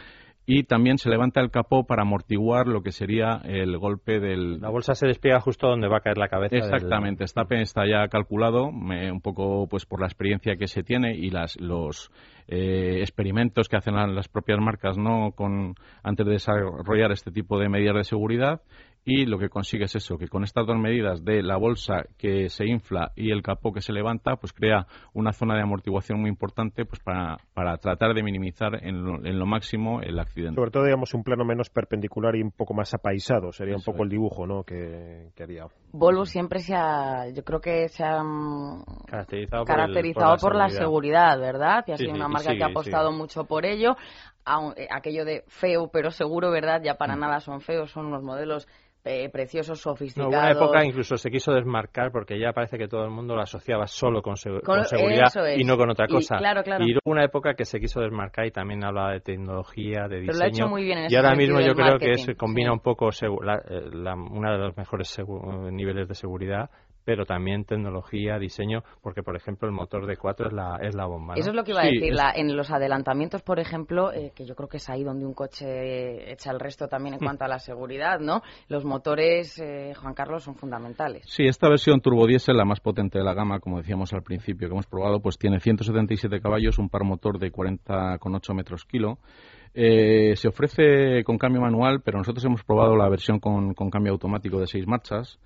y 0.45 0.65
también 0.65 0.99
se 0.99 1.09
levanta 1.09 1.41
el 1.41 1.51
capó 1.51 1.87
para 1.87 2.03
amortiguar 2.03 2.67
lo 2.67 2.83
que 2.83 2.91
sería 2.91 3.41
el 3.45 3.79
golpe 3.79 4.19
del... 4.19 4.61
La 4.61 4.71
bolsa 4.71 4.95
se 4.95 5.07
despliega 5.07 5.41
justo 5.41 5.69
donde 5.69 5.89
va 5.89 5.99
a 5.99 6.01
caer 6.01 6.19
la 6.19 6.29
cabeza. 6.29 6.57
Exactamente, 6.57 7.21
del... 7.21 7.25
está, 7.27 7.43
está 7.51 7.87
ya 7.87 8.09
calculado, 8.09 8.73
me, 8.73 9.13
un 9.13 9.21
poco 9.21 9.69
pues 9.69 9.87
por 9.87 10.01
la 10.01 10.07
experiencia 10.07 10.57
que 10.57 10.67
se 10.67 10.83
tiene 10.83 11.15
y 11.15 11.31
las, 11.31 11.61
los 11.61 12.11
eh, 12.49 12.99
experimentos 13.01 13.69
que 13.69 13.77
hacen 13.77 13.95
las 13.95 14.29
propias 14.29 14.59
marcas 14.59 14.99
no 14.99 15.31
con 15.33 15.75
antes 16.03 16.27
de 16.27 16.33
desarrollar 16.33 17.13
este 17.13 17.31
tipo 17.31 17.59
de 17.59 17.69
medidas 17.69 17.95
de 17.95 18.05
seguridad 18.05 18.63
y 19.05 19.27
lo 19.27 19.39
que 19.39 19.49
consigue 19.49 19.85
es 19.85 19.97
eso, 19.97 20.17
que 20.17 20.29
con 20.29 20.45
estas 20.45 20.67
dos 20.67 20.77
medidas 20.77 21.25
de 21.25 21.43
la 21.43 21.57
bolsa 21.57 22.05
que 22.17 22.49
se 22.49 22.67
infla 22.67 23.11
y 23.17 23.33
el 23.33 23.43
capó 23.43 23.73
que 23.73 23.81
se 23.81 23.93
levanta, 23.93 24.37
pues 24.37 24.53
crea 24.53 24.87
una 25.13 25.33
zona 25.33 25.57
de 25.57 25.63
amortiguación 25.63 26.21
muy 26.21 26.31
importante 26.31 26.85
pues 26.85 27.01
para, 27.01 27.39
para 27.53 27.77
tratar 27.79 28.15
de 28.15 28.23
minimizar 28.23 28.85
en 28.85 29.05
lo, 29.05 29.25
en 29.25 29.39
lo, 29.39 29.47
máximo 29.47 30.01
el 30.03 30.21
accidente. 30.21 30.55
Sobre 30.55 30.71
todo, 30.71 30.85
digamos, 30.85 31.15
un 31.15 31.25
plano 31.25 31.45
menos 31.45 31.69
perpendicular 31.69 32.37
y 32.37 32.43
un 32.43 32.53
poco 32.53 32.75
más 32.75 32.95
apaisado, 32.95 33.51
sería 33.51 33.75
eso 33.75 33.81
un 33.81 33.85
poco 33.85 34.05
es. 34.05 34.05
el 34.05 34.11
dibujo 34.11 34.47
¿no? 34.47 34.63
que, 34.63 35.31
que, 35.35 35.43
haría. 35.43 35.67
Volvo 35.91 36.25
siempre 36.25 36.61
se 36.61 36.75
ha, 36.75 37.29
yo 37.31 37.43
creo 37.43 37.61
que 37.61 37.89
se 37.89 38.05
ha 38.05 38.23
caracterizado, 39.07 39.65
caracterizado 39.65 40.37
por, 40.37 40.37
el, 40.37 40.41
por, 40.41 40.55
la, 40.55 40.67
por 40.67 40.71
la, 40.71 40.71
seguridad, 40.71 41.41
¿verdad? 41.41 41.85
Y 41.89 41.93
ha 41.93 41.97
sido 41.97 42.13
sí, 42.13 42.17
una 42.17 42.29
marca 42.29 42.53
sí, 42.53 42.57
que 42.57 42.63
ha 42.63 42.69
apostado 42.69 43.11
mucho 43.11 43.45
por 43.45 43.67
ello. 43.67 43.97
Aquello 44.45 45.25
de 45.25 45.45
feo 45.47 45.91
pero 45.93 46.11
seguro, 46.11 46.51
¿verdad? 46.51 46.83
Ya 46.83 46.95
para 46.95 47.17
mm. 47.17 47.21
nada 47.21 47.41
son 47.41 47.61
feos, 47.61 47.91
son 47.91 48.07
unos 48.07 48.23
modelos 48.23 48.67
eh, 49.05 49.29
preciosos, 49.31 49.81
sofisticados. 49.81 50.33
En 50.33 50.39
una 50.39 50.51
época 50.53 50.85
incluso 50.85 51.17
se 51.17 51.29
quiso 51.29 51.53
desmarcar 51.53 52.13
porque 52.13 52.39
ya 52.39 52.53
parece 52.53 52.79
que 52.79 52.87
todo 52.87 53.05
el 53.05 53.11
mundo 53.11 53.35
lo 53.35 53.43
asociaba 53.43 53.89
solo 53.89 54.23
con, 54.23 54.37
seg 54.37 54.61
con, 54.63 54.77
con 54.77 54.85
seguridad 54.85 55.27
es. 55.49 55.61
y 55.61 55.65
no 55.65 55.77
con 55.77 55.91
otra 55.91 56.07
cosa. 56.07 56.37
Y, 56.37 56.39
claro, 56.39 56.63
claro. 56.63 56.85
y 56.85 56.93
hubo 56.93 57.11
una 57.11 57.25
época 57.25 57.55
que 57.55 57.65
se 57.65 57.81
quiso 57.81 58.01
desmarcar 58.01 58.47
y 58.47 58.53
también 58.53 58.85
hablaba 58.85 59.13
de 59.13 59.21
tecnología, 59.21 60.03
de 60.03 60.21
Pero 60.21 60.21
diseño. 60.21 60.39
Lo 60.39 60.45
ha 60.45 60.49
hecho 60.49 60.69
muy 60.69 60.85
bien 60.85 60.99
en 60.99 61.11
y 61.11 61.17
ahora 61.17 61.35
mismo 61.35 61.61
yo 61.61 61.75
creo 61.75 61.87
marketing, 61.87 62.13
que 62.13 62.19
se 62.19 62.35
combina 62.37 62.71
sí. 62.71 62.75
un 62.75 62.81
poco 62.81 63.11
la, 63.43 63.57
eh, 63.57 63.91
la, 63.93 64.15
una 64.15 64.53
de 64.53 64.59
los 64.59 64.77
mejores 64.77 65.21
niveles 65.73 66.07
de 66.07 66.15
seguridad 66.15 66.71
pero 67.05 67.25
también 67.25 67.65
tecnología, 67.65 68.39
diseño, 68.39 68.83
porque 69.01 69.23
por 69.23 69.37
ejemplo 69.37 69.69
el 69.69 69.75
motor 69.75 70.07
de 70.07 70.17
4 70.17 70.49
es 70.49 70.53
la, 70.53 70.79
es 70.81 70.95
la 70.95 71.07
bomba. 71.07 71.35
¿no? 71.35 71.41
Eso 71.41 71.51
es 71.51 71.57
lo 71.57 71.65
que 71.65 71.73
iba 71.73 71.83
a 71.83 71.87
decir. 71.87 72.15
La, 72.15 72.33
en 72.35 72.57
los 72.57 72.71
adelantamientos, 72.71 73.43
por 73.43 73.59
ejemplo, 73.59 74.13
eh, 74.13 74.33
que 74.35 74.45
yo 74.45 74.55
creo 74.55 74.69
que 74.69 74.77
es 74.77 74.89
ahí 74.89 75.03
donde 75.03 75.27
un 75.27 75.35
coche 75.35 76.33
echa 76.33 76.51
el 76.51 76.61
resto 76.61 76.89
también 76.89 77.15
en 77.15 77.21
cuanto 77.21 77.45
a 77.45 77.49
la 77.49 77.59
seguridad, 77.59 78.21
¿no? 78.21 78.43
Los 78.69 78.85
motores, 78.85 79.59
eh, 79.59 79.95
Juan 79.95 80.15
Carlos, 80.15 80.45
son 80.45 80.55
fundamentales. 80.55 81.25
Sí, 81.27 81.45
esta 81.45 81.69
versión 81.69 82.01
turbodiesel, 82.01 82.57
la 82.57 82.65
más 82.65 82.81
potente 82.81 83.19
de 83.19 83.25
la 83.25 83.35
gama, 83.35 83.61
como 83.61 83.79
decíamos 83.79 84.13
al 84.13 84.23
principio, 84.23 84.69
que 84.69 84.75
hemos 84.75 84.87
probado, 84.87 85.21
pues 85.21 85.39
tiene 85.39 85.61
177 85.61 86.41
caballos, 86.41 86.79
un 86.79 86.89
par 86.89 87.05
motor 87.05 87.39
de 87.39 87.53
40,8 87.53 88.55
metros 88.55 88.85
kilo. 88.85 89.19
Eh, 89.75 90.35
se 90.37 90.49
ofrece 90.49 91.25
con 91.25 91.39
cambio 91.39 91.63
manual, 91.63 92.03
pero 92.03 92.19
nosotros 92.19 92.45
hemos 92.45 92.63
probado 92.63 92.95
la 92.95 93.09
versión 93.09 93.41
con, 93.41 93.73
con 93.73 93.89
cambio 93.89 94.13
automático 94.13 94.61
de 94.61 94.67
seis 94.67 94.87
marchas 94.87 95.39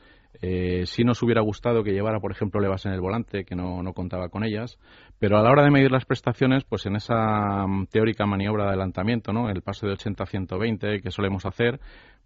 Eh, 0.43 0.83
sí 0.87 1.05
nos 1.05 1.23
hubiera 1.23 1.41
gustado 1.41 1.83
que 1.83 1.93
llevara, 1.93 2.21
por 2.21 2.33
ejemplo, 2.33 2.61
levas 2.61 2.87
en 2.87 2.93
el 2.93 3.01
volante, 3.01 3.45
que 3.45 3.55
no, 3.55 3.83
no 3.83 3.93
contaba 3.93 4.29
con 4.29 4.45
ellas, 4.45 4.79
pero 5.19 5.39
a 5.39 5.43
la 5.43 5.51
hora 5.51 5.65
de 5.65 5.71
medir 5.71 5.91
las 5.91 6.05
prestaciones, 6.05 6.65
pues 6.65 6.87
en 6.87 6.97
esa 6.97 7.67
mm, 7.67 7.87
teórica 7.87 8.27
maniobra 8.27 8.65
de 8.65 8.71
adelantamiento, 8.71 9.33
¿no? 9.33 9.49
el 9.49 9.63
paso 9.63 9.87
de 9.87 9.95
80 9.95 10.23
a 10.23 10.27
120 10.27 11.01
que 11.01 11.11
solemos 11.11 11.47
hacer, 11.47 11.81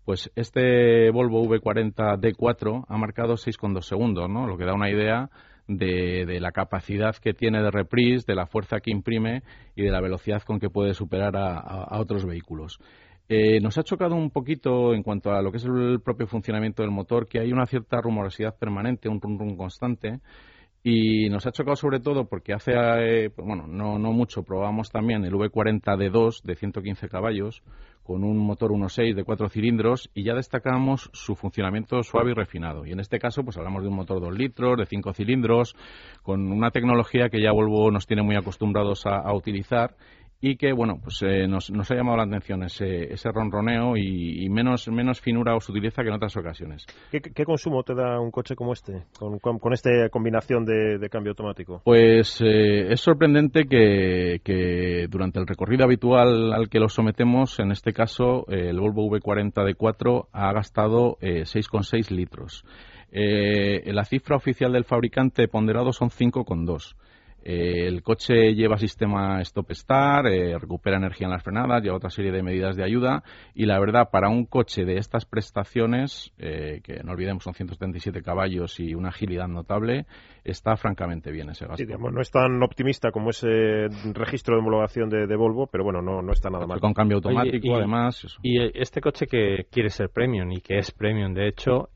pues 0.05 0.31
este 0.35 1.11
Volvo 1.11 1.45
V40 1.45 2.19
D4 2.19 2.85
ha 2.89 2.97
marcado 2.97 3.35
6,2 3.35 3.83
segundos, 3.83 4.29
¿no? 4.29 4.47
lo 4.47 4.57
que 4.57 4.65
da 4.65 4.75
una 4.75 4.91
idea 4.91 5.31
de, 5.69 6.27
de, 6.27 6.41
la 6.41 6.51
capacidad 6.51 7.15
que 7.15 7.33
tiene 7.33 7.63
de 7.63 7.71
reprise, 7.71 8.25
de 8.27 8.35
la 8.35 8.47
fuerza 8.47 8.81
que 8.81 8.91
imprime 8.91 9.43
y 9.77 9.83
de 9.83 9.91
la 9.91 10.01
velocidad 10.01 10.43
con 10.43 10.59
que 10.59 10.69
puede 10.69 10.95
superar 10.95 11.37
a, 11.37 11.99
otros 12.01 12.27
vehículos. 12.27 12.79
Eh, 13.33 13.61
nos 13.61 13.79
ha 13.79 13.85
chocado 13.85 14.17
un 14.17 14.31
poquito 14.31 14.93
en 14.93 15.05
cuanto 15.05 15.31
a 15.31 15.41
lo 15.41 15.53
que 15.53 15.59
es 15.59 15.65
el 15.65 16.01
propio 16.01 16.27
funcionamiento 16.27 16.83
del 16.83 16.91
motor, 16.91 17.29
que 17.29 17.39
hay 17.39 17.53
una 17.53 17.65
cierta 17.65 18.01
rumorosidad 18.01 18.57
permanente, 18.59 19.09
un 19.09 19.21
rum 19.21 19.39
rum 19.39 19.57
constante. 19.57 20.19
Y 20.83 21.29
nos 21.29 21.47
ha 21.47 21.53
chocado 21.53 21.77
sobre 21.77 22.01
todo 22.01 22.25
porque 22.25 22.55
hace, 22.55 22.73
eh, 22.73 23.31
pues 23.31 23.47
bueno, 23.47 23.69
no, 23.69 24.01
no 24.01 24.11
mucho, 24.11 24.43
probamos 24.43 24.91
también 24.91 25.25
el 25.25 25.35
V40D2 25.35 26.43
de 26.43 26.57
115 26.57 27.09
caballos 27.09 27.63
con 28.03 28.25
un 28.25 28.39
motor 28.39 28.73
1.6 28.73 29.15
de 29.15 29.23
4 29.23 29.49
cilindros 29.49 30.11
y 30.13 30.25
ya 30.25 30.35
destacamos 30.35 31.09
su 31.13 31.37
funcionamiento 31.37 32.03
suave 32.03 32.33
y 32.33 32.35
refinado. 32.35 32.85
Y 32.85 32.91
en 32.91 32.99
este 32.99 33.21
caso, 33.21 33.45
pues 33.45 33.57
hablamos 33.59 33.83
de 33.83 33.91
un 33.91 33.95
motor 33.95 34.21
2 34.21 34.37
litros, 34.37 34.77
de 34.77 34.87
5 34.87 35.13
cilindros, 35.13 35.77
con 36.23 36.51
una 36.51 36.73
tecnología 36.73 37.29
que 37.29 37.41
ya 37.41 37.53
Volvo 37.53 37.93
nos 37.93 38.09
tiene 38.09 38.23
muy 38.23 38.35
acostumbrados 38.35 39.07
a 39.07 39.33
utilizar 39.33 39.95
y 40.41 40.57
que 40.57 40.73
bueno 40.73 40.99
pues 41.03 41.23
eh, 41.23 41.47
nos, 41.47 41.71
nos, 41.71 41.91
ha 41.91 41.95
llamado 41.95 42.17
la 42.17 42.23
atención 42.25 42.63
ese, 42.63 43.13
ese 43.13 43.31
ronroneo 43.31 43.97
y, 43.97 44.45
y, 44.45 44.49
menos 44.49 44.89
menos 44.89 45.21
finura 45.21 45.55
os 45.55 45.69
utiliza 45.69 46.03
que 46.03 46.09
en 46.09 46.15
otras 46.15 46.37
ocasiones. 46.37 46.87
¿Qué, 47.11 47.21
qué 47.21 47.45
consumo 47.45 47.83
te 47.83 47.95
da 47.95 48.19
un 48.19 48.31
coche 48.31 48.55
como 48.55 48.73
este, 48.73 49.05
con, 49.19 49.39
con, 49.39 49.59
con 49.59 49.73
esta 49.73 49.91
combinación 50.11 50.65
de, 50.65 50.99
de, 50.99 51.09
cambio 51.11 51.33
automático? 51.33 51.83
Pues 51.85 52.41
eh, 52.41 52.93
es 52.93 53.01
sorprendente 53.01 53.65
que, 53.65 54.41
que, 54.43 55.07
durante 55.11 55.39
el 55.39 55.47
recorrido 55.47 55.85
habitual 55.85 56.53
al 56.53 56.69
que 56.69 56.81
lo 56.81 56.89
sometemos, 56.89 57.59
en 57.61 57.73
este 57.73 57.93
caso 57.93 58.47
eh, 58.49 58.71
el 58.71 58.81
Volvo 58.81 59.09
V40 59.11 59.53
D4 59.53 60.29
ha 60.33 60.53
gastado 60.53 61.19
6,6 61.21 62.11
litros. 62.11 62.65
la 63.13 64.05
cifra 64.05 64.37
oficial 64.37 64.73
del 64.73 64.85
fabricante 64.85 65.49
ponderado 65.49 65.93
son 65.93 66.09
5,2. 66.09 66.95
Eh, 67.43 67.87
el 67.87 68.03
coche 68.03 68.55
lleva 68.55 68.77
sistema 68.77 69.41
stop-start, 69.41 70.27
eh, 70.27 70.59
recupera 70.59 70.99
energía 70.99 71.27
en 71.27 71.33
las 71.33 71.43
frenadas, 71.43 71.83
lleva 71.83 71.97
otra 71.97 72.11
serie 72.11 72.33
de 72.33 72.43
medidas 72.43 72.77
de 72.77 72.85
ayuda 72.85 73.23
y 73.55 73.67
la 73.67 73.79
verdad, 73.79 74.11
para 74.11 74.29
un 74.29 74.45
coche 74.45 74.85
de 74.85 74.99
estas 74.99 75.25
prestaciones, 75.25 76.33
eh, 76.39 76.81
que 76.85 77.03
no 77.03 77.13
olvidemos 77.13 77.45
son 77.45 77.55
177 77.55 78.23
caballos 78.23 78.79
y 78.79 78.95
una 78.95 79.09
agilidad 79.09 79.49
notable, 79.49 80.07
está 80.45 80.77
francamente 80.77 81.31
bien 81.31 81.51
ese 81.51 81.67
gasto. 81.67 81.79
Sí, 81.79 81.87
digamos, 81.87 82.13
no 82.13 82.21
es 82.21 82.31
tan 82.31 82.63
optimista 82.63 83.11
como 83.11 83.31
ese 83.31 83.89
registro 84.13 84.55
de 84.55 84.61
homologación 84.61 85.09
de, 85.09 85.27
de 85.27 85.37
Volvo, 85.37 85.67
pero 85.67 85.85
bueno, 85.85 86.03
no, 86.03 86.23
no 86.23 86.33
está 86.33 86.51
nada 86.51 86.67
mal. 86.67 86.81
Con 86.81 86.95
cambio 86.95 87.17
automático, 87.17 87.69
Oye, 87.69 87.69
y, 87.69 87.79
además. 87.79 88.25
Eso. 88.25 88.39
Y 88.43 88.59
este 88.81 89.01
coche 89.01 89.27
que 89.27 89.67
quiere 89.71 89.91
ser 89.91 90.11
premium 90.11 90.51
y 90.53 90.61
que 90.61 90.79
es 90.79 90.91
premium, 90.91 91.35
de 91.35 91.49
hecho, 91.49 91.91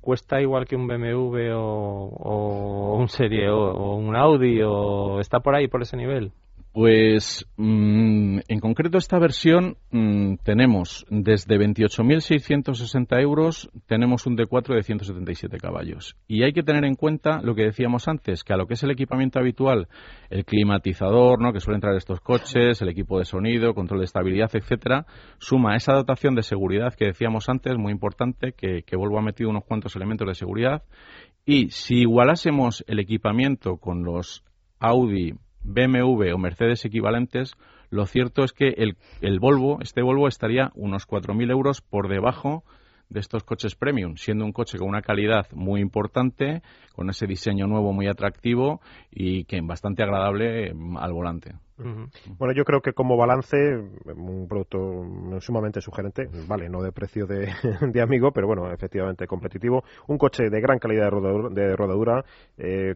¿cuesta 0.00 0.40
igual 0.40 0.66
que 0.66 0.76
un 0.76 0.86
BMW 0.86 1.52
o, 1.54 2.08
o 2.08 2.96
un 2.96 3.08
Serie 3.08 3.48
o, 3.48 3.58
o 3.58 3.96
un 3.96 4.16
Audi 4.16 4.60
o 4.62 5.20
está 5.20 5.40
por 5.40 5.54
ahí, 5.54 5.68
por 5.68 5.82
ese 5.82 5.96
nivel? 5.96 6.32
Pues 6.74 7.46
mmm, 7.56 8.40
en 8.48 8.58
concreto 8.58 8.98
esta 8.98 9.20
versión 9.20 9.76
mmm, 9.92 10.34
tenemos 10.42 11.06
desde 11.08 11.56
28.660 11.56 13.22
euros, 13.22 13.70
tenemos 13.86 14.26
un 14.26 14.36
D4 14.36 14.74
de 14.74 14.82
177 14.82 15.56
caballos. 15.58 16.16
Y 16.26 16.42
hay 16.42 16.52
que 16.52 16.64
tener 16.64 16.84
en 16.84 16.96
cuenta 16.96 17.40
lo 17.42 17.54
que 17.54 17.62
decíamos 17.62 18.08
antes, 18.08 18.42
que 18.42 18.54
a 18.54 18.56
lo 18.56 18.66
que 18.66 18.74
es 18.74 18.82
el 18.82 18.90
equipamiento 18.90 19.38
habitual, 19.38 19.86
el 20.30 20.44
climatizador, 20.44 21.40
¿no? 21.40 21.52
que 21.52 21.60
suele 21.60 21.76
entrar 21.76 21.94
estos 21.94 22.18
coches, 22.18 22.82
el 22.82 22.88
equipo 22.88 23.20
de 23.20 23.24
sonido, 23.24 23.72
control 23.72 24.00
de 24.00 24.06
estabilidad, 24.06 24.50
etcétera, 24.52 25.06
suma 25.38 25.76
esa 25.76 25.92
dotación 25.92 26.34
de 26.34 26.42
seguridad 26.42 26.92
que 26.94 27.04
decíamos 27.04 27.48
antes, 27.48 27.78
muy 27.78 27.92
importante, 27.92 28.52
que, 28.52 28.82
que 28.82 28.96
Volvo 28.96 29.20
ha 29.20 29.22
metido 29.22 29.48
unos 29.48 29.62
cuantos 29.62 29.94
elementos 29.94 30.26
de 30.26 30.34
seguridad. 30.34 30.82
Y 31.46 31.70
si 31.70 31.98
igualásemos 32.00 32.84
el 32.88 32.98
equipamiento 32.98 33.76
con 33.76 34.02
los 34.02 34.42
Audi, 34.80 35.34
BMW 35.64 36.32
o 36.32 36.38
Mercedes 36.38 36.84
equivalentes, 36.84 37.54
lo 37.90 38.06
cierto 38.06 38.44
es 38.44 38.52
que 38.52 38.74
el, 38.76 38.96
el 39.20 39.40
Volvo, 39.40 39.78
este 39.80 40.02
Volvo, 40.02 40.28
estaría 40.28 40.70
unos 40.74 41.06
4.000 41.08 41.50
euros 41.50 41.80
por 41.80 42.08
debajo 42.08 42.64
de 43.14 43.20
estos 43.20 43.44
coches 43.44 43.76
premium, 43.76 44.16
siendo 44.16 44.44
un 44.44 44.52
coche 44.52 44.76
con 44.76 44.88
una 44.88 45.00
calidad 45.00 45.46
muy 45.52 45.80
importante, 45.80 46.62
con 46.94 47.08
ese 47.08 47.26
diseño 47.26 47.68
nuevo 47.68 47.92
muy 47.92 48.08
atractivo 48.08 48.80
y 49.10 49.44
que 49.44 49.60
bastante 49.62 50.02
agradable 50.02 50.74
al 50.98 51.12
volante. 51.12 51.54
Uh 51.78 51.82
-huh. 51.82 52.36
Bueno, 52.38 52.54
yo 52.54 52.64
creo 52.64 52.80
que 52.80 52.92
como 52.92 53.16
balance, 53.16 53.56
un 54.16 54.46
producto 54.48 54.78
sumamente 55.40 55.80
sugerente, 55.80 56.28
vale, 56.48 56.68
no 56.68 56.82
de 56.82 56.90
precio 56.90 57.26
de, 57.26 57.52
de, 57.92 58.02
amigo, 58.02 58.32
pero 58.32 58.48
bueno, 58.48 58.72
efectivamente 58.72 59.26
competitivo. 59.28 59.84
Un 60.08 60.18
coche 60.18 60.50
de 60.50 60.60
gran 60.60 60.78
calidad 60.80 61.04
de 61.04 61.10
rodadura, 61.10 61.48
de 61.50 61.76
rodadura 61.76 62.24
eh, 62.58 62.94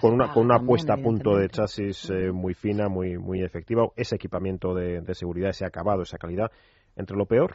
con 0.00 0.14
una, 0.14 0.32
con 0.32 0.44
una 0.44 0.58
puesta 0.60 0.94
a 0.94 0.96
punto 0.96 1.36
de 1.36 1.48
chasis 1.50 2.08
eh, 2.10 2.32
muy 2.32 2.54
fina, 2.54 2.88
muy, 2.88 3.18
muy 3.18 3.42
efectiva, 3.42 3.86
ese 3.94 4.16
equipamiento 4.16 4.74
de, 4.74 5.02
de 5.02 5.14
seguridad, 5.14 5.50
ese 5.50 5.66
acabado, 5.66 6.02
esa 6.02 6.16
calidad. 6.16 6.50
Entre 6.96 7.16
lo 7.16 7.24
peor, 7.24 7.54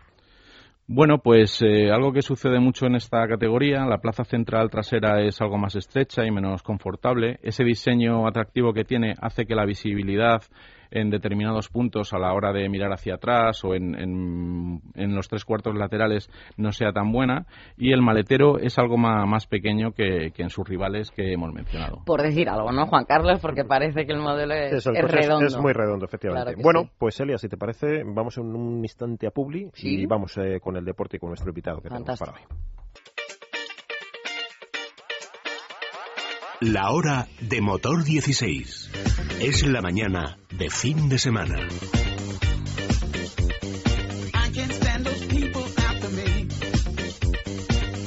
bueno, 0.88 1.18
pues 1.18 1.62
eh, 1.64 1.90
algo 1.92 2.14
que 2.14 2.22
sucede 2.22 2.60
mucho 2.60 2.86
en 2.86 2.96
esta 2.96 3.28
categoría, 3.28 3.86
la 3.86 3.98
plaza 3.98 4.24
central 4.24 4.70
trasera 4.70 5.22
es 5.22 5.42
algo 5.42 5.58
más 5.58 5.76
estrecha 5.76 6.26
y 6.26 6.32
menos 6.32 6.62
confortable. 6.62 7.40
Ese 7.42 7.64
diseño 7.64 8.28
atractivo 8.28 8.72
que 8.72 8.84
tiene 8.84 9.16
hace 9.20 9.46
que 9.46 9.56
la 9.56 9.66
visibilidad 9.66 10.44
en 10.92 11.10
determinados 11.10 11.70
puntos 11.70 12.14
a 12.14 12.20
la 12.20 12.34
hora 12.34 12.52
de 12.52 12.68
mirar 12.70 12.92
hacia 12.92 13.16
atrás 13.16 13.64
o 13.64 13.74
en, 13.74 13.96
en, 13.96 14.82
en, 14.96 15.16
los 15.16 15.28
tres 15.28 15.46
cuartos 15.46 15.76
laterales 15.76 16.30
no 16.58 16.72
sea 16.72 16.92
tan 16.92 17.12
buena 17.12 17.46
y 17.78 17.92
el 17.92 18.02
maletero 18.02 18.60
es 18.60 18.78
algo 18.78 18.98
más, 18.98 19.28
más 19.28 19.48
pequeño 19.48 19.92
que, 19.92 20.32
que, 20.32 20.44
en 20.44 20.50
sus 20.50 20.68
rivales 20.68 21.12
que 21.12 21.34
hemos 21.34 21.54
mencionado. 21.54 22.04
Por 22.06 22.22
decir 22.22 22.50
algo, 22.50 22.72
¿no, 22.72 22.88
Juan 22.88 23.06
Carlos? 23.06 23.40
Porque 23.42 23.64
parece 23.64 24.06
que 24.06 24.14
el 24.14 24.20
modelo 24.20 24.54
es, 24.54 24.74
Eso, 24.74 24.92
el 24.92 24.98
es 24.98 25.12
redondo. 25.12 25.46
Es, 25.46 25.58
muy 25.58 25.74
redondo, 25.74 26.06
efectivamente. 26.06 26.54
Claro 26.54 26.64
bueno, 26.64 26.84
sí. 26.84 26.92
pues 26.98 27.20
Elia, 27.20 27.38
si 27.38 27.50
te 27.50 27.58
parece, 27.58 28.04
vamos 28.04 28.38
en 28.38 28.56
un 28.56 28.80
instante 28.80 29.28
a 29.28 29.32
Publi 29.32 29.70
¿Sí? 29.74 30.02
y 30.02 30.06
vamos 30.06 30.38
eh, 30.38 30.60
con 30.60 30.76
el 30.78 30.86
deporte 30.86 31.18
y 31.18 31.20
con 31.20 31.30
nuestro 31.30 31.50
invitado 31.50 31.82
que 31.82 31.90
Fantástico. 31.90 32.32
tenemos 32.32 32.48
para 32.50 32.62
hoy. 32.62 32.85
La 36.62 36.92
hora 36.92 37.28
de 37.42 37.60
motor 37.60 38.06
16. 38.06 38.92
Es 39.42 39.68
la 39.68 39.82
mañana 39.82 40.38
de 40.58 40.70
fin 40.70 41.10
de 41.10 41.20
semana. 41.20 41.56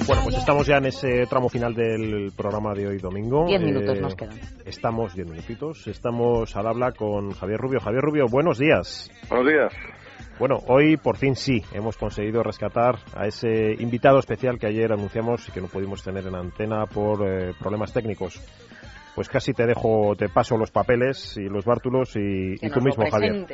Bueno, 0.07 0.23
pues 0.25 0.37
estamos 0.37 0.67
ya 0.67 0.79
en 0.79 0.87
ese 0.87 1.27
tramo 1.27 1.51
final 1.51 1.75
del 1.75 2.33
programa 2.35 2.73
de 2.73 2.87
hoy 2.87 2.97
domingo. 2.97 3.45
Diez 3.47 3.61
minutos 3.61 3.99
eh, 3.99 4.01
nos 4.01 4.15
quedan. 4.15 4.41
Estamos, 4.65 5.15
diez 5.15 5.29
minutitos. 5.29 5.87
Estamos 5.87 6.57
al 6.57 6.67
habla 6.67 6.93
con 6.93 7.33
Javier 7.33 7.61
Rubio. 7.61 7.81
Javier 7.81 8.03
Rubio, 8.03 8.27
buenos 8.31 8.59
días. 8.59 9.11
Buenos 9.29 9.47
días. 9.47 9.73
Bueno, 10.39 10.59
hoy 10.69 10.97
por 10.97 11.17
fin 11.17 11.35
sí 11.35 11.63
hemos 11.73 11.97
conseguido 11.97 12.45
rescatar 12.45 12.97
a 13.17 13.27
ese 13.27 13.75
invitado 13.81 14.21
especial 14.21 14.57
que 14.59 14.69
ayer 14.69 14.93
anunciamos 14.93 15.49
y 15.49 15.53
que 15.53 15.61
no 15.61 15.67
pudimos 15.67 16.05
tener 16.05 16.27
en 16.27 16.37
antena 16.37 16.87
por 16.87 17.27
eh, 17.27 17.55
problemas 17.59 17.93
técnicos. 17.93 18.41
Pues 19.17 19.29
casi 19.29 19.53
te 19.53 19.67
dejo, 19.67 20.15
te 20.17 20.29
paso 20.29 20.57
los 20.57 20.71
papeles 20.71 21.37
y 21.37 21.49
los 21.49 21.65
bártulos 21.65 22.15
y, 22.15 22.55
y 22.55 22.71
tú 22.71 22.81
mismo, 22.81 23.05
Javier. 23.11 23.47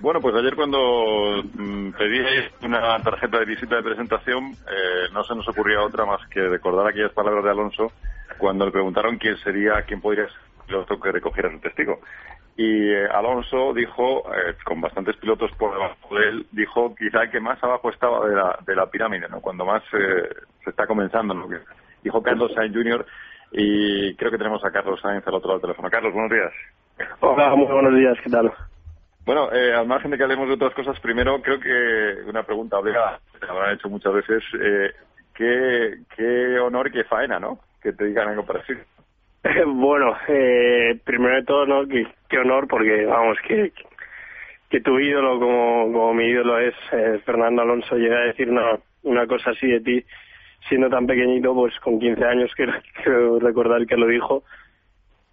Bueno, 0.00 0.20
pues 0.22 0.34
ayer 0.34 0.56
cuando 0.56 1.42
mm, 1.42 1.90
pedí 1.98 2.18
una 2.64 2.98
tarjeta 3.02 3.38
de 3.38 3.44
visita 3.44 3.76
de 3.76 3.82
presentación, 3.82 4.52
eh, 4.52 5.12
no 5.12 5.22
se 5.22 5.34
nos 5.34 5.46
ocurría 5.48 5.82
otra 5.82 6.06
más 6.06 6.26
que 6.28 6.40
recordar 6.40 6.88
aquellas 6.88 7.12
palabras 7.12 7.44
de 7.44 7.50
Alonso 7.50 7.92
cuando 8.38 8.64
le 8.64 8.72
preguntaron 8.72 9.18
quién 9.18 9.36
sería, 9.36 9.82
quién 9.86 10.00
podría 10.00 10.26
ser 10.26 10.40
el 10.68 10.76
otro 10.76 10.98
que 10.98 11.12
recogiera 11.12 11.50
el 11.50 11.60
testigo. 11.60 12.00
Y 12.56 12.90
eh, 12.90 13.06
Alonso 13.06 13.72
dijo, 13.72 14.24
eh, 14.34 14.54
con 14.64 14.80
bastantes 14.80 15.16
pilotos 15.16 15.50
por 15.52 15.72
debajo 15.72 16.14
de 16.14 16.28
él, 16.28 16.46
dijo 16.52 16.94
quizá 16.94 17.30
que 17.30 17.40
más 17.40 17.62
abajo 17.64 17.90
estaba 17.90 18.26
de 18.28 18.36
la, 18.36 18.58
de 18.66 18.76
la 18.76 18.86
pirámide, 18.86 19.28
¿no? 19.28 19.40
Cuando 19.40 19.64
más 19.64 19.82
eh, 19.94 20.28
se 20.62 20.70
está 20.70 20.86
comenzando, 20.86 21.32
¿no? 21.32 21.48
Dijo 22.02 22.22
Carlos 22.22 22.52
Sainz 22.54 22.74
Jr. 22.74 23.06
y 23.52 24.14
creo 24.16 24.30
que 24.30 24.38
tenemos 24.38 24.62
a 24.64 24.70
Carlos 24.70 25.00
Sainz 25.00 25.26
al 25.26 25.34
otro 25.34 25.48
lado 25.48 25.60
del 25.60 25.68
teléfono. 25.68 25.90
Carlos, 25.90 26.12
buenos 26.12 26.30
días. 26.30 26.52
Hola, 27.20 27.54
muy 27.54 27.66
buenos 27.66 27.94
días, 27.94 28.18
¿qué 28.22 28.30
tal? 28.30 28.52
Bueno, 29.24 29.52
eh, 29.52 29.72
al 29.72 29.86
margen 29.86 30.10
de 30.10 30.16
que 30.16 30.24
hablemos 30.24 30.48
de 30.48 30.54
otras 30.54 30.74
cosas, 30.74 30.98
primero 31.00 31.40
creo 31.40 31.60
que 31.60 32.28
una 32.28 32.42
pregunta 32.42 32.78
obligada, 32.78 33.20
te 33.38 33.46
habrán 33.48 33.74
hecho 33.74 33.88
muchas 33.88 34.12
veces, 34.14 34.42
eh, 34.60 34.90
¿qué, 35.34 35.94
qué 36.16 36.58
honor 36.58 36.88
y 36.88 36.92
qué 36.92 37.04
faena, 37.04 37.38
¿no? 37.38 37.60
Que 37.80 37.92
te 37.92 38.04
digan 38.04 38.28
algo 38.28 38.44
parecido. 38.44 38.80
Bueno, 39.66 40.16
eh, 40.28 41.00
primero 41.04 41.34
de 41.34 41.44
todo, 41.44 41.66
¿no? 41.66 41.86
Qué 42.32 42.38
honor, 42.38 42.66
porque 42.66 43.04
vamos, 43.04 43.36
que, 43.46 43.72
que 44.70 44.80
tu 44.80 44.98
ídolo, 44.98 45.38
como, 45.38 45.92
como 45.92 46.14
mi 46.14 46.24
ídolo 46.24 46.58
es 46.58 46.74
eh, 46.92 47.20
Fernando 47.26 47.60
Alonso, 47.60 47.94
llegue 47.96 48.16
a 48.16 48.20
decir 48.24 48.50
una, 48.50 48.78
una 49.02 49.26
cosa 49.26 49.50
así 49.50 49.66
de 49.68 49.80
ti, 49.80 50.04
siendo 50.66 50.88
tan 50.88 51.06
pequeñito, 51.06 51.54
pues 51.54 51.78
con 51.80 52.00
15 52.00 52.24
años, 52.24 52.50
que 52.56 52.66
quiero 53.02 53.38
recordar 53.38 53.86
que 53.86 53.96
lo 53.98 54.06
dijo, 54.06 54.44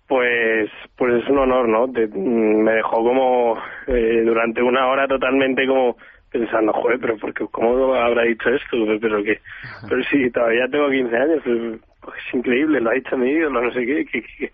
pues 0.08 0.70
pues 0.98 1.24
es 1.24 1.30
un 1.30 1.38
honor, 1.38 1.70
¿no? 1.70 1.90
Te- 1.92 2.08
mm, 2.08 2.64
me 2.64 2.74
dejó 2.74 2.98
como 2.98 3.58
eh, 3.88 4.24
durante 4.26 4.62
una 4.62 4.88
hora 4.88 5.08
totalmente 5.08 5.66
como 5.66 5.96
pensando, 6.30 6.74
joder, 6.74 7.00
pero 7.00 7.18
porque, 7.18 7.46
¿cómo 7.50 7.94
habrá 7.96 8.24
dicho 8.24 8.50
esto? 8.50 8.78
Pero 9.00 9.24
que, 9.24 9.40
pero 9.88 10.04
sí, 10.04 10.30
todavía 10.32 10.68
tengo 10.70 10.90
15 10.90 11.16
años, 11.16 11.42
pues, 11.46 11.80
pues 12.02 12.16
es 12.28 12.34
increíble, 12.34 12.82
lo 12.82 12.90
ha 12.90 12.94
dicho 12.94 13.18
mi 13.18 13.30
ídolo, 13.32 13.62
no 13.62 13.72
sé 13.72 13.86
qué, 13.86 14.06
que, 14.06 14.22
que- 14.22 14.52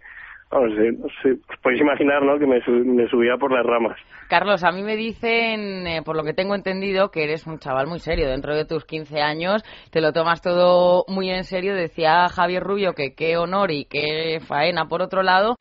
vamos, 0.51 0.71
os 0.73 1.57
podéis 1.61 1.81
imaginar, 1.81 2.21
¿no? 2.23 2.37
Que 2.39 2.45
me, 2.47 2.61
su- 2.61 2.71
me 2.71 3.07
subía 3.09 3.37
por 3.37 3.51
las 3.51 3.65
ramas. 3.65 3.97
Carlos, 4.29 4.63
a 4.63 4.71
mí 4.71 4.81
me 4.81 4.95
dicen, 4.95 5.85
eh, 5.87 6.01
por 6.03 6.15
lo 6.15 6.23
que 6.23 6.33
tengo 6.33 6.55
entendido, 6.55 7.11
que 7.11 7.23
eres 7.23 7.45
un 7.45 7.59
chaval 7.59 7.87
muy 7.87 7.99
serio. 7.99 8.27
Dentro 8.29 8.55
de 8.55 8.65
tus 8.65 8.85
15 8.85 9.21
años 9.21 9.63
te 9.91 10.01
lo 10.01 10.13
tomas 10.13 10.41
todo 10.41 11.05
muy 11.07 11.29
en 11.29 11.43
serio. 11.43 11.75
Decía 11.75 12.27
Javier 12.29 12.63
Rubio 12.63 12.93
que 12.93 13.13
qué 13.15 13.37
honor 13.37 13.71
y 13.71 13.85
qué 13.85 14.39
faena 14.47 14.85
por 14.87 15.01
otro 15.01 15.21
lado. 15.23 15.57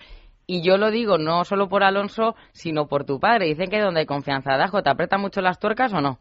Y 0.46 0.62
yo 0.62 0.76
lo 0.76 0.90
digo 0.90 1.16
no 1.18 1.44
solo 1.44 1.68
por 1.68 1.82
Alonso, 1.84 2.34
sino 2.52 2.86
por 2.86 3.04
tu 3.04 3.18
padre. 3.18 3.46
Dicen 3.46 3.70
que 3.70 3.80
donde 3.80 4.00
hay 4.00 4.06
confianza, 4.06 4.56
Dajo, 4.56 4.82
¿te 4.82 4.90
apretan 4.90 5.20
mucho 5.20 5.40
las 5.40 5.58
tuercas 5.58 5.92
o 5.94 6.00
no? 6.02 6.18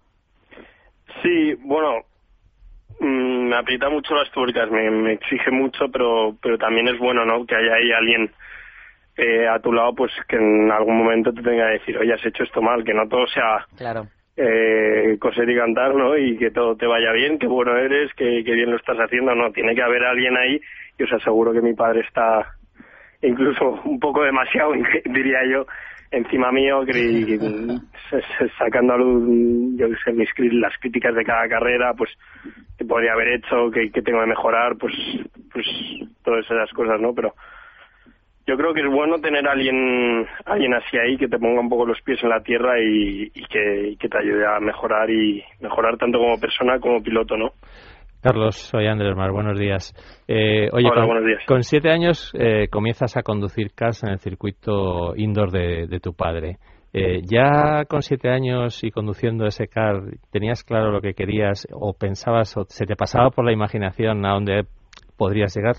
Sí, 1.22 1.54
bueno, 1.60 2.00
mm, 3.00 3.48
me 3.50 3.56
aprieta 3.58 3.90
mucho 3.90 4.16
las 4.16 4.32
tuercas, 4.32 4.70
me, 4.72 4.90
me 4.92 5.14
exige 5.14 5.52
mucho, 5.52 5.86
pero 5.92 6.36
pero 6.42 6.58
también 6.58 6.88
es 6.88 6.98
bueno, 7.00 7.26
¿no? 7.26 7.46
Que 7.46 7.56
haya 7.56 7.74
ahí 7.76 7.92
alguien 7.92 8.32
eh, 9.18 9.48
a 9.48 9.60
tu 9.60 9.72
lado, 9.72 9.94
pues 9.94 10.12
que 10.28 10.38
en 10.38 10.72
algún 10.72 10.98
momento 10.98 11.32
te 11.34 11.42
tenga 11.42 11.68
que 11.68 11.80
decir, 11.80 11.98
oye, 11.98 12.14
has 12.14 12.26
hecho 12.26 12.44
esto 12.44 12.62
mal, 12.62 12.84
que 12.84 12.94
no 12.94 13.08
todo 13.08 13.28
sea 13.28 13.66
Claro. 13.78 14.08
eh, 14.36 15.18
coser 15.20 15.50
y 15.50 15.56
cantar, 15.56 15.94
¿no? 15.94 16.18
Y 16.18 16.38
que 16.38 16.52
todo 16.52 16.76
te 16.76 16.88
vaya 16.88 17.12
bien, 17.12 17.38
que 17.38 17.48
bueno 17.48 17.76
eres, 17.78 18.12
que, 18.16 18.44
que 18.44 18.52
bien 18.54 18.72
lo 18.72 18.78
estás 18.78 18.98
haciendo, 18.98 19.36
no, 19.36 19.52
tiene 19.52 19.76
que 19.76 19.84
haber 19.84 20.04
alguien 20.04 20.36
ahí 20.38 20.60
y 20.98 21.04
os 21.04 21.14
aseguro 21.14 21.54
que 21.54 21.62
mi 21.62 21.74
padre 21.74 22.02
está 22.02 22.56
incluso 23.22 23.82
un 23.86 24.00
poco 24.00 24.24
demasiado, 24.24 24.74
diría 25.06 25.40
yo, 25.50 25.66
encima 26.12 26.52
mío, 26.52 26.86
que, 26.86 27.80
sacando 28.58 28.94
a 28.94 28.98
luz, 28.98 29.78
yo 29.78 29.88
sé, 30.04 30.14
mis, 30.14 30.30
las 30.54 30.78
críticas 30.80 31.16
de 31.16 31.26
cada 31.26 31.48
carrera, 31.48 31.94
pues, 31.94 32.12
que 32.78 32.86
podría 32.86 33.14
haber 33.14 33.30
hecho, 33.30 33.72
que, 33.72 33.92
que 33.92 34.02
tengo 34.02 34.22
que 34.22 34.28
mejorar, 34.28 34.78
pues, 34.78 34.94
pues, 35.52 35.66
todas 36.24 36.46
esas 36.46 36.72
cosas, 36.74 37.00
¿no? 37.00 37.14
Pero 37.14 37.34
yo 38.46 38.58
creo 38.58 38.74
que 38.74 38.82
es 38.82 38.90
bueno 38.92 39.20
tener 39.20 39.48
a 39.48 39.52
alguien, 39.52 40.26
alguien 40.46 40.74
así 40.74 40.98
ahí 40.98 41.18
que 41.18 41.28
te 41.28 41.40
ponga 41.40 41.62
un 41.62 41.70
poco 41.70 41.86
los 41.86 42.02
pies 42.02 42.22
en 42.24 42.30
la 42.30 42.42
tierra 42.42 42.80
y, 42.80 43.32
y 43.34 43.46
que, 43.48 43.90
y 43.90 43.98
que 43.98 44.10
te 44.10 44.18
ayude 44.18 44.46
a 44.46 44.60
mejorar 44.60 45.10
y 45.10 45.44
mejorar 45.62 45.98
tanto 45.98 46.20
como 46.20 46.38
persona 46.40 46.80
como 46.80 47.02
piloto, 47.02 47.38
¿no? 47.38 47.52
Carlos, 48.22 48.56
soy 48.56 48.88
Andrés 48.88 49.16
Mar, 49.18 49.32
buenos 49.32 49.60
días. 49.60 49.94
Eh, 50.28 50.70
oye, 50.72 50.88
Hola, 50.88 51.02
con, 51.02 51.08
buenos 51.08 51.26
días. 51.26 51.44
con 51.46 51.64
siete 51.64 51.90
años 51.90 52.32
eh, 52.40 52.68
comienzas 52.70 53.18
a 53.18 53.22
conducir 53.22 53.72
cars 53.76 54.02
en 54.04 54.12
el 54.12 54.20
circuito 54.20 55.14
indoor 55.18 55.52
de, 55.52 55.88
de 55.88 56.00
tu 56.00 56.14
padre. 56.14 56.58
Eh, 56.94 57.22
ya 57.24 57.86
con 57.86 58.02
siete 58.04 58.30
años 58.30 58.84
y 58.84 58.92
conduciendo 58.92 59.46
ese 59.46 59.68
car, 59.68 60.04
¿tenías 60.32 60.64
claro 60.64 60.92
lo 60.92 61.02
que 61.02 61.16
querías 61.16 61.68
o 61.74 61.94
pensabas 61.94 62.56
o 62.56 62.66
se 62.70 62.86
te 62.86 62.96
pasaba 62.96 63.32
por 63.32 63.44
la 63.46 63.52
imaginación 63.52 64.26
a 64.26 64.34
dónde 64.34 64.66
podrías 65.18 65.56
llegar? 65.56 65.76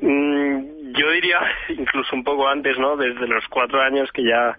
Mm, 0.00 0.79
yo 0.98 1.10
diría 1.10 1.40
incluso 1.68 2.14
un 2.16 2.24
poco 2.24 2.48
antes, 2.48 2.78
¿no? 2.78 2.96
Desde 2.96 3.26
los 3.26 3.46
cuatro 3.48 3.80
años 3.80 4.10
que 4.12 4.24
ya, 4.24 4.56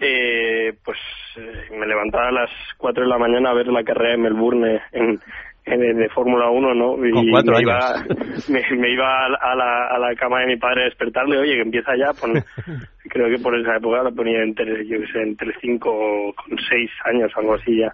eh, 0.00 0.74
pues, 0.84 0.98
eh, 1.36 1.68
me 1.78 1.86
levantaba 1.86 2.28
a 2.28 2.32
las 2.32 2.50
cuatro 2.76 3.02
de 3.04 3.08
la 3.08 3.18
mañana 3.18 3.50
a 3.50 3.54
ver 3.54 3.68
la 3.68 3.84
carrera 3.84 4.12
de 4.12 4.18
Melbourne 4.18 4.82
en, 4.92 5.20
en- 5.64 5.96
de 5.98 6.08
Fórmula 6.10 6.48
1, 6.50 6.74
¿no? 6.74 7.06
Y 7.06 7.10
Con 7.10 7.30
cuatro 7.30 7.52
me 7.52 7.58
años. 7.58 7.70
Iba, 7.70 8.04
me, 8.48 8.76
me 8.76 8.90
iba 8.90 9.26
a 9.26 9.28
la, 9.54 9.88
a 9.88 9.98
la- 9.98 10.14
cama 10.16 10.40
de 10.40 10.46
mi 10.46 10.56
padre 10.56 10.82
a 10.82 10.84
despertarle, 10.86 11.38
oye, 11.38 11.54
que 11.54 11.62
empieza 11.62 11.96
ya, 11.96 12.12
pon- 12.12 12.44
creo 13.08 13.28
que 13.28 13.38
por 13.38 13.58
esa 13.58 13.76
época 13.76 14.02
la 14.02 14.10
ponía 14.10 14.42
entre, 14.42 14.86
yo 14.86 14.98
sé, 15.12 15.22
entre 15.22 15.52
cinco 15.60 16.34
con 16.34 16.58
seis 16.68 16.90
años, 17.04 17.32
algo 17.36 17.54
así 17.54 17.78
ya. 17.78 17.92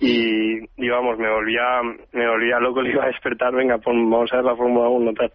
Y, 0.00 0.88
vamos, 0.88 1.18
me 1.18 1.28
volvía, 1.28 1.82
me 2.12 2.28
volvía 2.28 2.60
loco, 2.60 2.82
le 2.82 2.90
iba 2.90 3.04
a 3.04 3.08
despertar, 3.08 3.52
venga, 3.52 3.78
pon, 3.78 4.08
vamos 4.10 4.32
a 4.32 4.36
ver 4.36 4.44
la 4.44 4.56
Fórmula 4.56 4.88
1, 4.88 5.12
tal. 5.14 5.32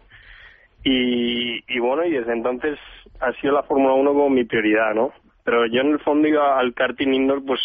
Y, 0.84 1.64
y 1.66 1.78
bueno, 1.78 2.04
y 2.04 2.10
desde 2.12 2.32
entonces 2.32 2.78
ha 3.20 3.32
sido 3.34 3.54
la 3.54 3.62
Fórmula 3.62 3.94
1 3.94 4.12
como 4.12 4.30
mi 4.30 4.44
prioridad, 4.44 4.94
¿no? 4.94 5.12
Pero 5.44 5.66
yo 5.66 5.80
en 5.80 5.92
el 5.92 5.98
fondo 6.00 6.28
iba 6.28 6.58
al 6.58 6.74
karting 6.74 7.12
indoor, 7.14 7.42
pues, 7.44 7.60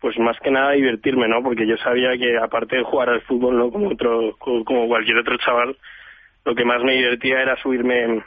pues 0.00 0.18
más 0.18 0.38
que 0.40 0.50
nada 0.50 0.72
divertirme, 0.72 1.26
¿no? 1.28 1.42
Porque 1.42 1.66
yo 1.66 1.76
sabía 1.78 2.16
que 2.18 2.36
aparte 2.38 2.76
de 2.76 2.82
jugar 2.84 3.08
al 3.08 3.22
fútbol, 3.22 3.56
¿no? 3.58 3.70
Como 3.70 3.88
otro, 3.88 4.36
co- 4.38 4.64
como 4.64 4.86
cualquier 4.88 5.18
otro 5.18 5.36
chaval, 5.38 5.76
lo 6.44 6.54
que 6.54 6.64
más 6.64 6.82
me 6.84 6.92
divertía 6.96 7.40
era 7.42 7.56
subirme, 7.56 8.22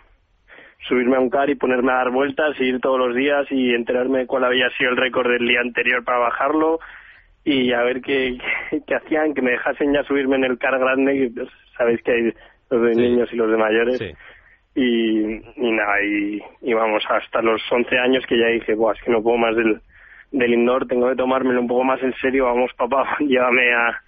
subirme 0.88 1.18
a 1.18 1.20
un 1.20 1.30
car 1.30 1.50
y 1.50 1.56
ponerme 1.56 1.92
a 1.92 1.96
dar 1.98 2.12
vueltas, 2.12 2.60
y 2.60 2.64
ir 2.66 2.80
todos 2.82 3.00
los 3.00 3.16
días 3.16 3.46
y 3.52 3.74
enterarme 3.74 4.26
cuál 4.28 4.44
había 4.46 4.70
sido 4.78 4.92
el 4.92 4.98
récord 4.98 5.30
del 5.32 5.48
día 5.48 5.62
anterior 5.62 6.04
para 6.04 6.18
bajarlo 6.20 6.80
y 7.44 7.72
a 7.74 7.82
ver 7.84 8.02
qué, 8.02 8.38
qué, 8.70 8.82
qué 8.86 8.96
hacían, 8.96 9.34
que 9.34 9.42
me 9.42 9.52
dejasen 9.52 9.94
ya 9.94 10.04
subirme 10.04 10.36
en 10.38 10.44
el 10.46 10.58
car 10.60 10.78
grande, 10.80 11.14
que 11.14 11.30
pues, 11.36 11.50
sabéis 11.78 12.02
que 12.04 12.12
hay 12.12 12.34
los 12.72 12.82
de 12.82 12.94
Sí. 12.96 13.02
niños 13.02 13.30
y 13.32 13.36
los 13.36 13.52
de 13.52 13.58
mayores. 13.58 13.98
Sí. 14.00 14.12
Y, 14.74 15.36
y 15.58 15.72
nada, 15.72 16.02
y, 16.02 16.42
y 16.62 16.74
vamos, 16.74 17.04
hasta 17.10 17.42
los 17.42 17.62
11 17.72 17.98
años 18.00 18.26
que 18.28 18.40
ya 18.40 18.48
dije, 18.48 18.74
Buah, 18.74 18.94
es 18.94 19.02
que 19.04 19.12
no 19.12 19.22
puedo 19.22 19.38
más 19.38 19.56
del, 19.56 19.82
del 20.32 20.54
indoor, 20.54 20.88
tengo 20.88 21.10
que 21.10 21.16
tomármelo 21.16 21.60
un 21.62 21.68
poco 21.68 21.84
más 21.84 22.02
en 22.02 22.14
serio, 22.22 22.46
vamos 22.46 22.72
papá, 22.78 23.18
llévame 23.20 23.74
a, 23.74 24.02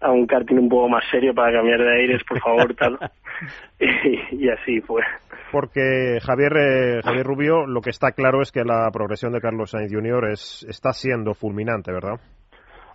a 0.00 0.10
un 0.12 0.26
karting 0.26 0.56
un 0.56 0.68
poco 0.68 0.88
más 0.88 1.02
serio 1.10 1.34
para 1.34 1.52
cambiar 1.58 1.80
de 1.80 1.92
aires, 2.00 2.22
por 2.28 2.38
favor, 2.40 2.74
tal. 2.76 2.98
y, 3.80 4.44
y 4.44 4.48
así 4.48 4.80
fue. 4.82 5.02
Porque 5.50 6.18
Javier, 6.22 6.52
eh, 6.56 7.00
Javier 7.02 7.26
Rubio, 7.26 7.66
lo 7.66 7.80
que 7.80 7.90
está 7.90 8.12
claro 8.12 8.40
es 8.42 8.50
que 8.52 8.64
la 8.64 8.88
progresión 8.92 9.32
de 9.32 9.40
Carlos 9.40 9.70
Sainz 9.70 9.92
Jr. 9.92 10.30
Es, 10.30 10.64
está 10.68 10.92
siendo 10.92 11.34
fulminante, 11.34 11.92
¿verdad? 11.92 12.20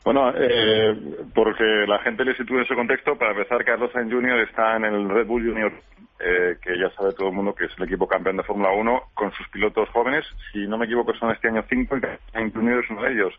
Bueno, 0.04 0.34
eh, 0.36 0.96
porque 1.34 1.64
la 1.88 2.00
gente 2.00 2.24
le 2.24 2.36
sitúe 2.36 2.56
en 2.56 2.64
ese 2.64 2.76
contexto, 2.76 3.18
para 3.18 3.32
empezar, 3.32 3.64
Carlos 3.66 3.92
Sainz 3.92 4.12
Jr. 4.12 4.40
está 4.40 4.78
en 4.78 4.86
el 4.86 5.10
Red 5.10 5.28
Bull 5.28 5.46
Junior, 5.46 5.72
eh, 6.20 6.58
que 6.62 6.78
ya 6.78 6.90
sabe 6.92 7.14
todo 7.14 7.28
el 7.28 7.34
mundo 7.36 7.54
que 7.54 7.66
es 7.66 7.72
el 7.78 7.84
equipo 7.84 8.08
campeón 8.08 8.38
de 8.38 8.44
Fórmula 8.44 8.72
1, 8.72 9.02
con 9.14 9.32
sus 9.34 9.48
pilotos 9.50 9.90
jóvenes. 9.90 10.26
Si 10.54 10.68
no 10.68 10.78
me 10.78 10.86
equivoco, 10.86 11.14
son 11.16 11.32
este 11.32 11.50
año 11.50 11.64
cinco 11.70 11.98
y 11.98 12.02
Carlos 12.02 12.20
Sainz 12.32 12.56
es 12.56 12.90
uno 12.90 13.02
de 13.04 13.12
ellos. 13.12 13.34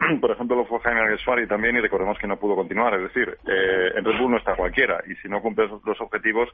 Por 0.20 0.30
ejemplo, 0.30 0.56
lo 0.56 0.64
fue 0.64 0.80
Jaime 0.80 1.00
Alguersuari 1.00 1.46
también 1.46 1.76
y 1.76 1.80
recordemos 1.80 2.18
que 2.18 2.26
no 2.26 2.38
pudo 2.38 2.56
continuar. 2.56 2.94
Es 2.94 3.02
decir, 3.02 3.36
eh, 3.46 3.92
en 3.96 4.04
Red 4.04 4.18
Bull 4.18 4.32
no 4.32 4.38
está 4.38 4.56
cualquiera 4.56 5.02
y 5.06 5.14
si 5.16 5.28
no 5.28 5.40
cumples 5.42 5.70
los 5.84 6.00
objetivos, 6.00 6.48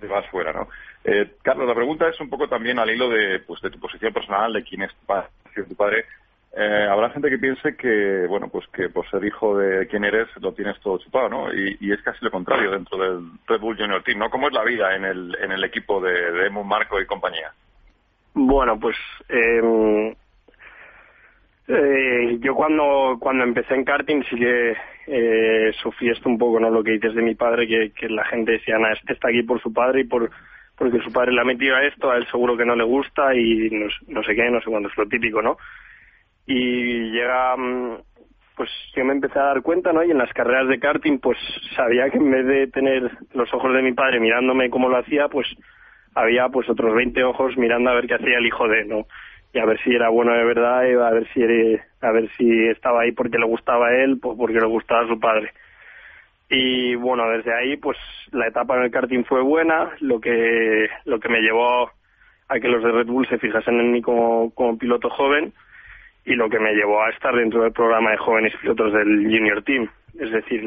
te 0.00 0.06
vas 0.08 0.26
fuera, 0.28 0.52
¿no? 0.52 0.68
Eh, 1.04 1.36
Carlos, 1.42 1.68
la 1.68 1.74
pregunta 1.74 2.08
es 2.08 2.20
un 2.20 2.28
poco 2.28 2.48
también 2.48 2.78
al 2.78 2.90
hilo 2.90 3.08
de, 3.08 3.38
pues, 3.40 3.60
de 3.62 3.70
tu 3.70 3.78
posición 3.78 4.12
personal, 4.12 4.52
de 4.52 4.64
quién 4.64 4.82
es 4.82 4.90
tu 4.94 5.76
padre. 5.76 6.04
Eh, 6.54 6.86
habrá 6.90 7.08
gente 7.10 7.30
que 7.30 7.38
piense 7.38 7.76
que, 7.76 8.26
bueno, 8.28 8.48
pues 8.48 8.66
que 8.68 8.90
por 8.90 9.08
ser 9.08 9.24
hijo 9.24 9.56
de 9.56 9.86
quién 9.86 10.04
eres 10.04 10.28
lo 10.38 10.52
tienes 10.52 10.78
todo 10.80 10.98
chupado, 10.98 11.28
¿no? 11.30 11.54
Y, 11.54 11.90
es 11.90 12.02
casi 12.02 12.22
lo 12.22 12.30
contrario 12.30 12.70
dentro 12.70 12.98
del 12.98 13.24
Red 13.46 13.60
Bull 13.60 13.78
Junior 13.78 14.02
Team, 14.02 14.18
¿no? 14.18 14.28
¿Cómo 14.28 14.48
es 14.48 14.54
la 14.54 14.62
vida 14.62 14.94
en 14.94 15.04
el, 15.06 15.36
en 15.40 15.52
el 15.52 15.64
equipo 15.64 16.00
de, 16.00 16.12
de 16.12 16.46
Emu, 16.48 16.62
Marco 16.62 17.00
y 17.00 17.06
compañía? 17.06 17.52
Bueno, 18.34 18.78
pues 18.78 18.96
eh, 19.30 20.14
eh, 21.68 22.38
yo 22.40 22.54
cuando 22.54 23.16
cuando 23.18 23.44
empecé 23.44 23.74
en 23.74 23.84
karting 23.84 24.22
sí 24.28 24.36
que 24.36 24.76
eh, 25.06 25.72
sufrí 25.82 26.10
esto 26.10 26.28
un 26.28 26.36
poco, 26.36 26.60
¿no? 26.60 26.68
Lo 26.68 26.84
que 26.84 26.92
dices 26.92 27.14
de 27.14 27.22
mi 27.22 27.34
padre, 27.34 27.66
que, 27.66 27.92
que 27.92 28.10
la 28.10 28.24
gente 28.26 28.52
decía, 28.52 28.78
"Nah, 28.78 28.92
este 28.92 29.14
está 29.14 29.28
aquí 29.28 29.42
por 29.42 29.60
su 29.62 29.72
padre 29.72 30.02
y 30.02 30.04
por 30.04 30.30
porque 30.76 30.98
su 31.00 31.12
padre 31.12 31.32
le 31.32 31.40
ha 31.40 31.44
metido 31.44 31.76
a 31.76 31.84
esto, 31.84 32.10
a 32.10 32.16
él 32.16 32.26
seguro 32.30 32.56
que 32.56 32.64
no 32.64 32.74
le 32.74 32.84
gusta 32.84 33.34
y 33.34 33.70
no, 33.70 33.86
no 34.08 34.22
sé 34.22 34.34
qué, 34.34 34.50
no 34.50 34.60
sé 34.60 34.68
cuándo 34.68 34.88
es 34.88 34.96
lo 34.96 35.06
típico, 35.06 35.40
¿no? 35.40 35.56
Y 36.46 37.10
llega, 37.10 37.56
mm, 37.56 37.96
pues 38.56 38.70
yo 38.94 39.04
me 39.04 39.12
empecé 39.12 39.38
a 39.38 39.44
dar 39.44 39.62
cuenta, 39.62 39.92
¿no? 39.92 40.02
Y 40.04 40.10
en 40.10 40.18
las 40.18 40.32
carreras 40.32 40.68
de 40.68 40.78
karting, 40.78 41.18
pues 41.18 41.38
sabía 41.76 42.10
que 42.10 42.18
en 42.18 42.30
vez 42.30 42.46
de 42.46 42.66
tener 42.68 43.10
los 43.34 43.52
ojos 43.54 43.72
de 43.74 43.82
mi 43.82 43.92
padre 43.92 44.20
mirándome 44.20 44.70
cómo 44.70 44.88
lo 44.88 44.98
hacía, 44.98 45.28
pues 45.28 45.46
había 46.14 46.48
pues 46.48 46.68
otros 46.68 46.94
20 46.94 47.22
ojos 47.24 47.56
mirando 47.56 47.90
a 47.90 47.94
ver 47.94 48.06
qué 48.06 48.14
hacía 48.14 48.38
el 48.38 48.46
hijo 48.46 48.68
de, 48.68 48.84
¿no? 48.84 49.06
Y 49.54 49.58
a 49.58 49.64
ver 49.66 49.78
si 49.82 49.94
era 49.94 50.08
bueno 50.08 50.32
de 50.32 50.44
verdad, 50.44 50.84
y 50.86 50.92
a 50.92 51.10
ver 51.10 51.26
si 51.32 51.42
era- 51.42 51.84
a 52.02 52.10
ver 52.12 52.28
si 52.36 52.66
estaba 52.68 53.02
ahí 53.02 53.12
porque 53.12 53.38
le 53.38 53.46
gustaba 53.46 53.88
a 53.88 53.94
él, 54.02 54.18
o 54.22 54.36
porque 54.36 54.60
le 54.60 54.66
gustaba 54.66 55.02
a 55.02 55.08
su 55.08 55.20
padre. 55.20 55.52
Y 56.48 56.94
bueno, 56.96 57.28
desde 57.30 57.54
ahí, 57.54 57.76
pues 57.76 57.96
la 58.32 58.46
etapa 58.46 58.76
en 58.76 58.84
el 58.84 58.90
karting 58.90 59.24
fue 59.24 59.40
buena, 59.42 59.90
lo 60.00 60.20
que 60.20 60.88
lo 61.04 61.18
que 61.18 61.28
me 61.28 61.40
llevó 61.40 61.90
a 62.48 62.60
que 62.60 62.68
los 62.68 62.82
de 62.82 62.92
Red 62.92 63.06
Bull 63.06 63.26
se 63.28 63.38
fijasen 63.38 63.80
en 63.80 63.92
mí 63.92 64.02
como, 64.02 64.50
como 64.54 64.76
piloto 64.76 65.08
joven 65.10 65.52
y 66.24 66.34
lo 66.34 66.48
que 66.48 66.58
me 66.60 66.72
llevó 66.74 67.02
a 67.02 67.10
estar 67.10 67.34
dentro 67.34 67.62
del 67.62 67.72
programa 67.72 68.10
de 68.12 68.16
jóvenes 68.18 68.54
pilotos 68.60 68.92
del 68.92 69.24
Junior 69.24 69.62
Team. 69.62 69.88
Es 70.18 70.30
decir, 70.30 70.62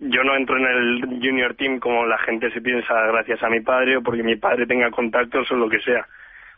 yo 0.00 0.24
no 0.24 0.36
entro 0.36 0.56
en 0.58 0.64
el 0.66 1.00
Junior 1.22 1.54
Team 1.54 1.78
como 1.78 2.04
la 2.06 2.18
gente 2.18 2.50
se 2.50 2.60
piensa 2.60 2.94
gracias 3.08 3.42
a 3.42 3.48
mi 3.48 3.60
padre 3.60 3.96
o 3.98 4.02
porque 4.02 4.22
mi 4.22 4.36
padre 4.36 4.66
tenga 4.66 4.90
contactos 4.90 5.50
o 5.52 5.54
lo 5.56 5.68
que 5.68 5.80
sea. 5.80 6.04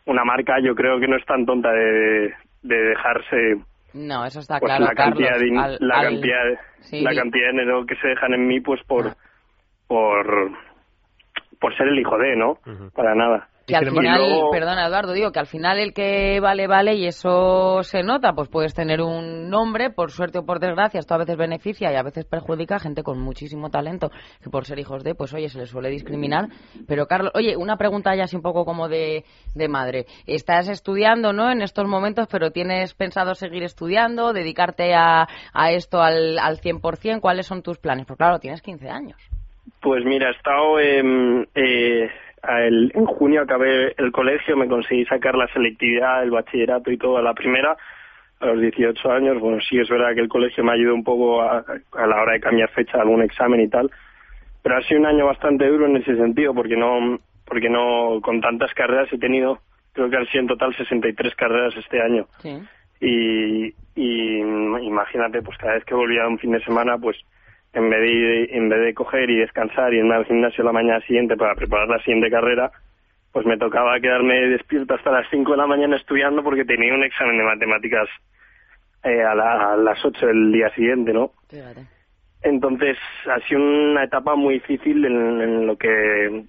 Una 0.05 0.23
marca 0.23 0.59
yo 0.59 0.73
creo 0.73 0.99
que 0.99 1.07
no 1.07 1.17
es 1.17 1.25
tan 1.25 1.45
tonta 1.45 1.71
de, 1.71 2.33
de 2.63 2.81
dejarse 2.81 3.57
No, 3.93 4.25
eso 4.25 4.39
está 4.39 4.59
pues 4.59 4.69
claro, 4.71 4.85
la 4.85 4.95
cantidad 4.95 5.31
Carlos. 5.31 5.51
de 5.51 5.59
Al- 5.59 5.77
la 5.81 5.95
al- 5.99 6.05
cantidad 6.13 6.45
de, 6.45 6.57
Sí. 6.79 7.01
la 7.01 7.13
cantidad 7.13 7.45
de 7.47 7.51
dinero 7.51 7.85
que 7.85 7.95
se 7.97 8.07
dejan 8.07 8.33
en 8.33 8.47
mí 8.47 8.59
pues 8.61 8.81
por 8.83 9.07
Ah. 9.07 9.15
por 9.87 10.51
por 11.59 11.75
ser 11.75 11.87
el 11.87 11.99
hijo 11.99 12.17
de 12.17 12.35
no 12.35 12.59
para 12.95 13.15
nada 13.15 13.49
Que 13.67 13.75
al 13.75 13.89
final, 13.89 14.17
luego- 14.21 14.49
perdona 14.49 14.87
Eduardo, 14.87 15.11
digo 15.11 15.31
que 15.33 15.39
al 15.39 15.45
final 15.45 15.77
el 15.77 15.93
que 15.93 16.39
vale, 16.39 16.67
vale 16.67 16.95
y 16.95 17.05
eso 17.05 17.83
se 17.83 18.01
nota, 18.01 18.31
pues 18.31 18.47
puedes 18.47 18.73
tener 18.73 19.01
un 19.01 19.49
nombre, 19.49 19.89
por 19.89 20.09
suerte 20.11 20.39
o 20.39 20.45
por 20.45 20.59
desgracia, 20.59 21.01
esto 21.01 21.13
a 21.13 21.17
veces 21.17 21.35
beneficia 21.35 21.91
y 21.91 21.95
a 21.95 22.01
veces 22.01 22.23
perjudica 22.23 22.77
a 22.77 22.79
gente 22.79 23.03
con 23.03 23.19
muchísimo 23.19 23.69
talento, 23.69 24.09
que 24.41 24.49
por 24.49 24.63
ser 24.63 24.79
hijos 24.79 25.03
de, 25.03 25.15
pues 25.15 25.33
oye, 25.33 25.49
se 25.49 25.59
les 25.59 25.69
suele 25.69 25.89
discriminar. 25.89 26.45
Pero 26.87 27.07
Carlos, 27.07 27.33
oye, 27.35 27.57
una 27.57 27.75
pregunta 27.75 28.15
ya 28.15 28.23
así 28.23 28.37
un 28.37 28.41
poco 28.41 28.63
como 28.63 28.87
de, 28.87 29.25
de 29.53 29.67
madre. 29.67 30.05
Estás 30.25 30.69
estudiando, 30.69 31.33
¿no? 31.33 31.51
En 31.51 31.61
estos 31.61 31.85
momentos, 31.89 32.27
pero 32.31 32.51
¿tienes 32.51 32.93
pensado 32.93 33.35
seguir 33.35 33.63
estudiando, 33.63 34.31
dedicarte 34.31 34.93
a, 34.95 35.27
a 35.53 35.71
esto 35.71 36.01
al, 36.01 36.39
al 36.39 36.61
100%? 36.61 37.19
¿Cuáles 37.19 37.45
son 37.45 37.61
tus 37.63 37.79
planes? 37.79 38.05
Porque 38.05 38.19
claro, 38.19 38.39
tienes 38.39 38.61
15 38.61 38.89
años. 38.89 39.17
Pues 39.81 40.05
mira, 40.05 40.29
he 40.29 40.31
estado 40.31 40.79
eh, 40.79 42.09
el- 42.43 42.91
en 42.93 43.05
junio 43.05 43.41
acabé 43.41 43.93
el 43.97 44.11
colegio, 44.11 44.55
me 44.57 44.67
conseguí 44.67 45.05
sacar 45.05 45.35
la 45.35 45.47
selectividad, 45.49 46.23
el 46.23 46.31
bachillerato 46.31 46.91
y 46.91 46.97
todo 46.97 47.17
a 47.17 47.21
la 47.21 47.33
primera, 47.33 47.75
a 48.39 48.45
los 48.45 48.61
18 48.61 49.11
años. 49.11 49.39
Bueno, 49.39 49.59
sí 49.61 49.79
es 49.79 49.89
verdad 49.89 50.13
que 50.13 50.21
el 50.21 50.29
colegio 50.29 50.63
me 50.63 50.73
ayudó 50.73 50.93
un 50.93 51.03
poco 51.03 51.41
a, 51.41 51.63
a 51.93 52.07
la 52.07 52.21
hora 52.21 52.33
de 52.33 52.39
cambiar 52.39 52.69
fecha 52.69 52.97
de 52.97 53.01
algún 53.03 53.21
examen 53.23 53.61
y 53.61 53.67
tal, 53.69 53.89
pero 54.61 54.77
ha 54.77 54.81
sido 54.83 54.99
un 54.99 55.07
año 55.07 55.25
bastante 55.25 55.67
duro 55.67 55.85
en 55.87 55.97
ese 55.97 56.15
sentido 56.15 56.53
porque 56.53 56.75
no, 56.77 57.19
porque 57.45 57.69
no 57.69 58.19
con 58.21 58.39
tantas 58.41 58.73
carreras 58.73 59.11
he 59.11 59.17
tenido, 59.17 59.59
creo 59.93 60.09
que 60.09 60.17
han 60.17 60.27
sido 60.27 60.41
en 60.41 60.47
total 60.47 60.75
63 60.75 61.33
carreras 61.35 61.75
este 61.77 62.01
año 62.01 62.27
Sí. 62.39 62.59
y, 63.01 63.73
y 63.95 64.37
imagínate 64.39 65.41
pues 65.41 65.57
cada 65.57 65.73
vez 65.75 65.85
que 65.85 65.95
volvía 65.95 66.27
un 66.27 66.37
fin 66.39 66.51
de 66.51 66.63
semana 66.63 66.97
pues 66.97 67.17
en 67.77 67.89
vez 67.89 68.01
de 68.01 68.57
en 68.57 68.69
vez 68.69 68.79
de 68.81 68.93
coger 68.93 69.29
y 69.29 69.37
descansar 69.39 69.93
y 69.93 69.97
irme 69.97 70.15
al 70.15 70.25
gimnasio 70.25 70.63
la 70.63 70.71
mañana 70.71 70.99
siguiente 71.01 71.37
para 71.37 71.55
preparar 71.55 71.87
la 71.87 71.99
siguiente 71.99 72.29
carrera 72.29 72.71
pues 73.31 73.45
me 73.45 73.57
tocaba 73.57 73.99
quedarme 73.99 74.35
despierto 74.49 74.95
hasta 74.95 75.11
las 75.11 75.27
5 75.29 75.51
de 75.51 75.57
la 75.57 75.67
mañana 75.67 75.95
estudiando 75.95 76.43
porque 76.43 76.65
tenía 76.65 76.93
un 76.93 77.03
examen 77.03 77.37
de 77.37 77.43
matemáticas 77.43 78.07
eh, 79.03 79.21
a, 79.23 79.35
la- 79.35 79.73
a 79.73 79.77
las 79.77 80.03
8 80.03 80.25
del 80.27 80.51
día 80.51 80.69
siguiente 80.75 81.13
no 81.13 81.31
Fíjate. 81.49 81.81
entonces 82.41 82.97
ha 83.29 83.39
sido 83.47 83.61
una 83.61 84.03
etapa 84.05 84.35
muy 84.35 84.55
difícil 84.55 85.05
en, 85.05 85.41
en 85.41 85.67
lo 85.67 85.77
que 85.77 86.43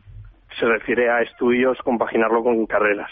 se 0.59 0.67
refiere 0.67 1.11
a 1.11 1.21
estudios 1.23 1.77
compaginarlo 1.85 2.43
con 2.43 2.65
carreras 2.67 3.11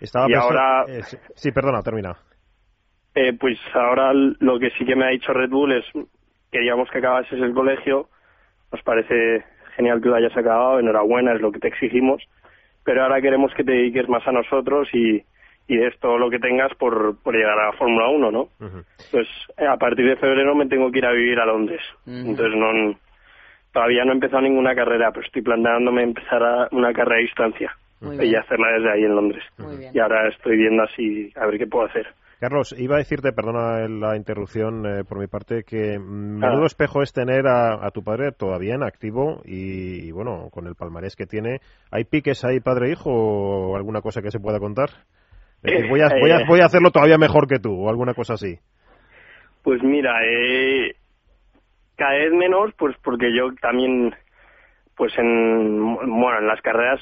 Estaba 0.00 0.26
Y 0.28 0.32
pensando- 0.32 0.58
ahora- 0.60 0.84
eh, 0.88 1.02
sí, 1.34 1.50
perdona, 1.52 1.82
termina. 1.82 2.16
Eh, 3.14 3.32
pues 3.38 3.58
ahora 3.74 4.12
lo 4.14 4.58
que 4.60 4.70
sí 4.78 4.84
que 4.86 4.94
me 4.94 5.04
ha 5.06 5.08
dicho 5.08 5.32
Red 5.32 5.50
Bull 5.50 5.72
es 5.72 5.84
queríamos 6.50 6.90
que 6.90 6.98
acabases 6.98 7.40
el 7.40 7.52
colegio, 7.54 8.08
nos 8.72 8.82
parece 8.82 9.44
genial 9.76 10.00
que 10.00 10.08
lo 10.08 10.16
hayas 10.16 10.36
acabado, 10.36 10.78
enhorabuena, 10.80 11.32
es 11.34 11.40
lo 11.40 11.52
que 11.52 11.58
te 11.60 11.68
exigimos, 11.68 12.22
pero 12.84 13.02
ahora 13.02 13.20
queremos 13.20 13.52
que 13.54 13.64
te 13.64 13.72
dediques 13.72 14.08
más 14.08 14.26
a 14.26 14.32
nosotros 14.32 14.88
y, 14.92 15.22
y 15.66 15.76
des 15.76 15.98
todo 16.00 16.18
lo 16.18 16.30
que 16.30 16.38
tengas 16.38 16.74
por, 16.74 17.20
por 17.22 17.34
llegar 17.34 17.58
a 17.58 17.66
la 17.66 17.72
Fórmula 17.72 18.08
1, 18.08 18.30
¿no? 18.30 18.40
Ujú. 18.60 18.84
Pues 19.10 19.26
eh, 19.56 19.66
a 19.66 19.76
partir 19.76 20.06
de 20.06 20.16
febrero 20.16 20.54
me 20.54 20.66
tengo 20.66 20.90
que 20.90 20.98
ir 20.98 21.06
a 21.06 21.12
vivir 21.12 21.38
a 21.40 21.46
Londres, 21.46 21.80
entonces 22.06 22.58
no 22.58 22.98
todavía 23.72 24.04
no 24.04 24.12
he 24.12 24.14
empezado 24.14 24.42
ninguna 24.42 24.74
carrera, 24.74 25.10
pero 25.12 25.24
estoy 25.26 25.42
planteándome 25.42 26.02
empezar 26.02 26.42
a- 26.42 26.68
una 26.72 26.92
carrera 26.92 27.16
a 27.16 27.22
distancia 27.22 27.76
Muy 28.00 28.16
y 28.16 28.28
bien. 28.30 28.36
hacerla 28.36 28.72
desde 28.72 28.90
ahí 28.90 29.04
en 29.04 29.14
Londres. 29.14 29.44
Muy 29.58 29.76
bien. 29.76 29.92
Y 29.94 29.98
ahora 29.98 30.28
estoy 30.28 30.56
viendo 30.56 30.82
así 30.82 31.32
a 31.36 31.46
ver 31.46 31.58
qué 31.58 31.66
puedo 31.66 31.86
hacer. 31.86 32.06
Carlos, 32.40 32.72
iba 32.78 32.94
a 32.94 32.98
decirte, 32.98 33.32
perdona 33.32 33.88
la 33.88 34.16
interrupción 34.16 34.86
eh, 34.86 35.02
por 35.04 35.18
mi 35.18 35.26
parte, 35.26 35.64
que 35.64 35.96
Ah. 35.96 35.98
menudo 36.00 36.66
espejo 36.66 37.02
es 37.02 37.12
tener 37.12 37.46
a, 37.48 37.84
a 37.84 37.90
tu 37.90 38.02
padre 38.04 38.30
todavía 38.30 38.74
en 38.74 38.84
activo 38.84 39.42
y, 39.44 40.06
y, 40.08 40.12
bueno, 40.12 40.48
con 40.52 40.66
el 40.68 40.76
palmarés 40.76 41.16
que 41.16 41.26
tiene. 41.26 41.58
¿Hay 41.90 42.04
piques 42.04 42.44
ahí 42.44 42.60
padre-hijo 42.60 43.10
o 43.10 43.76
alguna 43.76 44.00
cosa 44.02 44.22
que 44.22 44.30
se 44.30 44.38
pueda 44.38 44.60
contar? 44.60 44.88
Es 45.64 45.72
decir, 45.72 45.88
voy, 45.90 46.00
a, 46.00 46.08
voy, 46.20 46.30
a, 46.30 46.38
Eh, 46.38 46.44
voy 46.46 46.60
a 46.60 46.66
hacerlo 46.66 46.92
todavía 46.92 47.18
mejor 47.18 47.48
que 47.48 47.58
tú 47.58 47.74
o 47.74 47.88
alguna 47.88 48.14
cosa 48.14 48.34
así. 48.34 48.56
Pues 49.64 49.82
mira, 49.82 50.12
eh, 50.24 50.94
cada 51.96 52.12
vez 52.14 52.32
menos, 52.32 52.72
pues 52.78 52.96
porque 53.02 53.34
yo 53.36 53.52
también, 53.60 54.14
pues 54.96 55.12
en, 55.18 55.82
bueno, 55.96 56.38
en 56.38 56.46
las 56.46 56.60
carreras 56.60 57.00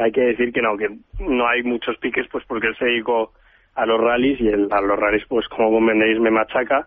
hay 0.00 0.10
que 0.12 0.22
decir 0.22 0.50
que 0.54 0.62
no, 0.62 0.78
que 0.78 0.88
no 1.20 1.46
hay 1.46 1.62
muchos 1.62 1.98
piques, 1.98 2.26
pues 2.32 2.42
porque 2.46 2.68
él 2.68 2.76
se 2.78 2.86
dedicó 2.86 3.32
a 3.74 3.86
los 3.86 4.00
rallies 4.00 4.40
y 4.40 4.48
él, 4.48 4.68
a 4.70 4.80
los 4.80 4.98
rallies, 4.98 5.24
pues 5.28 5.46
como 5.48 5.70
comprendéis, 5.72 6.18
me 6.20 6.30
machaca 6.30 6.86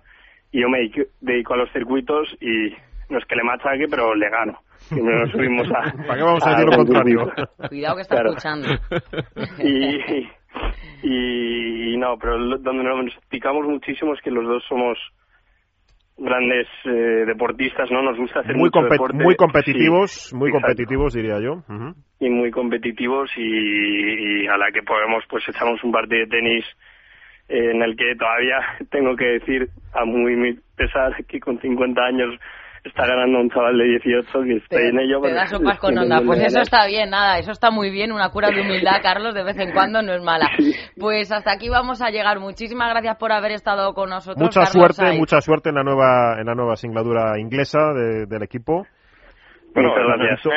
y 0.52 0.62
yo 0.62 0.70
me 0.70 0.80
dedico, 0.80 1.02
dedico 1.22 1.54
a 1.54 1.58
los 1.58 1.72
circuitos 1.72 2.28
y 2.40 2.74
no 3.10 3.18
es 3.20 3.26
que 3.26 3.36
le 3.36 3.44
machaque, 3.44 3.88
pero 3.90 4.14
le 4.16 4.30
gano. 4.30 4.60
Siempre 4.78 5.16
nos 5.20 5.32
subimos 5.32 5.68
a... 5.72 5.82
¿Para 6.08 6.16
qué 6.18 6.24
vamos 6.24 6.44
a 6.46 6.48
a 6.48 6.52
decir 6.52 6.66
lo 6.70 6.78
contrario? 6.78 7.32
Cuidado 7.70 7.96
que 7.96 8.02
está 8.04 8.16
Claro. 8.16 8.30
escuchando. 8.30 8.68
y, 9.64 9.98
y, 11.04 11.94
y 11.94 11.98
no, 11.98 12.18
pero 12.18 12.38
lo- 12.38 12.58
donde 12.58 12.84
nos 12.84 13.14
picamos 13.30 13.66
muchísimo 13.66 14.14
es 14.14 14.22
que 14.22 14.32
los 14.32 14.46
dos 14.46 14.64
somos 14.68 14.98
grandes 16.18 16.68
eh, 16.86 17.26
deportistas, 17.26 17.92
¿no? 17.92 18.02
Nos 18.02 18.18
gusta 18.18 18.40
hacer 18.40 18.56
Muy, 18.56 18.70
mucho 18.70 18.82
deporte. 18.84 19.18
muy 19.18 19.36
competitivos, 19.36 20.12
Sí, 20.12 20.36
muy 20.36 20.50
exacto. 20.50 20.68
competitivos 20.68 21.14
diría 21.14 21.40
yo. 21.42 21.54
Ujú. 21.68 21.94
Y 22.20 22.30
muy 22.30 22.52
competitivos 22.52 23.30
y, 23.36 24.44
y 24.44 24.48
a 24.48 24.58
la 24.58 24.72
que 24.72 24.82
podemos 24.84 25.24
pues 25.30 25.44
echamos 25.50 25.84
un 25.84 25.92
partido 25.92 26.22
de 26.22 26.28
tenis 26.28 26.66
eh, 27.50 27.72
en 27.72 27.82
el 27.82 27.96
que 27.98 28.16
todavía 28.16 28.60
tengo 28.90 29.16
que 29.16 29.26
decir 29.26 29.68
a 29.94 30.06
muy 30.06 30.36
mi 30.36 30.54
pesar 30.78 31.14
que 31.26 31.40
con 31.40 31.60
50 31.60 32.02
años 32.02 32.40
está 32.86 33.06
ganando 33.08 33.40
un 33.40 33.50
chaval 33.50 33.78
de 33.78 33.84
18 33.86 34.28
que 34.44 34.58
está 34.58 34.82
en 34.82 35.00
ello. 35.00 35.20
te 35.22 35.34
das 35.34 35.50
sopas 35.50 35.78
con 35.80 35.96
no 35.96 36.02
onda. 36.04 36.22
Pues 36.26 36.40
eso 36.44 36.62
está 36.62 36.86
bien, 36.88 37.10
nada, 37.10 37.38
eso 37.40 37.52
está 37.52 37.72
muy 37.72 37.90
bien, 37.90 38.12
una 38.12 38.30
cura 38.30 38.50
de 38.52 38.62
humildad, 38.62 39.02
Carlos, 39.02 39.34
de 39.34 39.44
vez 39.44 39.58
en 39.58 39.72
cuando 39.74 40.02
no 40.02 40.14
es 40.14 40.22
mala. 40.22 40.50
Pues 41.00 41.32
hasta 41.32 41.52
aquí 41.52 41.70
vamos 41.70 42.02
a 42.02 42.10
llegar. 42.10 42.40
Muchísimas 42.40 42.90
gracias 42.90 43.18
por 43.18 43.32
haber 43.32 43.52
estado 43.52 43.94
con 43.94 44.10
nosotros. 44.10 44.42
Mucha 44.42 44.62
Carlos 44.66 44.96
suerte, 44.96 45.18
mucha 45.18 45.42
suerte 45.42 45.70
en 45.70 45.76
la 45.76 45.84
nueva 45.84 46.40
en 46.40 46.46
la 46.46 46.56
nueva 46.56 46.76
singladura 46.76 47.40
inglesa 47.40 47.94
de- 47.94 48.26
del 48.26 48.44
equipo. 48.44 48.86
Bueno, 49.76 49.90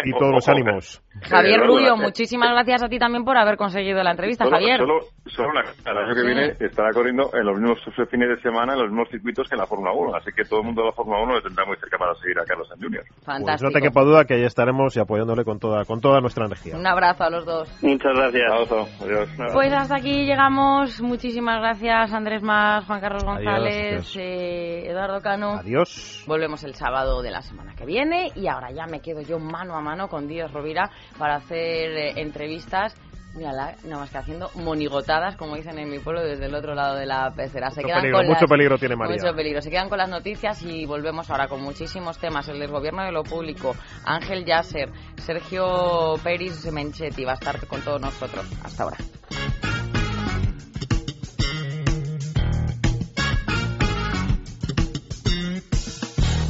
y, 0.04 0.08
y 0.10 0.12
todos 0.12 0.32
los 0.32 0.48
ánimos. 0.48 1.02
Javier 1.28 1.60
Eh, 1.60 1.66
Rubio, 1.66 1.94
eh, 1.94 1.96
muchísimas 1.96 2.50
gracias 2.52 2.84
a 2.84 2.88
ti 2.88 2.98
también 2.98 3.24
por 3.24 3.36
haber 3.36 3.56
conseguido 3.56 4.00
la 4.04 4.12
entrevista, 4.12 4.44
Solo, 4.44 4.56
Javier. 4.56 4.78
solo, 4.78 5.00
solo 5.26 5.48
una 5.50 5.62
cosa. 5.62 5.90
El 5.90 5.98
año 5.98 6.14
que 6.14 6.20
Sí. 6.20 6.26
viene 6.26 6.52
estará 6.60 6.90
corriendo 6.92 7.28
en 7.34 7.44
los 7.44 7.58
mismos 7.58 7.78
fines 8.08 8.28
de 8.28 8.40
semana, 8.40 8.74
en 8.74 8.78
los 8.78 8.88
mismos 8.90 9.08
circuitos 9.10 9.48
que 9.48 9.56
en 9.56 9.60
la 9.60 9.66
Fórmula 9.66 9.90
1. 9.92 10.14
Así 10.14 10.30
que 10.36 10.44
todo 10.44 10.60
el 10.60 10.66
mundo 10.66 10.82
de 10.82 10.86
la 10.88 10.92
Fórmula 10.94 11.20
1 11.24 11.34
le 11.34 11.42
tendrá 11.42 11.64
muy 11.66 11.76
cerca 11.78 11.98
para 11.98 12.14
seguir 12.14 12.38
a 12.38 12.44
Carlos 12.44 12.68
Sainz 12.68 12.82
Jr. 12.84 13.02
Pues 13.08 13.24
Fantástico. 13.24 13.68
no 13.70 13.74
te 13.74 13.80
quepa 13.82 14.02
duda 14.02 14.24
que 14.24 14.34
ahí 14.34 14.44
estaremos 14.44 14.96
y 14.96 15.00
apoyándole 15.00 15.44
con 15.44 15.58
toda 15.58 15.84
con 15.84 16.00
toda 16.00 16.20
nuestra 16.20 16.46
energía. 16.46 16.76
Un 16.76 16.86
abrazo 16.86 17.24
a 17.24 17.30
los 17.30 17.44
dos. 17.44 17.82
Muchas 17.82 18.14
gracias. 18.14 18.52
Adiós. 18.52 19.00
Adiós. 19.02 19.28
Pues 19.52 19.72
hasta 19.72 19.96
aquí 19.96 20.24
llegamos. 20.24 21.02
Muchísimas 21.02 21.58
gracias, 21.58 22.12
Andrés 22.12 22.42
Más, 22.42 22.84
Juan 22.86 23.00
Carlos 23.00 23.24
González, 23.24 23.92
adiós. 23.92 24.16
eh, 24.16 24.88
Eduardo 24.90 25.20
Cano. 25.20 25.54
Adiós. 25.58 26.22
Volvemos 26.28 26.62
el 26.62 26.74
sábado 26.74 27.22
de 27.22 27.32
la 27.32 27.42
semana 27.42 27.74
que 27.74 27.84
viene 27.84 28.28
y 28.36 28.46
ahora 28.46 28.70
ya 28.70 28.86
me 28.86 29.00
quedo 29.08 29.22
yo 29.22 29.38
mano 29.38 29.74
a 29.76 29.80
mano 29.80 30.08
con 30.08 30.26
Díaz 30.28 30.52
Rovira 30.52 30.90
para 31.18 31.36
hacer 31.36 31.90
eh, 31.90 32.12
entrevistas. 32.20 32.94
Mírala, 33.34 33.76
nada 33.84 34.00
más 34.00 34.10
que 34.10 34.18
haciendo 34.18 34.50
monigotadas, 34.54 35.36
como 35.36 35.54
dicen 35.54 35.78
en 35.78 35.90
mi 35.90 35.98
pueblo, 35.98 36.22
desde 36.24 36.46
el 36.46 36.54
otro 36.54 36.74
lado 36.74 36.96
de 36.96 37.04
la 37.06 37.30
pecera. 37.30 37.70
Se 37.70 37.82
Mucho 37.82 37.86
quedan 37.88 38.00
peligro, 38.00 38.18
con 38.18 38.26
mucho 38.26 38.40
las- 38.40 38.50
peligro 38.50 38.78
tiene 38.78 38.96
María. 38.96 39.16
Mucho 39.22 39.36
peligro. 39.36 39.60
Se 39.62 39.70
quedan 39.70 39.88
con 39.88 39.98
las 39.98 40.08
noticias 40.08 40.62
y 40.62 40.86
volvemos 40.86 41.30
ahora 41.30 41.46
con 41.46 41.62
muchísimos 41.62 42.18
temas. 42.18 42.48
El 42.48 42.58
del 42.58 42.70
gobierno 42.70 43.04
de 43.04 43.12
lo 43.12 43.22
público, 43.22 43.76
Ángel 44.04 44.44
Yasser, 44.44 44.90
Sergio 45.18 46.14
Peris 46.24 46.70
Menchetti 46.72 47.24
va 47.24 47.32
a 47.32 47.34
estar 47.34 47.64
con 47.66 47.80
todos 47.82 48.00
nosotros. 48.00 48.46
Hasta 48.64 48.82
ahora. 48.84 48.96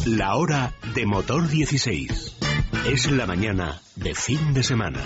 La 0.06 0.36
hora 0.36 0.72
de 0.94 1.06
motor 1.06 1.48
16. 1.48 2.37
Es 2.90 3.10
la 3.10 3.26
mañana 3.26 3.82
de 3.96 4.14
fin 4.14 4.54
de 4.54 4.62
semana. 4.62 5.04